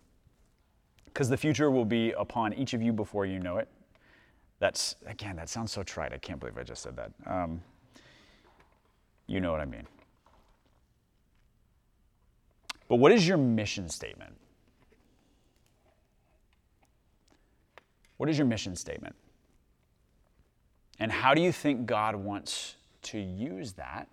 because 1.05 1.29
the 1.29 1.37
future 1.37 1.71
will 1.71 1.85
be 1.85 2.11
upon 2.11 2.51
each 2.51 2.73
of 2.73 2.81
you 2.81 2.91
before 2.91 3.25
you 3.25 3.39
know 3.39 3.59
it. 3.59 3.69
That's 4.59 4.97
again, 5.05 5.37
that 5.37 5.47
sounds 5.47 5.71
so 5.71 5.83
trite. 5.83 6.11
I 6.11 6.17
can't 6.17 6.37
believe 6.37 6.57
I 6.57 6.63
just 6.63 6.83
said 6.83 6.97
that. 6.97 7.13
Um, 7.25 7.61
you 9.29 9.39
know 9.39 9.51
what 9.51 9.61
I 9.61 9.65
mean. 9.65 9.85
But 12.87 12.95
what 12.95 13.11
is 13.11 13.27
your 13.27 13.37
mission 13.37 13.87
statement? 13.87 14.35
What 18.17 18.27
is 18.27 18.39
your 18.39 18.47
mission 18.47 18.75
statement? 18.75 19.15
And 20.99 21.11
how 21.11 21.35
do 21.35 21.41
you 21.41 21.51
think 21.51 21.85
God 21.85 22.15
wants 22.15 22.75
to 23.03 23.19
use 23.19 23.73
that 23.73 24.09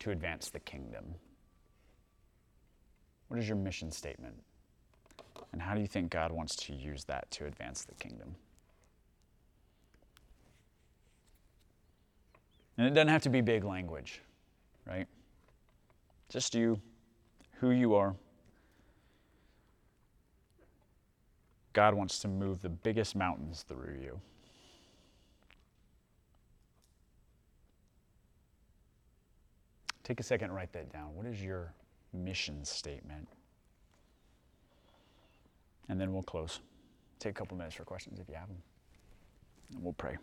to 0.00 0.10
advance 0.10 0.50
the 0.50 0.60
kingdom? 0.60 1.14
What 3.28 3.38
is 3.38 3.48
your 3.48 3.56
mission 3.56 3.92
statement? 3.92 4.34
And 5.52 5.62
how 5.62 5.74
do 5.74 5.80
you 5.80 5.86
think 5.86 6.10
God 6.10 6.32
wants 6.32 6.56
to 6.56 6.74
use 6.74 7.04
that 7.04 7.30
to 7.30 7.46
advance 7.46 7.84
the 7.84 7.94
kingdom? 7.94 8.34
And 12.78 12.86
it 12.86 12.90
doesn't 12.90 13.08
have 13.08 13.22
to 13.22 13.30
be 13.30 13.40
big 13.40 13.64
language, 13.64 14.20
right? 14.86 15.06
Just 16.28 16.54
you, 16.54 16.80
who 17.60 17.70
you 17.70 17.94
are. 17.94 18.14
God 21.72 21.94
wants 21.94 22.18
to 22.20 22.28
move 22.28 22.62
the 22.62 22.68
biggest 22.68 23.14
mountains 23.16 23.64
through 23.66 23.96
you. 24.00 24.20
Take 30.04 30.20
a 30.20 30.22
second 30.22 30.46
and 30.46 30.54
write 30.54 30.72
that 30.72 30.92
down. 30.92 31.14
What 31.14 31.26
is 31.26 31.42
your 31.42 31.74
mission 32.12 32.64
statement? 32.64 33.26
And 35.88 36.00
then 36.00 36.12
we'll 36.12 36.22
close. 36.22 36.60
Take 37.18 37.32
a 37.32 37.34
couple 37.34 37.56
minutes 37.56 37.74
for 37.74 37.84
questions 37.84 38.20
if 38.20 38.28
you 38.28 38.34
have 38.36 38.48
them. 38.48 38.62
And 39.74 39.82
we'll 39.82 39.94
pray. 39.94 40.16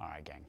All 0.00 0.08
right, 0.08 0.24
gang. 0.24 0.44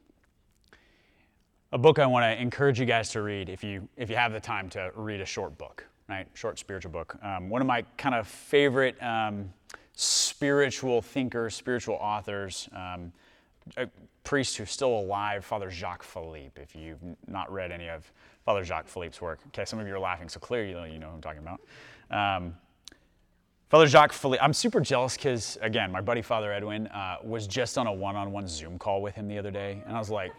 A 1.72 1.78
book 1.78 2.00
I 2.00 2.06
want 2.06 2.24
to 2.24 2.41
encourage 2.41 2.80
you 2.80 2.86
guys 2.86 3.10
to 3.12 3.22
read 3.22 3.50
if 3.50 3.64
you 3.64 3.88
if 3.95 4.10
you 4.10 4.16
have 4.16 4.34
the 4.34 4.39
time 4.39 4.70
to 4.72 4.91
read 4.95 5.22
a 5.22 5.26
short 5.26 5.58
book, 5.58 5.86
right? 6.08 6.28
Short 6.34 6.58
spiritual 6.60 6.91
book. 6.91 7.16
Um, 7.24 7.50
one 7.50 7.62
of 7.62 7.68
my 7.68 7.84
kind 7.97 8.16
of 8.16 8.28
favorite 8.28 9.02
um, 9.04 9.52
spiritual 9.93 11.02
thinkers, 11.02 11.56
spiritual 11.56 11.95
authors, 11.95 12.70
um, 12.76 13.12
a 13.78 13.88
priest 14.24 14.58
who's 14.58 14.72
still 14.72 14.97
alive, 14.97 15.45
Father 15.45 15.70
Jacques 15.70 16.04
Philippe. 16.04 16.60
If 16.62 16.76
you've 16.76 17.00
not 17.28 17.52
read 17.52 17.72
any 17.72 17.89
of 17.89 18.12
Father 18.45 18.64
Jacques 18.64 18.88
Philippe's 18.88 19.22
work, 19.22 19.39
okay, 19.47 19.66
some 19.66 19.80
of 19.80 19.88
you 19.88 19.93
are 19.93 20.00
laughing, 20.00 20.30
so 20.30 20.39
clearly 20.39 20.91
you 20.91 21.00
know 21.00 21.08
who 21.08 21.16
I'm 21.16 21.22
talking 21.22 21.41
about. 21.41 21.62
Father 23.70 23.86
Jacques 23.86 24.15
I'm 24.41 24.53
super 24.53 24.82
jealous 24.82 25.15
because, 25.15 25.59
again, 25.61 25.91
my 25.91 26.01
buddy 26.01 26.24
Father 26.24 26.51
Edwin 26.51 26.88
uh, 26.88 27.17
was 27.24 27.45
just 27.45 27.78
on 27.78 27.86
a 27.86 27.93
one 27.93 28.15
on 28.15 28.32
one 28.32 28.47
Zoom 28.47 28.80
call 28.80 28.99
with 29.03 29.13
him 29.13 29.28
the 29.28 29.38
other 29.38 29.51
day. 29.51 29.84
And 29.86 29.95
I 29.95 29.99
was 29.99 30.09
like, 30.09 30.32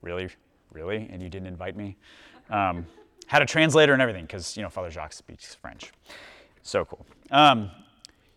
really? 0.00 0.30
Really? 0.72 1.06
And 1.12 1.22
you 1.22 1.28
didn't 1.28 1.48
invite 1.48 1.76
me? 1.76 1.98
Um, 2.48 2.86
had 3.26 3.42
a 3.42 3.46
translator 3.46 3.92
and 3.92 4.00
everything 4.00 4.24
because, 4.24 4.56
you 4.56 4.62
know, 4.62 4.70
Father 4.70 4.90
Jacques 4.90 5.12
speaks 5.12 5.54
French. 5.54 5.92
So 6.62 6.86
cool. 6.86 7.04
Um, 7.30 7.70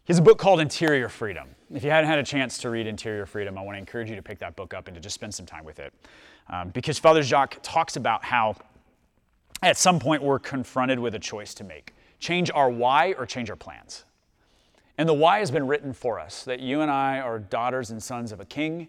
he 0.04 0.12
has 0.12 0.20
a 0.20 0.22
book 0.22 0.38
called 0.38 0.60
Interior 0.60 1.08
Freedom. 1.08 1.48
If 1.74 1.86
you 1.86 1.90
hadn't 1.90 2.10
had 2.10 2.20
a 2.20 2.24
chance 2.24 2.58
to 2.58 2.70
read 2.70 2.88
Interior 2.88 3.26
Freedom, 3.26 3.58
I 3.58 3.62
want 3.62 3.76
to 3.76 3.80
encourage 3.80 4.10
you 4.10 4.18
to 4.18 4.22
pick 4.22 4.38
that 4.40 4.58
book 4.58 4.74
up 4.74 4.90
and 4.90 4.96
to 4.96 5.02
just 5.02 5.16
spend 5.16 5.34
some 5.34 5.46
time 5.46 5.64
with 5.64 5.80
it. 5.80 5.94
Um, 6.50 6.70
because 6.70 7.00
Father 7.00 7.24
Jacques 7.24 7.58
talks 7.64 7.96
about 7.96 8.26
how 8.26 8.58
at 9.62 9.78
some 9.78 9.98
point 9.98 10.22
we're 10.22 10.40
confronted 10.40 11.00
with 11.00 11.16
a 11.16 11.20
choice 11.20 11.54
to 11.54 11.64
make 11.64 11.94
change 12.24 12.50
our 12.56 12.70
why 12.70 13.14
or 13.18 13.26
change 13.26 13.50
our 13.50 13.56
plans. 13.58 14.06
And 14.98 15.10
the 15.10 15.14
why 15.14 15.40
has 15.40 15.52
been 15.52 15.68
written 15.68 15.92
for 15.92 16.22
us 16.22 16.46
that 16.46 16.62
you 16.62 16.80
and 16.80 16.90
I 16.90 17.20
are 17.20 17.38
daughters 17.38 17.92
and 17.92 18.02
sons 18.02 18.32
of 18.32 18.40
a 18.40 18.46
king 18.46 18.88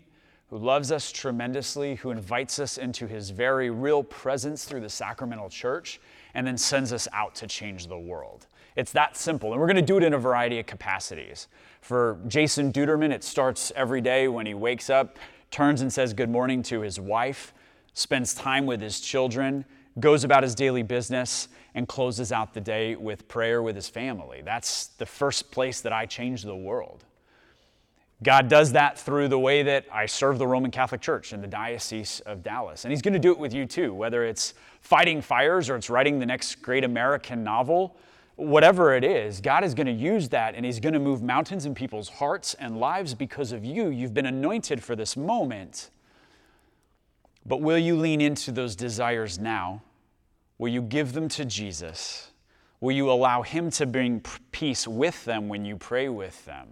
who 0.50 0.58
loves 0.58 0.92
us 0.92 1.10
tremendously, 1.10 1.96
who 1.96 2.12
invites 2.12 2.60
us 2.60 2.78
into 2.78 3.08
his 3.08 3.30
very 3.30 3.70
real 3.70 4.04
presence 4.04 4.64
through 4.64 4.82
the 4.82 4.88
sacramental 4.88 5.48
church, 5.48 6.00
and 6.34 6.46
then 6.46 6.56
sends 6.56 6.92
us 6.92 7.08
out 7.12 7.34
to 7.34 7.48
change 7.48 7.88
the 7.88 7.98
world. 7.98 8.46
It's 8.76 8.92
that 8.92 9.16
simple. 9.16 9.50
And 9.50 9.60
we're 9.60 9.66
going 9.66 9.76
to 9.76 9.82
do 9.82 9.96
it 9.96 10.04
in 10.04 10.14
a 10.14 10.18
variety 10.18 10.60
of 10.60 10.66
capacities. 10.66 11.48
For 11.80 12.20
Jason 12.28 12.72
Duderman, 12.72 13.10
it 13.10 13.24
starts 13.24 13.72
every 13.74 14.00
day 14.00 14.28
when 14.28 14.46
he 14.46 14.54
wakes 14.54 14.90
up, 14.90 15.18
turns 15.50 15.80
and 15.80 15.92
says 15.92 16.14
good 16.14 16.30
morning 16.30 16.62
to 16.64 16.82
his 16.82 17.00
wife, 17.00 17.52
spends 17.94 18.32
time 18.32 18.64
with 18.64 18.80
his 18.80 19.00
children, 19.00 19.64
goes 20.00 20.24
about 20.24 20.42
his 20.42 20.54
daily 20.54 20.82
business, 20.82 21.48
and 21.74 21.88
closes 21.88 22.32
out 22.32 22.54
the 22.54 22.60
day 22.60 22.94
with 22.94 23.26
prayer 23.28 23.62
with 23.62 23.74
his 23.74 23.88
family. 23.88 24.42
That's 24.44 24.86
the 24.86 25.06
first 25.06 25.50
place 25.50 25.80
that 25.80 25.92
I 25.92 26.06
change 26.06 26.42
the 26.42 26.56
world. 26.56 27.04
God 28.22 28.48
does 28.48 28.72
that 28.72 28.98
through 28.98 29.28
the 29.28 29.38
way 29.38 29.64
that 29.64 29.84
I 29.92 30.06
serve 30.06 30.38
the 30.38 30.46
Roman 30.46 30.70
Catholic 30.70 31.00
Church 31.00 31.32
in 31.32 31.40
the 31.40 31.48
Diocese 31.48 32.20
of 32.20 32.42
Dallas. 32.42 32.84
And 32.84 32.92
He's 32.92 33.02
going 33.02 33.12
to 33.12 33.18
do 33.18 33.32
it 33.32 33.38
with 33.38 33.52
you 33.52 33.66
too, 33.66 33.92
whether 33.92 34.24
it's 34.24 34.54
fighting 34.80 35.20
fires 35.20 35.68
or 35.68 35.76
it's 35.76 35.90
writing 35.90 36.18
the 36.18 36.26
next 36.26 36.62
great 36.62 36.84
American 36.84 37.42
novel, 37.42 37.96
whatever 38.36 38.94
it 38.94 39.04
is, 39.04 39.40
God 39.40 39.64
is 39.64 39.74
going 39.74 39.86
to 39.86 39.92
use 39.92 40.28
that 40.30 40.54
and 40.54 40.64
He's 40.64 40.80
going 40.80 40.94
to 40.94 41.00
move 41.00 41.22
mountains 41.22 41.66
in 41.66 41.74
people's 41.74 42.08
hearts 42.08 42.54
and 42.54 42.78
lives 42.78 43.14
because 43.14 43.52
of 43.52 43.64
you. 43.64 43.88
You've 43.88 44.14
been 44.14 44.26
anointed 44.26 44.82
for 44.82 44.94
this 44.94 45.16
moment. 45.16 45.90
But 47.46 47.60
will 47.60 47.78
you 47.78 47.96
lean 47.96 48.20
into 48.20 48.52
those 48.52 48.74
desires 48.74 49.38
now? 49.38 49.82
Will 50.58 50.70
you 50.70 50.82
give 50.82 51.12
them 51.12 51.28
to 51.30 51.44
Jesus? 51.44 52.30
Will 52.80 52.92
you 52.92 53.10
allow 53.10 53.42
Him 53.42 53.70
to 53.72 53.86
bring 53.86 54.22
peace 54.52 54.86
with 54.86 55.24
them 55.24 55.48
when 55.48 55.64
you 55.64 55.76
pray 55.76 56.08
with 56.08 56.44
them? 56.44 56.68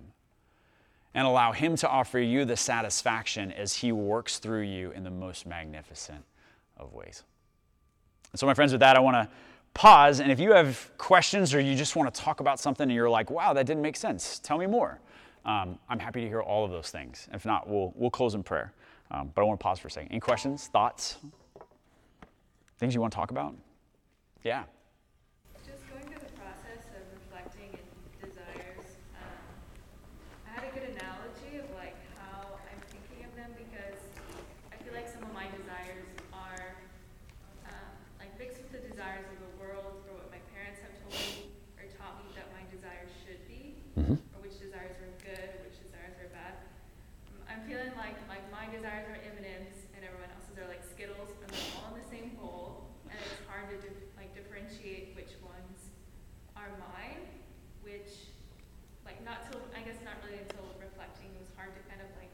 And 1.14 1.26
allow 1.26 1.52
Him 1.52 1.76
to 1.76 1.88
offer 1.88 2.18
you 2.18 2.44
the 2.44 2.56
satisfaction 2.56 3.52
as 3.52 3.76
He 3.76 3.92
works 3.92 4.38
through 4.38 4.62
you 4.62 4.92
in 4.92 5.04
the 5.04 5.10
most 5.10 5.46
magnificent 5.46 6.24
of 6.78 6.94
ways. 6.94 7.22
And 8.32 8.40
so, 8.40 8.46
my 8.46 8.54
friends, 8.54 8.72
with 8.72 8.80
that, 8.80 8.96
I 8.96 9.00
want 9.00 9.16
to 9.16 9.28
pause. 9.74 10.20
And 10.20 10.32
if 10.32 10.40
you 10.40 10.52
have 10.52 10.90
questions 10.96 11.54
or 11.54 11.60
you 11.60 11.74
just 11.74 11.96
want 11.96 12.12
to 12.12 12.20
talk 12.20 12.40
about 12.40 12.60
something 12.60 12.84
and 12.84 12.92
you're 12.92 13.10
like, 13.10 13.30
wow, 13.30 13.52
that 13.52 13.66
didn't 13.66 13.82
make 13.82 13.96
sense, 13.96 14.38
tell 14.38 14.58
me 14.58 14.66
more. 14.66 15.00
Um, 15.44 15.78
I'm 15.88 15.98
happy 15.98 16.20
to 16.20 16.28
hear 16.28 16.40
all 16.40 16.64
of 16.64 16.70
those 16.70 16.90
things. 16.90 17.28
If 17.32 17.44
not, 17.44 17.68
we'll, 17.68 17.92
we'll 17.96 18.10
close 18.10 18.34
in 18.34 18.42
prayer. 18.42 18.72
Um, 19.12 19.30
but 19.34 19.42
I 19.42 19.44
want 19.44 19.60
to 19.60 19.62
pause 19.62 19.78
for 19.78 19.88
a 19.88 19.90
second. 19.90 20.08
Any 20.10 20.20
questions, 20.20 20.66
thoughts, 20.68 21.16
things 22.78 22.94
you 22.94 23.00
want 23.00 23.12
to 23.12 23.16
talk 23.16 23.30
about? 23.30 23.54
Yeah. 24.42 24.64
Just 25.68 25.84
going 25.92 26.00
through 26.08 26.24
the 26.24 26.32
process 26.40 26.80
of 26.96 27.04
reflecting 27.20 27.76
and 27.76 28.32
desires, 28.32 28.88
um, 29.20 29.44
I 30.48 30.50
had 30.56 30.64
a 30.64 30.72
good 30.72 30.96
analogy 30.96 31.60
of 31.60 31.68
like 31.76 31.94
how 32.16 32.56
I'm 32.56 32.80
thinking 32.88 33.28
of 33.28 33.36
them 33.36 33.52
because 33.60 34.00
I 34.72 34.80
feel 34.80 34.96
like 34.96 35.06
some 35.12 35.28
of 35.28 35.32
my 35.36 35.44
desires 35.60 36.08
are 36.32 36.72
um, 37.68 37.92
like 38.16 38.32
mixed 38.40 38.64
with 38.64 38.72
the 38.72 38.80
desires 38.88 39.28
of 39.28 39.36
the 39.44 39.52
world 39.60 40.00
or 40.08 40.16
what 40.16 40.32
my 40.32 40.40
parents 40.56 40.80
have 40.80 40.96
told 41.04 41.20
me 41.36 41.52
or 41.76 41.84
taught 42.00 42.16
me 42.24 42.32
that 42.32 42.48
my 42.56 42.64
desires 42.72 43.12
should 43.28 43.44
be, 43.44 43.76
Mhm. 43.92 44.16
or 44.32 44.40
which 44.40 44.56
desires 44.56 44.96
are 45.04 45.12
good, 45.20 45.52
which 45.68 45.76
desires 45.84 46.16
are 46.16 46.32
bad. 46.32 46.56
Um, 47.28 47.44
I'm 47.46 47.60
feeling 47.68 47.92
like 48.00 48.16
like 48.26 48.42
my 48.50 48.66
desires 48.72 49.06
are 49.06 49.20
M&Ms 49.20 49.86
and 49.94 50.02
everyone 50.02 50.32
else's 50.34 50.56
are 50.58 50.66
like 50.66 50.82
Skittles, 50.82 51.30
and 51.44 51.46
they're 51.52 51.70
all 51.78 51.94
in 51.94 52.00
the 52.02 52.08
same 52.08 52.34
bowl, 52.40 52.88
and 53.12 53.16
it's 53.20 53.44
hard 53.46 53.68
to 53.70 53.76
dif- 53.78 54.08
like 54.16 54.32
differentiate 54.34 55.12
which 55.14 55.36
ones 55.44 55.92
are 56.56 56.72
mine, 56.80 57.28
which 57.84 58.32
like 59.04 59.20
not 59.24 59.44
till 59.52 59.60
I 59.76 59.84
guess 59.84 60.00
not 60.04 60.16
really 60.24 60.40
until 60.40 60.64
reflecting 60.80 61.28
it 61.36 61.40
was 61.44 61.52
hard 61.56 61.76
to 61.76 61.82
kind 61.92 62.00
of 62.00 62.08
like 62.16 62.32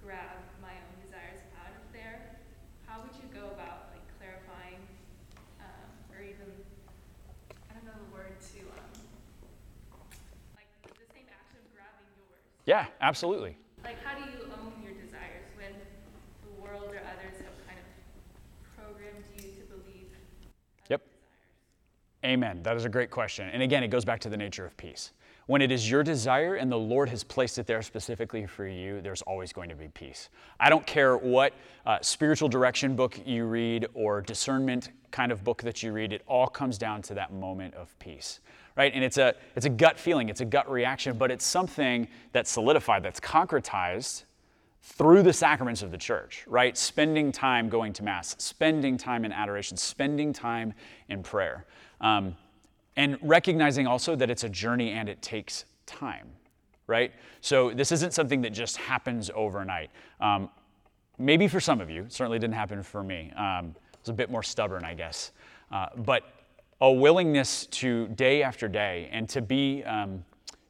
grab 0.00 0.40
my 0.64 0.72
own 0.72 0.94
desires 1.04 1.40
out 1.60 1.72
of 1.76 1.84
there. 1.92 2.40
How 2.88 3.04
would 3.04 3.12
you 3.20 3.28
go 3.28 3.52
about 3.52 3.92
like 3.92 4.04
clarifying, 4.16 4.80
um, 5.60 5.88
or 6.16 6.24
even 6.24 6.48
I 7.68 7.76
don't 7.76 7.84
know 7.84 7.96
the 8.00 8.12
word 8.16 8.40
to 8.56 8.60
um, 8.80 8.92
like 10.56 10.70
the 10.96 11.04
same 11.12 11.28
action 11.28 11.60
of 11.60 11.66
grabbing 11.76 12.08
yours. 12.16 12.55
Yeah, 12.66 12.86
absolutely. 13.00 13.56
Like, 13.84 14.02
how 14.02 14.16
do 14.18 14.22
you 14.32 14.42
own 14.50 14.82
your 14.82 14.92
desires 14.94 15.46
when 15.56 15.70
the 16.42 16.60
world 16.62 16.90
or 16.90 16.98
others 16.98 17.38
have 17.38 17.54
kind 17.66 17.78
of 17.78 17.86
programmed 18.74 19.24
you 19.38 19.42
to 19.58 19.64
believe 19.70 20.10
other 20.10 20.50
Yep. 20.90 21.02
desires? 21.02 21.12
Amen. 22.36 22.62
That 22.62 22.76
is 22.76 22.84
a 22.84 22.90
great 22.90 23.10
question. 23.10 23.48
And 23.48 23.62
again, 23.62 23.82
it 23.82 23.88
goes 23.88 24.04
back 24.04 24.20
to 24.20 24.28
the 24.28 24.36
nature 24.36 24.66
of 24.66 24.76
peace. 24.76 25.12
When 25.46 25.62
it 25.62 25.72
is 25.72 25.90
your 25.90 26.02
desire 26.02 26.56
and 26.56 26.70
the 26.70 26.76
Lord 26.76 27.08
has 27.08 27.24
placed 27.24 27.56
it 27.56 27.66
there 27.66 27.80
specifically 27.80 28.44
for 28.44 28.66
you, 28.66 29.00
there's 29.00 29.22
always 29.22 29.54
going 29.54 29.70
to 29.70 29.74
be 29.74 29.88
peace. 29.88 30.28
I 30.60 30.68
don't 30.68 30.86
care 30.86 31.16
what 31.16 31.54
uh, 31.86 31.96
spiritual 32.02 32.50
direction 32.50 32.94
book 32.94 33.18
you 33.24 33.46
read 33.46 33.86
or 33.94 34.20
discernment 34.20 34.90
kind 35.10 35.32
of 35.32 35.44
book 35.44 35.62
that 35.62 35.82
you 35.82 35.92
read, 35.92 36.12
it 36.12 36.20
all 36.26 36.46
comes 36.46 36.76
down 36.76 37.00
to 37.04 37.14
that 37.14 37.32
moment 37.32 37.72
of 37.72 37.98
peace. 38.00 38.40
Right? 38.76 38.92
And 38.94 39.02
it's 39.02 39.16
a, 39.16 39.34
it's 39.54 39.64
a 39.64 39.70
gut 39.70 39.98
feeling, 39.98 40.28
it's 40.28 40.42
a 40.42 40.44
gut 40.44 40.70
reaction, 40.70 41.16
but 41.16 41.30
it's 41.30 41.46
something 41.46 42.06
that's 42.32 42.50
solidified, 42.50 43.02
that's 43.02 43.18
concretized 43.18 44.24
through 44.82 45.22
the 45.22 45.32
sacraments 45.32 45.82
of 45.82 45.90
the 45.90 45.98
church, 45.98 46.44
right? 46.46 46.78
Spending 46.78 47.32
time 47.32 47.68
going 47.68 47.92
to 47.94 48.04
Mass, 48.04 48.36
spending 48.38 48.96
time 48.96 49.24
in 49.24 49.32
adoration, 49.32 49.76
spending 49.76 50.32
time 50.32 50.72
in 51.08 51.24
prayer. 51.24 51.66
Um, 52.00 52.36
and 52.96 53.18
recognizing 53.22 53.86
also 53.86 54.16
that 54.16 54.30
it's 54.30 54.44
a 54.44 54.48
journey 54.48 54.92
and 54.92 55.08
it 55.08 55.20
takes 55.20 55.64
time, 55.84 56.28
right? 56.86 57.12
So 57.40 57.70
this 57.70 57.92
isn't 57.92 58.14
something 58.14 58.40
that 58.42 58.50
just 58.50 58.76
happens 58.76 59.30
overnight. 59.34 59.90
Um, 60.20 60.50
maybe 61.18 61.46
for 61.48 61.60
some 61.60 61.80
of 61.80 61.90
you, 61.90 62.06
certainly 62.08 62.38
didn't 62.38 62.54
happen 62.54 62.82
for 62.82 63.02
me. 63.02 63.32
Um, 63.36 63.74
I 63.76 63.98
was 64.00 64.08
a 64.08 64.14
bit 64.14 64.30
more 64.30 64.42
stubborn, 64.42 64.84
I 64.84 64.94
guess. 64.94 65.32
Uh, 65.70 65.86
but 65.96 66.22
a 66.80 66.90
willingness 66.90 67.66
to 67.66 68.08
day 68.08 68.42
after 68.42 68.68
day 68.68 69.08
and 69.12 69.28
to 69.28 69.42
be, 69.42 69.82
um, 69.84 70.24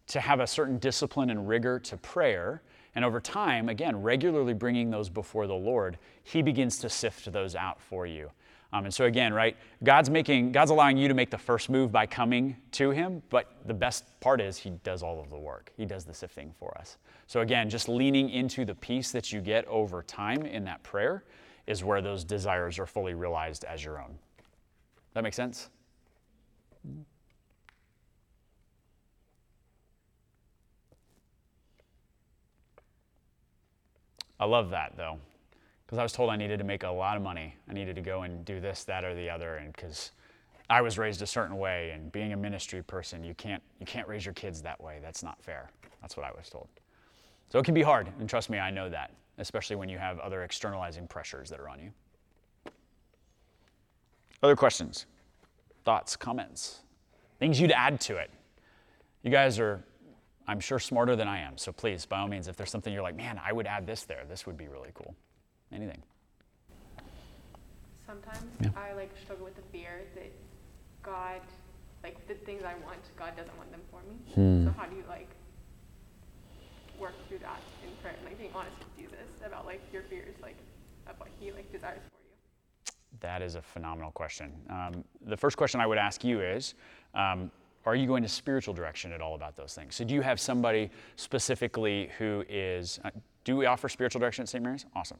to 0.08 0.20
have 0.20 0.40
a 0.40 0.46
certain 0.46 0.78
discipline 0.78 1.30
and 1.30 1.48
rigor 1.48 1.78
to 1.80 1.96
prayer 1.96 2.62
and 2.96 3.04
over 3.04 3.20
time, 3.20 3.68
again, 3.68 4.00
regularly 4.00 4.54
bringing 4.54 4.90
those 4.90 5.10
before 5.10 5.46
the 5.46 5.54
Lord, 5.54 5.98
He 6.24 6.40
begins 6.40 6.78
to 6.78 6.88
sift 6.88 7.30
those 7.30 7.54
out 7.54 7.80
for 7.80 8.06
you. 8.06 8.30
Um, 8.76 8.84
and 8.84 8.92
so 8.92 9.06
again, 9.06 9.32
right, 9.32 9.56
God's 9.84 10.10
making, 10.10 10.52
God's 10.52 10.70
allowing 10.70 10.98
you 10.98 11.08
to 11.08 11.14
make 11.14 11.30
the 11.30 11.38
first 11.38 11.70
move 11.70 11.90
by 11.90 12.04
coming 12.04 12.56
to 12.72 12.90
Him, 12.90 13.22
but 13.30 13.52
the 13.64 13.74
best 13.74 14.04
part 14.20 14.40
is 14.40 14.58
He 14.58 14.70
does 14.84 15.02
all 15.02 15.18
of 15.20 15.30
the 15.30 15.38
work. 15.38 15.72
He 15.76 15.86
does 15.86 16.04
the 16.04 16.12
sifting 16.12 16.52
for 16.58 16.76
us. 16.76 16.98
So 17.26 17.40
again, 17.40 17.70
just 17.70 17.88
leaning 17.88 18.28
into 18.28 18.64
the 18.64 18.74
peace 18.74 19.12
that 19.12 19.32
you 19.32 19.40
get 19.40 19.66
over 19.66 20.02
time 20.02 20.42
in 20.42 20.64
that 20.64 20.82
prayer 20.82 21.24
is 21.66 21.82
where 21.82 22.02
those 22.02 22.22
desires 22.22 22.78
are 22.78 22.86
fully 22.86 23.14
realized 23.14 23.64
as 23.64 23.82
your 23.82 24.00
own. 24.00 24.18
That 25.14 25.24
makes 25.24 25.36
sense? 25.36 25.70
I 34.38 34.44
love 34.44 34.68
that 34.70 34.98
though, 34.98 35.18
because 35.86 35.98
I 35.98 36.02
was 36.02 36.12
told 36.12 36.30
I 36.30 36.36
needed 36.36 36.58
to 36.58 36.64
make 36.64 36.82
a 36.82 36.90
lot 36.90 37.16
of 37.16 37.22
money. 37.22 37.54
I 37.68 37.72
needed 37.72 37.94
to 37.96 38.02
go 38.02 38.22
and 38.22 38.44
do 38.44 38.60
this, 38.60 38.82
that, 38.84 39.04
or 39.04 39.14
the 39.14 39.30
other, 39.30 39.56
and 39.56 39.72
because 39.72 40.10
I 40.68 40.80
was 40.80 40.98
raised 40.98 41.22
a 41.22 41.26
certain 41.26 41.58
way, 41.58 41.90
and 41.90 42.10
being 42.10 42.32
a 42.32 42.36
ministry 42.36 42.82
person, 42.82 43.22
you 43.22 43.34
can't 43.34 43.62
you 43.78 43.86
can't 43.86 44.08
raise 44.08 44.24
your 44.24 44.34
kids 44.34 44.62
that 44.62 44.80
way. 44.80 44.98
That's 45.00 45.22
not 45.22 45.40
fair. 45.42 45.70
That's 46.00 46.16
what 46.16 46.26
I 46.26 46.32
was 46.32 46.48
told. 46.48 46.68
So 47.48 47.58
it 47.58 47.64
can 47.64 47.74
be 47.74 47.82
hard, 47.82 48.08
and 48.18 48.28
trust 48.28 48.50
me, 48.50 48.58
I 48.58 48.70
know 48.70 48.88
that, 48.90 49.12
especially 49.38 49.76
when 49.76 49.88
you 49.88 49.98
have 49.98 50.18
other 50.18 50.42
externalizing 50.42 51.06
pressures 51.06 51.48
that 51.50 51.60
are 51.60 51.68
on 51.68 51.78
you. 51.80 51.92
Other 54.42 54.56
questions, 54.56 55.06
thoughts, 55.84 56.16
comments, 56.16 56.80
things 57.38 57.60
you'd 57.60 57.72
add 57.72 58.00
to 58.02 58.16
it. 58.16 58.30
You 59.22 59.30
guys 59.30 59.58
are 59.60 59.84
I'm 60.48 60.60
sure 60.60 60.78
smarter 60.78 61.16
than 61.16 61.28
I 61.28 61.40
am. 61.40 61.58
So 61.58 61.72
please, 61.72 62.06
by 62.06 62.20
all 62.20 62.28
means, 62.28 62.48
if 62.48 62.56
there's 62.56 62.70
something 62.70 62.92
you're 62.92 63.02
like, 63.02 63.16
man, 63.16 63.40
I 63.44 63.52
would 63.52 63.66
add 63.66 63.86
this 63.86 64.04
there, 64.04 64.24
this 64.28 64.46
would 64.46 64.56
be 64.56 64.68
really 64.68 64.90
cool. 64.94 65.14
Anything. 65.72 66.02
Sometimes 68.06 68.46
yeah. 68.62 68.70
I 68.76 68.92
like 68.94 69.10
struggle 69.22 69.44
with 69.44 69.56
the 69.56 69.62
fear 69.72 70.04
that 70.14 70.32
God, 71.02 71.40
like 72.02 72.26
the 72.28 72.34
things 72.34 72.62
I 72.62 72.74
want, 72.84 73.00
God 73.18 73.36
doesn't 73.36 73.56
want 73.56 73.70
them 73.72 73.80
for 73.90 74.00
me. 74.08 74.16
Hmm. 74.34 74.66
So 74.66 74.74
how 74.78 74.86
do 74.86 74.96
you 74.96 75.04
like 75.08 75.28
work 77.00 77.14
through 77.28 77.38
that 77.38 77.60
in 77.84 77.90
prayer? 78.02 78.14
Like 78.24 78.38
being 78.38 78.52
honest 78.54 78.76
with 78.78 78.96
Jesus 78.96 79.26
about 79.44 79.66
like 79.66 79.80
your 79.92 80.02
fears, 80.02 80.34
like 80.40 80.56
of 81.08 81.18
what 81.18 81.28
He 81.40 81.50
like 81.50 81.70
desires 81.72 82.00
for 82.02 82.20
you. 82.22 82.94
That 83.20 83.42
is 83.42 83.56
a 83.56 83.62
phenomenal 83.62 84.12
question. 84.12 84.52
Um, 84.70 85.04
the 85.26 85.36
first 85.36 85.56
question 85.56 85.80
I 85.80 85.86
would 85.86 85.98
ask 85.98 86.22
you 86.24 86.40
is. 86.40 86.74
Um, 87.14 87.50
are 87.86 87.94
you 87.94 88.08
going 88.08 88.24
to 88.24 88.28
spiritual 88.28 88.74
direction 88.74 89.12
at 89.12 89.20
all 89.20 89.36
about 89.36 89.54
those 89.54 89.72
things? 89.72 89.94
So, 89.94 90.04
do 90.04 90.12
you 90.12 90.20
have 90.20 90.40
somebody 90.40 90.90
specifically 91.14 92.10
who 92.18 92.44
is, 92.48 92.98
uh, 93.04 93.10
do 93.46 93.56
we 93.56 93.64
offer 93.64 93.88
spiritual 93.88 94.18
direction 94.18 94.42
at 94.42 94.48
St. 94.48 94.62
Mary's? 94.62 94.86
Awesome. 94.96 95.18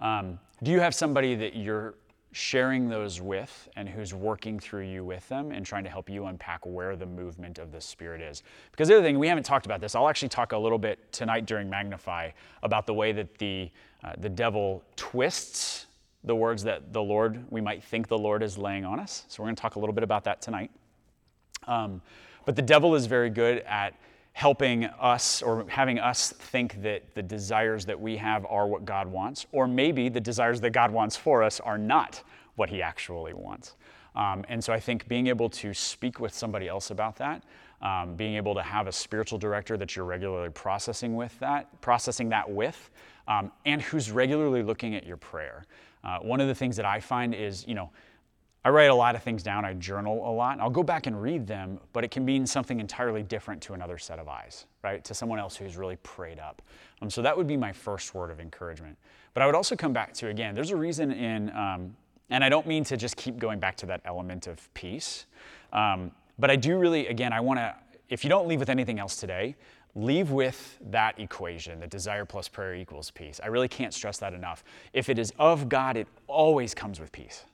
Um, 0.00 0.40
do 0.64 0.72
you 0.72 0.80
have 0.80 0.94
somebody 0.96 1.36
that 1.36 1.54
you're 1.54 1.94
sharing 2.32 2.88
those 2.88 3.20
with 3.20 3.68
and 3.76 3.88
who's 3.88 4.12
working 4.12 4.58
through 4.58 4.82
you 4.82 5.04
with 5.04 5.26
them 5.28 5.52
and 5.52 5.64
trying 5.64 5.84
to 5.84 5.88
help 5.88 6.10
you 6.10 6.26
unpack 6.26 6.66
where 6.66 6.96
the 6.96 7.06
movement 7.06 7.60
of 7.60 7.70
the 7.70 7.80
Spirit 7.80 8.20
is? 8.20 8.42
Because 8.72 8.88
the 8.88 8.96
other 8.96 9.04
thing, 9.04 9.16
we 9.16 9.28
haven't 9.28 9.44
talked 9.44 9.64
about 9.64 9.80
this. 9.80 9.94
I'll 9.94 10.08
actually 10.08 10.28
talk 10.28 10.50
a 10.50 10.58
little 10.58 10.76
bit 10.76 11.12
tonight 11.12 11.46
during 11.46 11.70
Magnify 11.70 12.32
about 12.64 12.84
the 12.84 12.94
way 12.94 13.12
that 13.12 13.38
the, 13.38 13.70
uh, 14.02 14.14
the 14.18 14.28
devil 14.28 14.82
twists 14.96 15.86
the 16.24 16.34
words 16.34 16.64
that 16.64 16.92
the 16.92 17.00
Lord, 17.00 17.44
we 17.48 17.60
might 17.60 17.84
think 17.84 18.08
the 18.08 18.18
Lord 18.18 18.42
is 18.42 18.58
laying 18.58 18.84
on 18.84 18.98
us. 18.98 19.24
So, 19.28 19.40
we're 19.40 19.46
going 19.46 19.56
to 19.56 19.62
talk 19.62 19.76
a 19.76 19.78
little 19.78 19.94
bit 19.94 20.02
about 20.02 20.24
that 20.24 20.42
tonight. 20.42 20.72
Um, 21.68 22.02
but 22.44 22.56
the 22.56 22.62
devil 22.62 22.96
is 22.96 23.06
very 23.06 23.30
good 23.30 23.58
at 23.58 23.94
helping 24.38 24.84
us 24.84 25.42
or 25.42 25.64
having 25.68 25.98
us 25.98 26.30
think 26.30 26.80
that 26.80 27.02
the 27.16 27.22
desires 27.22 27.84
that 27.84 28.00
we 28.00 28.16
have 28.16 28.46
are 28.46 28.68
what 28.68 28.84
God 28.84 29.08
wants, 29.08 29.46
or 29.50 29.66
maybe 29.66 30.08
the 30.08 30.20
desires 30.20 30.60
that 30.60 30.70
God 30.70 30.92
wants 30.92 31.16
for 31.16 31.42
us 31.42 31.58
are 31.58 31.76
not 31.76 32.22
what 32.54 32.70
He 32.70 32.80
actually 32.80 33.34
wants. 33.34 33.74
Um, 34.14 34.44
and 34.48 34.62
so 34.62 34.72
I 34.72 34.78
think 34.78 35.08
being 35.08 35.26
able 35.26 35.50
to 35.50 35.74
speak 35.74 36.20
with 36.20 36.32
somebody 36.32 36.68
else 36.68 36.92
about 36.92 37.16
that, 37.16 37.42
um, 37.82 38.14
being 38.14 38.36
able 38.36 38.54
to 38.54 38.62
have 38.62 38.86
a 38.86 38.92
spiritual 38.92 39.40
director 39.40 39.76
that 39.76 39.96
you're 39.96 40.04
regularly 40.04 40.50
processing 40.50 41.16
with 41.16 41.36
that, 41.40 41.80
processing 41.80 42.28
that 42.28 42.48
with, 42.48 42.90
um, 43.26 43.50
and 43.66 43.82
who's 43.82 44.12
regularly 44.12 44.62
looking 44.62 44.94
at 44.94 45.04
your 45.04 45.16
prayer. 45.16 45.64
Uh, 46.04 46.20
one 46.20 46.40
of 46.40 46.46
the 46.46 46.54
things 46.54 46.76
that 46.76 46.86
I 46.86 47.00
find 47.00 47.34
is, 47.34 47.66
you 47.66 47.74
know, 47.74 47.90
I 48.64 48.70
write 48.70 48.90
a 48.90 48.94
lot 48.94 49.14
of 49.14 49.22
things 49.22 49.42
down, 49.42 49.64
I 49.64 49.74
journal 49.74 50.28
a 50.28 50.32
lot. 50.32 50.58
I'll 50.60 50.68
go 50.68 50.82
back 50.82 51.06
and 51.06 51.20
read 51.22 51.46
them, 51.46 51.78
but 51.92 52.04
it 52.04 52.10
can 52.10 52.24
mean 52.24 52.46
something 52.46 52.80
entirely 52.80 53.22
different 53.22 53.62
to 53.62 53.74
another 53.74 53.98
set 53.98 54.18
of 54.18 54.28
eyes, 54.28 54.66
right? 54.82 55.02
To 55.04 55.14
someone 55.14 55.38
else 55.38 55.56
who's 55.56 55.76
really 55.76 55.96
prayed 55.96 56.40
up. 56.40 56.60
Um, 57.00 57.08
so 57.08 57.22
that 57.22 57.36
would 57.36 57.46
be 57.46 57.56
my 57.56 57.72
first 57.72 58.14
word 58.14 58.30
of 58.30 58.40
encouragement. 58.40 58.98
But 59.32 59.42
I 59.42 59.46
would 59.46 59.54
also 59.54 59.76
come 59.76 59.92
back 59.92 60.12
to, 60.14 60.28
again, 60.28 60.54
there's 60.54 60.72
a 60.72 60.76
reason 60.76 61.12
in, 61.12 61.50
um, 61.50 61.96
and 62.30 62.42
I 62.42 62.48
don't 62.48 62.66
mean 62.66 62.82
to 62.84 62.96
just 62.96 63.16
keep 63.16 63.38
going 63.38 63.60
back 63.60 63.76
to 63.76 63.86
that 63.86 64.00
element 64.04 64.48
of 64.48 64.72
peace, 64.74 65.26
um, 65.72 66.10
but 66.38 66.50
I 66.50 66.56
do 66.56 66.78
really, 66.78 67.06
again, 67.06 67.32
I 67.32 67.40
want 67.40 67.60
to, 67.60 67.74
if 68.08 68.24
you 68.24 68.30
don't 68.30 68.48
leave 68.48 68.60
with 68.60 68.70
anything 68.70 68.98
else 68.98 69.16
today, 69.16 69.54
leave 69.94 70.30
with 70.30 70.78
that 70.90 71.18
equation 71.18 71.80
that 71.80 71.90
desire 71.90 72.24
plus 72.24 72.48
prayer 72.48 72.74
equals 72.74 73.10
peace. 73.10 73.40
I 73.42 73.46
really 73.48 73.68
can't 73.68 73.94
stress 73.94 74.18
that 74.18 74.34
enough. 74.34 74.62
If 74.92 75.08
it 75.08 75.18
is 75.18 75.32
of 75.38 75.68
God, 75.68 75.96
it 75.96 76.06
always 76.26 76.74
comes 76.74 77.00
with 77.00 77.12
peace. 77.12 77.44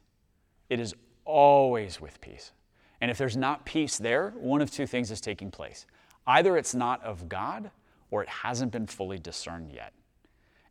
It 0.68 0.80
is 0.80 0.94
always 1.24 2.00
with 2.00 2.20
peace. 2.20 2.52
And 3.00 3.10
if 3.10 3.18
there's 3.18 3.36
not 3.36 3.66
peace 3.66 3.98
there, 3.98 4.32
one 4.36 4.62
of 4.62 4.70
two 4.70 4.86
things 4.86 5.10
is 5.10 5.20
taking 5.20 5.50
place. 5.50 5.86
Either 6.26 6.56
it's 6.56 6.74
not 6.74 7.02
of 7.02 7.28
God 7.28 7.70
or 8.10 8.22
it 8.22 8.28
hasn't 8.28 8.72
been 8.72 8.86
fully 8.86 9.18
discerned 9.18 9.72
yet. 9.72 9.92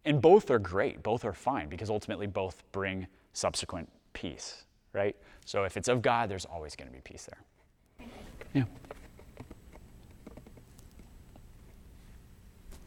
And 0.05 0.21
both 0.21 0.49
are 0.49 0.59
great, 0.59 1.03
both 1.03 1.25
are 1.25 1.33
fine 1.33 1.69
because 1.69 1.89
ultimately 1.89 2.27
both 2.27 2.63
bring 2.71 3.07
subsequent 3.33 3.89
peace, 4.13 4.65
right? 4.93 5.15
So 5.45 5.63
if 5.63 5.77
it's 5.77 5.87
of 5.87 6.01
God, 6.01 6.29
there's 6.29 6.45
always 6.45 6.75
going 6.75 6.89
to 6.89 6.93
be 6.93 7.01
peace 7.01 7.27
there. 7.29 8.07
Yeah. 8.53 8.63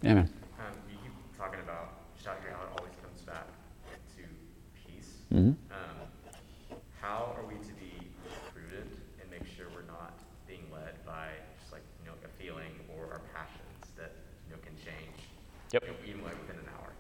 Yeah, 0.03 0.15
man. 0.15 0.31
Um, 0.59 0.67
you 0.91 0.97
keep 1.03 1.39
talking 1.39 1.61
about 1.61 1.93
just 2.17 2.27
how 2.29 2.33
it 2.35 2.79
always 2.79 2.93
comes 3.03 3.23
back 3.23 3.47
to 4.17 4.23
peace. 4.87 5.13
Mm-hmm. 5.33 5.53
Yep. 15.73 15.85
Even 16.09 16.23
like 16.25 16.39
within 16.41 16.57
an 16.57 16.69
hour. 16.79 16.93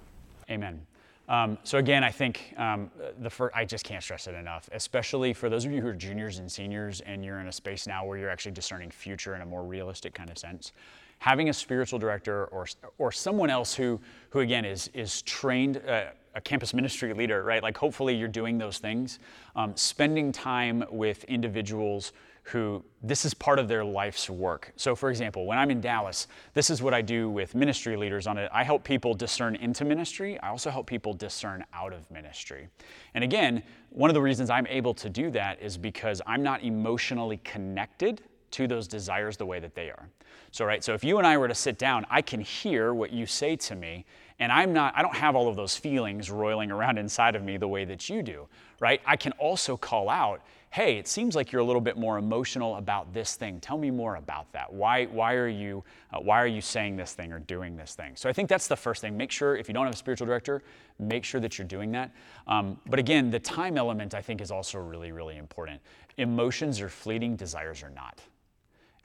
Amen. 0.50 0.86
Um, 1.28 1.58
so 1.64 1.78
again, 1.78 2.04
I 2.04 2.10
think 2.10 2.54
um, 2.56 2.90
the 3.20 3.30
first, 3.30 3.54
I 3.56 3.64
just 3.64 3.84
can't 3.84 4.02
stress 4.02 4.28
it 4.28 4.34
enough, 4.34 4.68
especially 4.72 5.32
for 5.32 5.48
those 5.48 5.64
of 5.64 5.72
you 5.72 5.80
who 5.80 5.88
are 5.88 5.94
juniors 5.94 6.38
and 6.38 6.50
seniors 6.50 7.00
and 7.00 7.24
you're 7.24 7.40
in 7.40 7.48
a 7.48 7.52
space 7.52 7.86
now 7.86 8.06
where 8.06 8.16
you're 8.16 8.30
actually 8.30 8.52
discerning 8.52 8.90
future 8.90 9.34
in 9.34 9.42
a 9.42 9.46
more 9.46 9.64
realistic 9.64 10.14
kind 10.14 10.30
of 10.30 10.38
sense. 10.38 10.72
Having 11.18 11.48
a 11.48 11.52
spiritual 11.52 11.98
director 11.98 12.44
or, 12.46 12.66
or 12.98 13.10
someone 13.10 13.50
else 13.50 13.74
who, 13.74 14.00
who 14.30 14.40
again 14.40 14.64
is, 14.64 14.88
is 14.94 15.22
trained, 15.22 15.82
uh, 15.88 16.04
a 16.36 16.40
campus 16.40 16.74
ministry 16.74 17.12
leader, 17.14 17.42
right? 17.42 17.62
Like 17.62 17.76
hopefully 17.76 18.14
you're 18.14 18.28
doing 18.28 18.58
those 18.58 18.78
things. 18.78 19.18
Um, 19.56 19.74
spending 19.74 20.30
time 20.30 20.84
with 20.90 21.24
individuals 21.24 22.12
who 22.46 22.84
this 23.02 23.24
is 23.24 23.34
part 23.34 23.58
of 23.58 23.66
their 23.66 23.84
life's 23.84 24.30
work. 24.30 24.72
So, 24.76 24.94
for 24.94 25.10
example, 25.10 25.46
when 25.46 25.58
I'm 25.58 25.68
in 25.68 25.80
Dallas, 25.80 26.28
this 26.54 26.70
is 26.70 26.80
what 26.80 26.94
I 26.94 27.02
do 27.02 27.28
with 27.28 27.56
ministry 27.56 27.96
leaders 27.96 28.28
on 28.28 28.38
it. 28.38 28.48
I 28.52 28.62
help 28.62 28.84
people 28.84 29.14
discern 29.14 29.56
into 29.56 29.84
ministry. 29.84 30.38
I 30.38 30.50
also 30.50 30.70
help 30.70 30.86
people 30.86 31.12
discern 31.12 31.64
out 31.74 31.92
of 31.92 32.08
ministry. 32.08 32.68
And 33.14 33.24
again, 33.24 33.64
one 33.90 34.10
of 34.10 34.14
the 34.14 34.22
reasons 34.22 34.48
I'm 34.48 34.66
able 34.68 34.94
to 34.94 35.10
do 35.10 35.28
that 35.32 35.60
is 35.60 35.76
because 35.76 36.22
I'm 36.24 36.44
not 36.44 36.62
emotionally 36.62 37.38
connected 37.38 38.22
to 38.52 38.68
those 38.68 38.86
desires 38.86 39.36
the 39.36 39.46
way 39.46 39.58
that 39.58 39.74
they 39.74 39.90
are. 39.90 40.08
So, 40.52 40.64
right, 40.64 40.84
so 40.84 40.94
if 40.94 41.02
you 41.02 41.18
and 41.18 41.26
I 41.26 41.36
were 41.36 41.48
to 41.48 41.54
sit 41.54 41.78
down, 41.78 42.06
I 42.08 42.22
can 42.22 42.40
hear 42.40 42.94
what 42.94 43.10
you 43.10 43.26
say 43.26 43.56
to 43.56 43.74
me, 43.74 44.04
and 44.38 44.52
I'm 44.52 44.72
not, 44.72 44.94
I 44.96 45.02
don't 45.02 45.16
have 45.16 45.34
all 45.34 45.48
of 45.48 45.56
those 45.56 45.76
feelings 45.76 46.30
roiling 46.30 46.70
around 46.70 46.96
inside 46.96 47.34
of 47.34 47.42
me 47.42 47.56
the 47.56 47.66
way 47.66 47.84
that 47.86 48.08
you 48.08 48.22
do, 48.22 48.46
right? 48.78 49.00
I 49.04 49.16
can 49.16 49.32
also 49.32 49.76
call 49.76 50.08
out 50.08 50.42
hey, 50.76 50.98
it 50.98 51.08
seems 51.08 51.34
like 51.34 51.52
you're 51.52 51.62
a 51.62 51.64
little 51.64 51.80
bit 51.80 51.96
more 51.96 52.18
emotional 52.18 52.76
about 52.76 53.14
this 53.14 53.34
thing. 53.34 53.58
Tell 53.60 53.78
me 53.78 53.90
more 53.90 54.16
about 54.16 54.52
that. 54.52 54.70
Why, 54.70 55.06
why, 55.06 55.32
are, 55.32 55.48
you, 55.48 55.82
uh, 56.12 56.18
why 56.18 56.36
are 56.36 56.46
you 56.46 56.60
saying 56.60 56.96
this 56.96 57.14
thing 57.14 57.32
or 57.32 57.38
doing 57.38 57.78
this 57.78 57.94
thing? 57.94 58.14
So 58.14 58.28
I 58.28 58.34
think 58.34 58.50
that's 58.50 58.68
the 58.68 58.76
first 58.76 59.00
thing. 59.00 59.16
Make 59.16 59.30
sure, 59.30 59.56
if 59.56 59.68
you 59.68 59.72
don't 59.72 59.86
have 59.86 59.94
a 59.94 59.96
spiritual 59.96 60.26
director, 60.26 60.62
make 60.98 61.24
sure 61.24 61.40
that 61.40 61.56
you're 61.56 61.66
doing 61.66 61.92
that. 61.92 62.10
Um, 62.46 62.78
but 62.90 62.98
again, 62.98 63.30
the 63.30 63.38
time 63.38 63.78
element 63.78 64.12
I 64.12 64.20
think 64.20 64.42
is 64.42 64.50
also 64.50 64.78
really, 64.78 65.12
really 65.12 65.38
important. 65.38 65.80
Emotions 66.18 66.78
are 66.82 66.90
fleeting, 66.90 67.36
desires 67.36 67.82
are 67.82 67.88
not. 67.88 68.20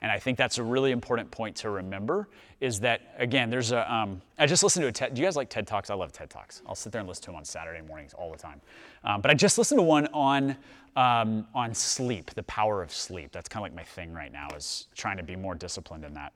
And 0.02 0.10
I 0.10 0.18
think 0.18 0.36
that's 0.36 0.58
a 0.58 0.62
really 0.64 0.90
important 0.90 1.30
point 1.30 1.54
to 1.56 1.70
remember 1.70 2.28
is 2.60 2.80
that, 2.80 3.02
again, 3.18 3.50
there's 3.50 3.70
a. 3.70 3.90
Um, 3.92 4.20
I 4.36 4.46
just 4.46 4.64
listened 4.64 4.82
to 4.82 4.88
a 4.88 4.92
TED, 4.92 5.14
do 5.14 5.22
you 5.22 5.26
guys 5.26 5.36
like 5.36 5.48
TED 5.48 5.64
Talks? 5.64 5.90
I 5.90 5.94
love 5.94 6.12
TED 6.12 6.28
Talks. 6.28 6.60
I'll 6.66 6.74
sit 6.74 6.90
there 6.90 6.98
and 6.98 7.08
listen 7.08 7.22
to 7.22 7.26
them 7.28 7.36
on 7.36 7.44
Saturday 7.44 7.80
mornings 7.86 8.12
all 8.12 8.30
the 8.32 8.36
time. 8.36 8.60
Um, 9.04 9.20
but 9.20 9.30
I 9.30 9.34
just 9.34 9.58
listened 9.58 9.78
to 9.78 9.84
one 9.84 10.08
on, 10.08 10.56
um, 10.96 11.46
on 11.54 11.74
sleep, 11.74 12.30
the 12.32 12.42
power 12.44 12.82
of 12.82 12.92
sleep. 12.92 13.32
That's 13.32 13.48
kind 13.48 13.64
of 13.64 13.70
like 13.70 13.76
my 13.76 13.84
thing 13.84 14.12
right 14.12 14.32
now 14.32 14.48
is 14.56 14.88
trying 14.94 15.16
to 15.16 15.22
be 15.22 15.36
more 15.36 15.54
disciplined 15.54 16.04
in 16.04 16.14
that. 16.14 16.32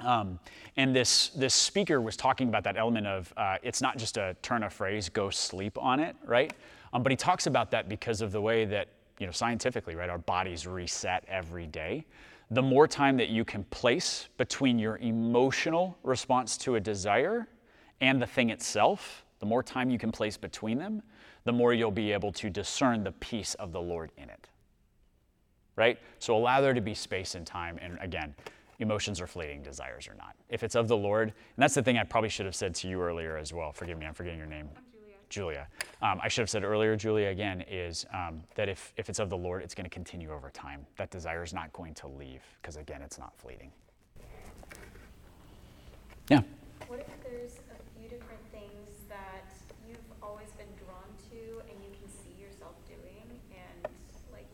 Um, 0.00 0.38
and 0.76 0.96
this, 0.96 1.28
this 1.28 1.54
speaker 1.54 2.00
was 2.00 2.16
talking 2.16 2.48
about 2.48 2.64
that 2.64 2.76
element 2.76 3.06
of 3.06 3.32
uh, 3.36 3.56
it's 3.62 3.82
not 3.82 3.98
just 3.98 4.16
a 4.16 4.34
turn 4.42 4.62
a 4.62 4.70
phrase, 4.70 5.08
go 5.08 5.28
sleep 5.28 5.76
on 5.78 6.00
it, 6.00 6.16
right? 6.24 6.52
Um, 6.92 7.02
but 7.02 7.12
he 7.12 7.16
talks 7.16 7.46
about 7.46 7.70
that 7.72 7.88
because 7.88 8.22
of 8.22 8.32
the 8.32 8.40
way 8.40 8.64
that, 8.64 8.88
you 9.18 9.26
know, 9.26 9.32
scientifically, 9.32 9.94
right, 9.94 10.08
our 10.08 10.18
bodies 10.18 10.66
reset 10.66 11.24
every 11.28 11.66
day 11.66 12.06
the 12.50 12.62
more 12.62 12.88
time 12.88 13.16
that 13.16 13.28
you 13.28 13.44
can 13.44 13.62
place 13.64 14.28
between 14.36 14.78
your 14.78 14.98
emotional 14.98 15.96
response 16.02 16.56
to 16.58 16.74
a 16.74 16.80
desire 16.80 17.46
and 18.00 18.20
the 18.20 18.26
thing 18.26 18.50
itself, 18.50 19.24
the 19.38 19.46
more 19.46 19.62
time 19.62 19.88
you 19.88 19.98
can 19.98 20.10
place 20.10 20.36
between 20.36 20.78
them, 20.78 21.02
the 21.44 21.52
more 21.52 21.72
you'll 21.72 21.90
be 21.90 22.12
able 22.12 22.32
to 22.32 22.50
discern 22.50 23.04
the 23.04 23.12
peace 23.12 23.54
of 23.54 23.72
the 23.72 23.80
Lord 23.80 24.10
in 24.16 24.28
it. 24.28 24.48
Right? 25.76 25.98
So 26.18 26.36
allow 26.36 26.60
there 26.60 26.74
to 26.74 26.80
be 26.80 26.94
space 26.94 27.34
and 27.34 27.46
time. 27.46 27.78
And 27.80 27.98
again, 28.00 28.34
emotions 28.78 29.20
are 29.20 29.26
fleeting, 29.26 29.62
desires 29.62 30.08
are 30.08 30.14
not. 30.14 30.36
If 30.48 30.62
it's 30.62 30.74
of 30.74 30.88
the 30.88 30.96
Lord, 30.96 31.28
and 31.28 31.34
that's 31.56 31.74
the 31.74 31.82
thing 31.82 31.98
I 31.98 32.04
probably 32.04 32.30
should 32.30 32.46
have 32.46 32.56
said 32.56 32.74
to 32.76 32.88
you 32.88 33.00
earlier 33.00 33.36
as 33.36 33.52
well. 33.52 33.72
Forgive 33.72 33.98
me, 33.98 34.06
I'm 34.06 34.14
forgetting 34.14 34.38
your 34.38 34.48
name. 34.48 34.68
Julia. 35.30 35.68
Um, 36.02 36.18
I 36.20 36.28
should 36.28 36.42
have 36.42 36.50
said 36.50 36.64
earlier, 36.64 36.96
Julia, 36.96 37.28
again, 37.28 37.64
is 37.70 38.04
um, 38.12 38.42
that 38.56 38.68
if, 38.68 38.92
if 38.96 39.08
it's 39.08 39.20
of 39.20 39.30
the 39.30 39.36
Lord, 39.36 39.62
it's 39.62 39.74
going 39.76 39.84
to 39.84 39.90
continue 39.90 40.32
over 40.32 40.50
time. 40.50 40.84
That 40.98 41.10
desire 41.10 41.44
is 41.44 41.54
not 41.54 41.72
going 41.72 41.94
to 41.94 42.08
leave 42.08 42.42
because, 42.60 42.76
again, 42.76 43.00
it's 43.00 43.16
not 43.16 43.32
fleeting. 43.38 43.70
Yeah. 46.28 46.40
What 46.88 46.98
if 46.98 47.06
there's 47.22 47.60
a 47.70 47.78
few 47.96 48.08
different 48.08 48.42
things 48.50 48.90
that 49.08 49.46
you've 49.88 49.98
always 50.20 50.50
been 50.58 50.70
drawn 50.82 51.06
to 51.30 51.62
and 51.70 51.78
you 51.78 51.94
can 51.94 52.10
see 52.10 52.34
yourself 52.42 52.74
doing, 52.86 53.22
and 53.54 53.92
like, 54.32 54.50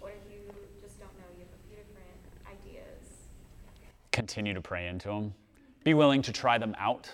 what 0.00 0.12
if 0.12 0.30
you 0.30 0.44
just 0.80 1.00
don't 1.00 1.12
know? 1.16 1.28
You 1.36 1.44
have 1.48 1.56
a 1.56 1.62
few 1.68 1.76
different 1.76 2.20
ideas. 2.44 3.24
Continue 4.26 4.54
to 4.54 4.60
pray 4.60 4.88
into 4.88 5.06
them. 5.06 5.32
Be 5.84 5.94
willing 5.94 6.20
to 6.22 6.32
try 6.32 6.58
them 6.58 6.74
out. 6.80 7.08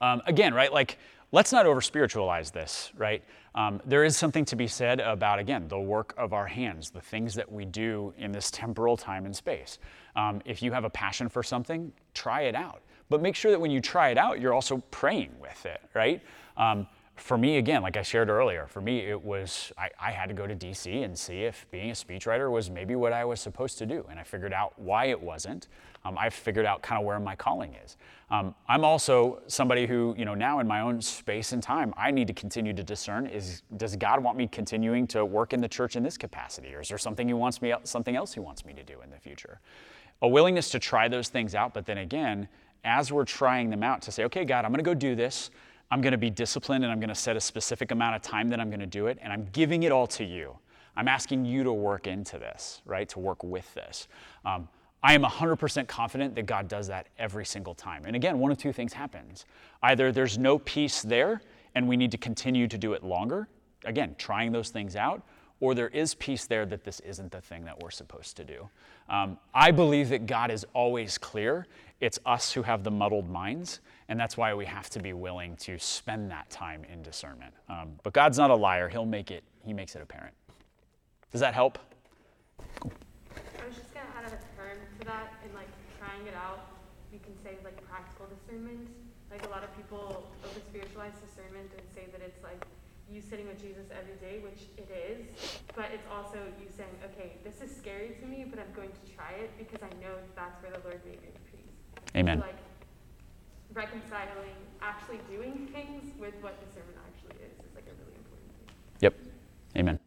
Um, 0.00 0.22
again, 0.24 0.54
right? 0.54 0.72
Like 0.72 0.98
let's 1.30 1.52
not 1.52 1.66
over 1.66 1.82
spiritualize 1.82 2.50
this, 2.50 2.92
right? 2.96 3.22
Um, 3.54 3.78
there 3.84 4.04
is 4.04 4.16
something 4.16 4.46
to 4.46 4.56
be 4.56 4.66
said 4.66 5.00
about, 5.00 5.38
again, 5.38 5.68
the 5.68 5.78
work 5.78 6.14
of 6.16 6.32
our 6.32 6.46
hands, 6.46 6.88
the 6.88 7.00
things 7.02 7.34
that 7.34 7.52
we 7.52 7.66
do 7.66 8.14
in 8.16 8.32
this 8.32 8.50
temporal 8.50 8.96
time 8.96 9.26
and 9.26 9.36
space. 9.36 9.78
Um, 10.14 10.40
if 10.46 10.62
you 10.62 10.72
have 10.72 10.84
a 10.84 10.90
passion 10.90 11.28
for 11.28 11.42
something, 11.42 11.92
try 12.14 12.44
it 12.44 12.54
out. 12.54 12.80
But 13.10 13.20
make 13.20 13.36
sure 13.36 13.50
that 13.50 13.60
when 13.60 13.70
you 13.70 13.82
try 13.82 14.08
it 14.08 14.16
out, 14.16 14.40
you're 14.40 14.54
also 14.54 14.78
praying 14.90 15.34
with 15.38 15.66
it, 15.66 15.82
right? 15.92 16.22
Um, 16.56 16.86
for 17.16 17.36
me, 17.36 17.58
again, 17.58 17.82
like 17.82 17.98
I 17.98 18.02
shared 18.02 18.30
earlier, 18.30 18.66
for 18.66 18.80
me, 18.80 19.00
it 19.00 19.22
was 19.22 19.72
I, 19.76 19.90
I, 20.00 20.10
had 20.10 20.28
to 20.28 20.34
go 20.34 20.46
to 20.46 20.54
DC 20.54 21.04
and 21.04 21.18
see 21.18 21.44
if 21.44 21.66
being 21.70 21.90
a 21.90 21.94
speechwriter 21.94 22.50
was 22.50 22.70
maybe 22.70 22.94
what 22.94 23.12
I 23.12 23.24
was 23.24 23.40
supposed 23.40 23.78
to 23.78 23.86
do. 23.86 24.06
And 24.10 24.18
I 24.18 24.22
figured 24.22 24.52
out 24.52 24.78
why 24.78 25.06
it 25.06 25.20
wasn't. 25.20 25.68
Um, 26.06 26.16
I 26.16 26.30
figured 26.30 26.66
out 26.66 26.82
kind 26.82 27.00
of 27.00 27.04
where 27.04 27.18
my 27.18 27.34
calling 27.34 27.74
is. 27.84 27.96
Um, 28.30 28.54
I'm 28.68 28.84
also 28.84 29.40
somebody 29.48 29.86
who, 29.86 30.14
you 30.16 30.24
know, 30.24 30.34
now 30.34 30.60
in 30.60 30.66
my 30.66 30.80
own 30.80 31.00
space 31.00 31.52
and 31.52 31.62
time, 31.62 31.92
I 31.96 32.10
need 32.10 32.28
to 32.28 32.32
continue 32.32 32.72
to 32.74 32.82
discern: 32.82 33.26
is 33.26 33.62
does 33.76 33.96
God 33.96 34.22
want 34.22 34.36
me 34.38 34.46
continuing 34.46 35.06
to 35.08 35.24
work 35.24 35.52
in 35.52 35.60
the 35.60 35.68
church 35.68 35.96
in 35.96 36.02
this 36.02 36.16
capacity, 36.16 36.74
or 36.74 36.80
is 36.80 36.88
there 36.88 36.98
something 36.98 37.26
He 37.26 37.34
wants 37.34 37.60
me, 37.60 37.74
something 37.82 38.14
else 38.14 38.32
He 38.32 38.40
wants 38.40 38.64
me 38.64 38.72
to 38.74 38.84
do 38.84 39.00
in 39.02 39.10
the 39.10 39.18
future? 39.18 39.60
A 40.22 40.28
willingness 40.28 40.70
to 40.70 40.78
try 40.78 41.08
those 41.08 41.28
things 41.28 41.54
out, 41.54 41.74
but 41.74 41.86
then 41.86 41.98
again, 41.98 42.48
as 42.84 43.12
we're 43.12 43.24
trying 43.24 43.68
them 43.68 43.82
out, 43.82 44.00
to 44.02 44.12
say, 44.12 44.24
okay, 44.24 44.44
God, 44.44 44.64
I'm 44.64 44.70
going 44.70 44.84
to 44.84 44.88
go 44.88 44.94
do 44.94 45.14
this. 45.14 45.50
I'm 45.90 46.00
going 46.00 46.12
to 46.12 46.18
be 46.18 46.30
disciplined 46.30 46.84
and 46.84 46.92
I'm 46.92 47.00
going 47.00 47.08
to 47.08 47.14
set 47.14 47.36
a 47.36 47.40
specific 47.40 47.90
amount 47.90 48.16
of 48.16 48.22
time 48.22 48.48
that 48.48 48.60
I'm 48.60 48.70
going 48.70 48.80
to 48.80 48.86
do 48.86 49.08
it, 49.08 49.18
and 49.20 49.32
I'm 49.32 49.48
giving 49.52 49.82
it 49.82 49.92
all 49.92 50.06
to 50.08 50.24
you. 50.24 50.56
I'm 50.96 51.08
asking 51.08 51.44
you 51.44 51.62
to 51.64 51.72
work 51.72 52.06
into 52.06 52.38
this, 52.38 52.80
right? 52.86 53.08
To 53.10 53.18
work 53.18 53.42
with 53.44 53.72
this. 53.74 54.08
Um, 54.44 54.68
I 55.06 55.12
am 55.12 55.22
100% 55.22 55.86
confident 55.86 56.34
that 56.34 56.46
God 56.46 56.66
does 56.66 56.88
that 56.88 57.06
every 57.16 57.46
single 57.46 57.76
time. 57.76 58.02
And 58.06 58.16
again, 58.16 58.40
one 58.40 58.50
of 58.50 58.58
two 58.58 58.72
things 58.72 58.92
happens. 58.92 59.44
Either 59.80 60.10
there's 60.10 60.36
no 60.36 60.58
peace 60.58 61.00
there 61.00 61.42
and 61.76 61.86
we 61.86 61.96
need 61.96 62.10
to 62.10 62.18
continue 62.18 62.66
to 62.66 62.76
do 62.76 62.92
it 62.92 63.04
longer, 63.04 63.46
again, 63.84 64.16
trying 64.18 64.50
those 64.50 64.70
things 64.70 64.96
out, 64.96 65.22
or 65.60 65.76
there 65.76 65.90
is 65.90 66.16
peace 66.16 66.46
there 66.46 66.66
that 66.66 66.82
this 66.82 66.98
isn't 67.00 67.30
the 67.30 67.40
thing 67.40 67.64
that 67.66 67.80
we're 67.80 67.92
supposed 67.92 68.36
to 68.38 68.44
do. 68.44 68.68
Um, 69.08 69.38
I 69.54 69.70
believe 69.70 70.08
that 70.08 70.26
God 70.26 70.50
is 70.50 70.66
always 70.72 71.18
clear. 71.18 71.68
It's 72.00 72.18
us 72.26 72.52
who 72.52 72.62
have 72.62 72.82
the 72.82 72.90
muddled 72.90 73.30
minds, 73.30 73.78
and 74.08 74.18
that's 74.18 74.36
why 74.36 74.54
we 74.54 74.66
have 74.66 74.90
to 74.90 74.98
be 74.98 75.12
willing 75.12 75.54
to 75.58 75.78
spend 75.78 76.32
that 76.32 76.50
time 76.50 76.84
in 76.92 77.02
discernment. 77.02 77.54
Um, 77.68 77.92
but 78.02 78.12
God's 78.12 78.38
not 78.38 78.50
a 78.50 78.56
liar. 78.56 78.88
He'll 78.88 79.06
make 79.06 79.30
it, 79.30 79.44
He 79.64 79.72
makes 79.72 79.94
it 79.94 80.02
apparent. 80.02 80.34
Does 81.30 81.42
that 81.42 81.54
help? 81.54 81.78
Cool. 82.80 82.90
I 83.62 83.66
was 83.66 83.76
just 83.76 83.94
going 83.94 84.06
to 84.06 84.16
add 84.16 84.24
a 84.26 84.30
term 84.56 84.78
to 84.95 84.95
that 85.06 85.38
and 85.42 85.54
like 85.54 85.70
trying 85.98 86.26
it 86.26 86.34
out. 86.34 86.66
You 87.14 87.22
can 87.22 87.32
say 87.42 87.56
like 87.64 87.78
practical 87.86 88.26
discernment. 88.26 88.90
Like 89.30 89.46
a 89.46 89.50
lot 89.50 89.64
of 89.64 89.74
people 89.74 90.30
over 90.44 90.60
spiritualize 90.70 91.14
discernment 91.18 91.70
and 91.74 91.82
say 91.94 92.06
that 92.14 92.22
it's 92.22 92.42
like 92.46 92.62
you 93.10 93.22
sitting 93.22 93.46
with 93.46 93.58
Jesus 93.62 93.86
every 93.94 94.18
day, 94.18 94.42
which 94.42 94.66
it 94.78 94.90
is, 94.90 95.26
but 95.74 95.90
it's 95.94 96.06
also 96.10 96.38
you 96.58 96.66
saying, 96.66 96.90
okay, 97.10 97.38
this 97.46 97.62
is 97.62 97.74
scary 97.74 98.18
to 98.18 98.26
me, 98.26 98.46
but 98.46 98.58
I'm 98.58 98.70
going 98.74 98.90
to 98.90 99.02
try 99.14 99.30
it 99.38 99.50
because 99.58 99.82
I 99.82 99.90
know 100.02 100.18
that's 100.34 100.58
where 100.62 100.74
the 100.74 100.82
Lord 100.82 101.00
may 101.06 101.14
bring 101.14 101.34
peace. 101.50 101.74
Amen. 102.14 102.38
So, 102.38 102.46
like 102.46 102.58
reconciling 103.74 104.58
actually 104.82 105.20
doing 105.30 105.68
things 105.72 106.10
with 106.18 106.34
what 106.40 106.58
discernment 106.62 106.98
actually 107.06 107.42
is 107.46 107.54
is 107.62 107.74
like 107.74 107.86
a 107.86 107.94
really 108.02 108.14
important 108.18 108.50
thing. 108.58 108.74
Yep. 109.02 109.14
Amen. 109.76 109.98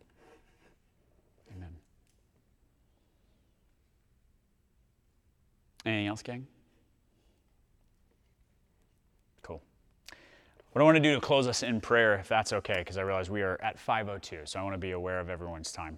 Anything 5.90 6.08
else, 6.08 6.22
gang? 6.22 6.46
Cool. 9.42 9.62
What 10.72 10.82
I 10.82 10.86
want 10.86 10.98
to 10.98 11.02
do 11.02 11.16
to 11.16 11.22
close 11.22 11.48
us 11.48 11.64
in 11.64 11.82
prayer, 11.82 12.16
if 12.16 12.28
that's 12.28 12.54
okay, 12.54 12.76
because 12.80 12.98
I 12.98 13.02
realize 13.02 13.30
we 13.30 13.42
are 13.42 13.60
at 13.62 13.78
5:02, 13.78 14.48
so 14.48 14.60
I 14.60 14.64
want 14.64 14.76
to 14.76 14.80
be 14.80 14.92
aware 14.92 15.20
of 15.20 15.30
everyone's 15.30 15.72
time. 15.72 15.98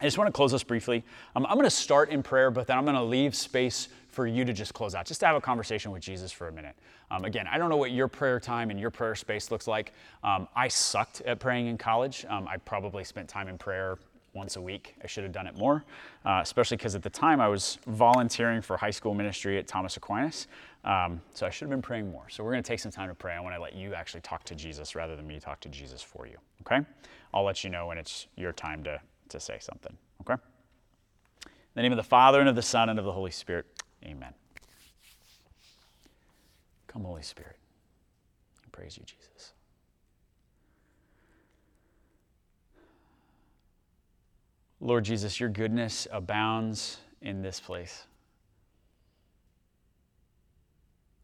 I 0.00 0.04
just 0.04 0.18
want 0.18 0.28
to 0.28 0.32
close 0.32 0.54
us 0.54 0.62
briefly. 0.62 1.04
Um, 1.34 1.46
I'm 1.46 1.54
going 1.54 1.64
to 1.64 1.70
start 1.70 2.10
in 2.10 2.22
prayer, 2.22 2.50
but 2.50 2.66
then 2.66 2.78
I'm 2.78 2.84
going 2.84 2.96
to 2.96 3.02
leave 3.02 3.34
space 3.34 3.88
for 4.08 4.26
you 4.26 4.44
to 4.44 4.52
just 4.52 4.74
close 4.74 4.94
out, 4.94 5.06
just 5.06 5.20
to 5.20 5.26
have 5.26 5.36
a 5.36 5.40
conversation 5.40 5.90
with 5.90 6.02
Jesus 6.02 6.30
for 6.30 6.48
a 6.48 6.52
minute. 6.52 6.76
Um, 7.10 7.24
again, 7.24 7.46
I 7.48 7.58
don't 7.58 7.68
know 7.68 7.76
what 7.76 7.90
your 7.90 8.08
prayer 8.08 8.38
time 8.38 8.70
and 8.70 8.78
your 8.78 8.90
prayer 8.90 9.14
space 9.14 9.50
looks 9.50 9.66
like. 9.66 9.92
Um, 10.22 10.48
I 10.54 10.68
sucked 10.68 11.20
at 11.22 11.40
praying 11.40 11.66
in 11.66 11.78
college. 11.78 12.26
Um, 12.28 12.46
I 12.48 12.58
probably 12.58 13.04
spent 13.04 13.28
time 13.28 13.48
in 13.48 13.58
prayer 13.58 13.98
once 14.38 14.56
a 14.56 14.60
week. 14.60 14.94
I 15.02 15.06
should 15.06 15.24
have 15.24 15.32
done 15.32 15.46
it 15.46 15.58
more, 15.58 15.84
uh, 16.24 16.40
especially 16.42 16.78
because 16.78 16.94
at 16.94 17.02
the 17.02 17.10
time 17.10 17.40
I 17.40 17.48
was 17.48 17.78
volunteering 17.86 18.62
for 18.62 18.76
high 18.76 18.90
school 18.90 19.12
ministry 19.12 19.58
at 19.58 19.66
Thomas 19.66 19.96
Aquinas. 19.98 20.46
Um, 20.84 21.20
so 21.34 21.46
I 21.46 21.50
should 21.50 21.66
have 21.66 21.70
been 21.70 21.82
praying 21.82 22.10
more. 22.10 22.28
So 22.30 22.42
we're 22.42 22.52
going 22.52 22.62
to 22.62 22.66
take 22.68 22.78
some 22.78 22.92
time 22.92 23.08
to 23.08 23.14
pray. 23.14 23.34
I 23.34 23.40
want 23.40 23.54
to 23.56 23.60
let 23.60 23.74
you 23.74 23.92
actually 23.94 24.20
talk 24.22 24.44
to 24.44 24.54
Jesus 24.54 24.94
rather 24.94 25.16
than 25.16 25.26
me 25.26 25.40
talk 25.40 25.60
to 25.60 25.68
Jesus 25.68 26.00
for 26.00 26.26
you. 26.26 26.38
Okay? 26.62 26.86
I'll 27.34 27.44
let 27.44 27.64
you 27.64 27.70
know 27.70 27.88
when 27.88 27.98
it's 27.98 28.28
your 28.36 28.52
time 28.52 28.82
to, 28.84 29.00
to 29.28 29.40
say 29.40 29.58
something. 29.60 29.96
Okay? 30.22 30.34
In 30.34 31.50
the 31.74 31.82
name 31.82 31.92
of 31.92 31.98
the 31.98 32.02
Father, 32.02 32.40
and 32.40 32.48
of 32.48 32.56
the 32.56 32.62
Son, 32.62 32.88
and 32.88 32.98
of 32.98 33.04
the 33.04 33.12
Holy 33.12 33.30
Spirit. 33.30 33.66
Amen. 34.04 34.32
Come, 36.86 37.04
Holy 37.04 37.22
Spirit. 37.22 37.56
I 38.64 38.68
praise 38.72 38.96
you, 38.96 39.04
Jesus. 39.04 39.52
Lord 44.80 45.04
Jesus, 45.04 45.40
your 45.40 45.48
goodness 45.48 46.06
abounds 46.12 46.98
in 47.20 47.42
this 47.42 47.58
place. 47.58 48.04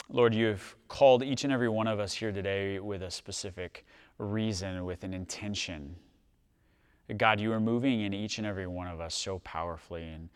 Lord, 0.08 0.34
you 0.34 0.46
have 0.46 0.74
called 0.88 1.22
each 1.22 1.44
and 1.44 1.52
every 1.52 1.68
one 1.68 1.86
of 1.86 1.98
us 1.98 2.12
here 2.12 2.32
today 2.32 2.78
with 2.78 3.02
a 3.02 3.10
specific 3.10 3.86
reason, 4.18 4.84
with 4.84 5.02
an 5.04 5.14
intention. 5.14 5.94
God, 7.16 7.40
you 7.40 7.52
are 7.52 7.60
moving 7.60 8.02
in 8.02 8.12
each 8.12 8.38
and 8.38 8.46
every 8.46 8.66
one 8.66 8.86
of 8.86 9.00
us 9.00 9.14
so 9.14 9.38
powerfully. 9.40 10.02
And 10.02 10.28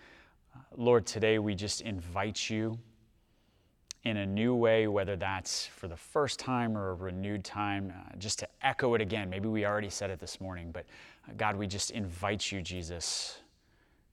uh, 0.55 0.61
Lord, 0.77 1.07
today 1.07 1.39
we 1.39 1.55
just 1.55 1.81
invite 1.81 2.49
you 2.49 2.79
in 4.09 4.17
a 4.19 4.27
new 4.27 4.55
way, 4.55 4.87
whether 4.87 5.17
that's 5.17 5.67
for 5.67 5.89
the 5.89 5.97
first 5.97 6.39
time 6.39 6.77
or 6.77 6.91
a 6.91 6.95
renewed 6.95 7.45
time, 7.45 7.93
uh, 7.97 8.17
just 8.19 8.39
to 8.41 8.49
echo 8.63 8.95
it 8.95 9.01
again. 9.01 9.31
Maybe 9.31 9.49
we 9.49 9.65
already 9.65 9.91
said 9.91 10.11
it 10.11 10.19
this 10.19 10.41
morning, 10.41 10.71
but 10.73 10.85
uh, 11.29 11.33
God, 11.37 11.57
we 11.57 11.67
just 11.67 11.91
invite 11.93 12.51
you, 12.51 12.61
Jesus, 12.61 13.39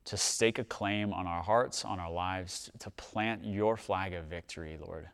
to 0.06 0.18
stake 0.18 0.60
a 0.60 0.64
claim 0.64 1.12
on 1.14 1.26
our 1.26 1.42
hearts, 1.42 1.84
on 1.84 2.00
our 2.00 2.12
lives, 2.12 2.70
to 2.80 2.90
plant 2.92 3.44
your 3.44 3.76
flag 3.76 4.14
of 4.14 4.26
victory, 4.26 4.78
Lord. 4.80 5.08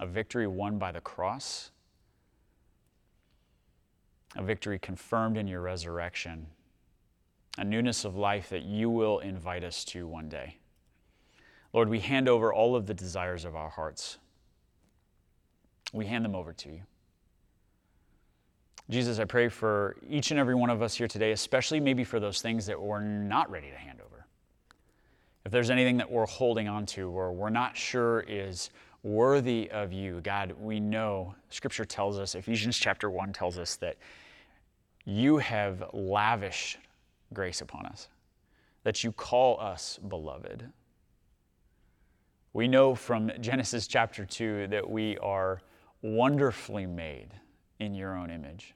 A 0.00 0.06
victory 0.06 0.46
won 0.46 0.78
by 0.78 0.92
the 0.92 1.00
cross, 1.00 1.70
a 4.36 4.42
victory 4.42 4.78
confirmed 4.78 5.36
in 5.36 5.46
your 5.46 5.60
resurrection, 5.60 6.46
a 7.58 7.64
newness 7.64 8.04
of 8.04 8.16
life 8.16 8.48
that 8.48 8.62
you 8.62 8.90
will 8.90 9.18
invite 9.20 9.64
us 9.64 9.84
to 9.86 10.06
one 10.06 10.28
day. 10.28 10.56
Lord, 11.72 11.88
we 11.88 12.00
hand 12.00 12.28
over 12.28 12.52
all 12.52 12.76
of 12.76 12.86
the 12.86 12.94
desires 12.94 13.44
of 13.44 13.56
our 13.56 13.70
hearts. 13.70 14.18
We 15.92 16.06
hand 16.06 16.24
them 16.24 16.34
over 16.34 16.52
to 16.52 16.68
you. 16.70 16.82
Jesus, 18.90 19.18
I 19.18 19.24
pray 19.24 19.48
for 19.48 19.96
each 20.08 20.32
and 20.32 20.40
every 20.40 20.54
one 20.54 20.68
of 20.68 20.82
us 20.82 20.94
here 20.94 21.08
today, 21.08 21.32
especially 21.32 21.80
maybe 21.80 22.04
for 22.04 22.20
those 22.20 22.42
things 22.42 22.66
that 22.66 22.80
we're 22.80 23.00
not 23.00 23.50
ready 23.50 23.70
to 23.70 23.76
hand 23.76 24.00
over. 24.04 24.26
If 25.46 25.52
there's 25.52 25.70
anything 25.70 25.96
that 25.96 26.10
we're 26.10 26.26
holding 26.26 26.68
on 26.68 26.84
to 26.86 27.08
or 27.08 27.32
we're 27.32 27.50
not 27.50 27.76
sure 27.76 28.24
is 28.28 28.70
worthy 29.02 29.70
of 29.70 29.92
you, 29.92 30.20
God, 30.20 30.54
we 30.60 30.78
know 30.78 31.34
Scripture 31.48 31.84
tells 31.84 32.18
us, 32.18 32.34
Ephesians 32.34 32.76
chapter 32.76 33.08
1 33.08 33.32
tells 33.32 33.58
us 33.58 33.76
that 33.76 33.96
you 35.04 35.38
have 35.38 35.84
lavished 35.92 36.78
grace 37.32 37.60
upon 37.60 37.86
us, 37.86 38.08
that 38.84 39.02
you 39.02 39.10
call 39.12 39.58
us 39.60 39.98
beloved. 40.08 40.70
We 42.54 42.68
know 42.68 42.94
from 42.94 43.30
Genesis 43.40 43.86
chapter 43.86 44.26
2 44.26 44.68
that 44.68 44.88
we 44.88 45.16
are 45.18 45.62
wonderfully 46.02 46.84
made 46.84 47.28
in 47.80 47.94
your 47.94 48.16
own 48.16 48.30
image. 48.30 48.74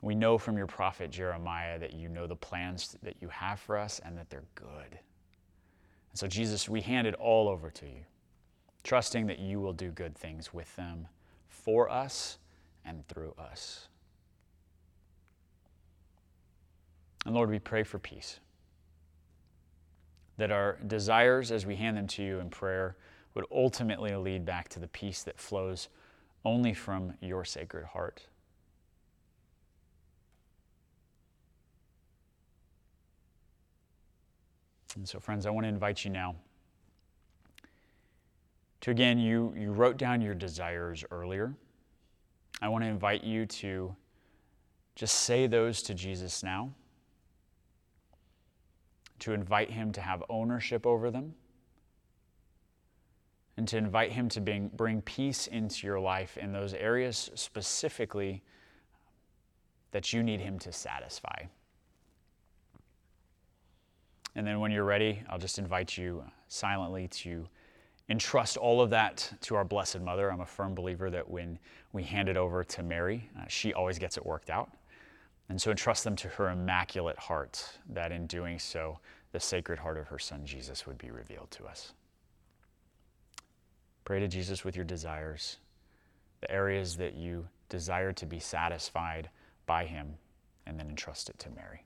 We 0.00 0.14
know 0.14 0.38
from 0.38 0.56
your 0.56 0.66
prophet 0.66 1.10
Jeremiah 1.10 1.78
that 1.80 1.92
you 1.92 2.08
know 2.08 2.26
the 2.26 2.36
plans 2.36 2.96
that 3.02 3.16
you 3.20 3.28
have 3.28 3.60
for 3.60 3.76
us 3.76 4.00
and 4.04 4.16
that 4.16 4.30
they're 4.30 4.44
good. 4.54 4.92
And 4.92 6.18
so, 6.18 6.26
Jesus, 6.26 6.68
we 6.68 6.80
hand 6.80 7.06
it 7.06 7.14
all 7.16 7.48
over 7.48 7.68
to 7.70 7.84
you, 7.84 8.04
trusting 8.82 9.26
that 9.26 9.38
you 9.38 9.60
will 9.60 9.72
do 9.74 9.90
good 9.90 10.16
things 10.16 10.54
with 10.54 10.74
them 10.76 11.08
for 11.48 11.90
us 11.90 12.38
and 12.86 13.06
through 13.08 13.34
us. 13.38 13.88
And 17.26 17.34
Lord, 17.34 17.50
we 17.50 17.58
pray 17.58 17.82
for 17.82 17.98
peace 17.98 18.40
that 20.38 20.50
our 20.50 20.78
desires 20.86 21.52
as 21.52 21.66
we 21.66 21.76
hand 21.76 21.96
them 21.96 22.06
to 22.06 22.22
you 22.22 22.38
in 22.38 22.48
prayer 22.48 22.96
would 23.34 23.44
ultimately 23.52 24.14
lead 24.14 24.44
back 24.44 24.68
to 24.70 24.80
the 24.80 24.88
peace 24.88 25.22
that 25.24 25.38
flows 25.38 25.88
only 26.44 26.72
from 26.72 27.12
your 27.20 27.44
sacred 27.44 27.84
heart. 27.84 28.26
And 34.96 35.06
so, 35.06 35.20
friends, 35.20 35.44
I 35.44 35.50
want 35.50 35.64
to 35.64 35.68
invite 35.68 36.04
you 36.04 36.10
now 36.10 36.34
to 38.80 38.90
again, 38.90 39.18
you, 39.18 39.54
you 39.56 39.72
wrote 39.72 39.96
down 39.96 40.20
your 40.20 40.34
desires 40.34 41.04
earlier. 41.10 41.52
I 42.62 42.68
want 42.68 42.84
to 42.84 42.88
invite 42.88 43.24
you 43.24 43.44
to 43.46 43.94
just 44.94 45.22
say 45.22 45.46
those 45.46 45.82
to 45.82 45.94
Jesus 45.94 46.42
now 46.42 46.72
to 49.20 49.32
invite 49.32 49.70
Him 49.70 49.92
to 49.92 50.00
have 50.00 50.22
ownership 50.28 50.86
over 50.86 51.10
them, 51.10 51.34
and 53.56 53.66
to 53.68 53.76
invite 53.76 54.12
Him 54.12 54.28
to 54.30 54.40
bring, 54.40 54.68
bring 54.68 55.02
peace 55.02 55.46
into 55.46 55.86
your 55.86 55.98
life 55.98 56.36
in 56.36 56.52
those 56.52 56.74
areas 56.74 57.30
specifically 57.34 58.42
that 59.90 60.12
you 60.12 60.22
need 60.22 60.40
Him 60.40 60.58
to 60.60 60.72
satisfy. 60.72 61.44
And 64.34 64.46
then 64.46 64.60
when 64.60 64.70
you're 64.70 64.84
ready, 64.84 65.22
I'll 65.28 65.38
just 65.38 65.58
invite 65.58 65.98
you 65.98 66.22
silently 66.46 67.08
to 67.08 67.48
entrust 68.08 68.56
all 68.56 68.80
of 68.80 68.90
that 68.90 69.32
to 69.40 69.56
our 69.56 69.64
Blessed 69.64 70.00
Mother. 70.00 70.30
I'm 70.30 70.40
a 70.40 70.46
firm 70.46 70.74
believer 70.74 71.10
that 71.10 71.28
when 71.28 71.58
we 71.92 72.04
hand 72.04 72.28
it 72.28 72.36
over 72.36 72.62
to 72.62 72.82
Mary, 72.82 73.28
uh, 73.38 73.44
she 73.48 73.74
always 73.74 73.98
gets 73.98 74.16
it 74.16 74.24
worked 74.24 74.48
out. 74.48 74.70
And 75.48 75.60
so 75.60 75.70
entrust 75.70 76.04
them 76.04 76.16
to 76.16 76.28
her 76.28 76.50
immaculate 76.50 77.18
heart, 77.18 77.78
that 77.88 78.12
in 78.12 78.26
doing 78.26 78.58
so, 78.58 78.98
the 79.32 79.40
sacred 79.40 79.78
heart 79.78 79.98
of 79.98 80.08
her 80.08 80.18
son 80.18 80.44
Jesus 80.44 80.86
would 80.86 80.98
be 80.98 81.10
revealed 81.10 81.50
to 81.52 81.64
us. 81.64 81.94
Pray 84.04 84.20
to 84.20 84.28
Jesus 84.28 84.64
with 84.64 84.76
your 84.76 84.84
desires, 84.84 85.58
the 86.40 86.50
areas 86.50 86.96
that 86.96 87.14
you 87.14 87.48
desire 87.68 88.12
to 88.12 88.26
be 88.26 88.40
satisfied 88.40 89.28
by 89.66 89.84
him, 89.84 90.14
and 90.66 90.78
then 90.78 90.88
entrust 90.88 91.28
it 91.28 91.38
to 91.38 91.50
Mary. 91.50 91.84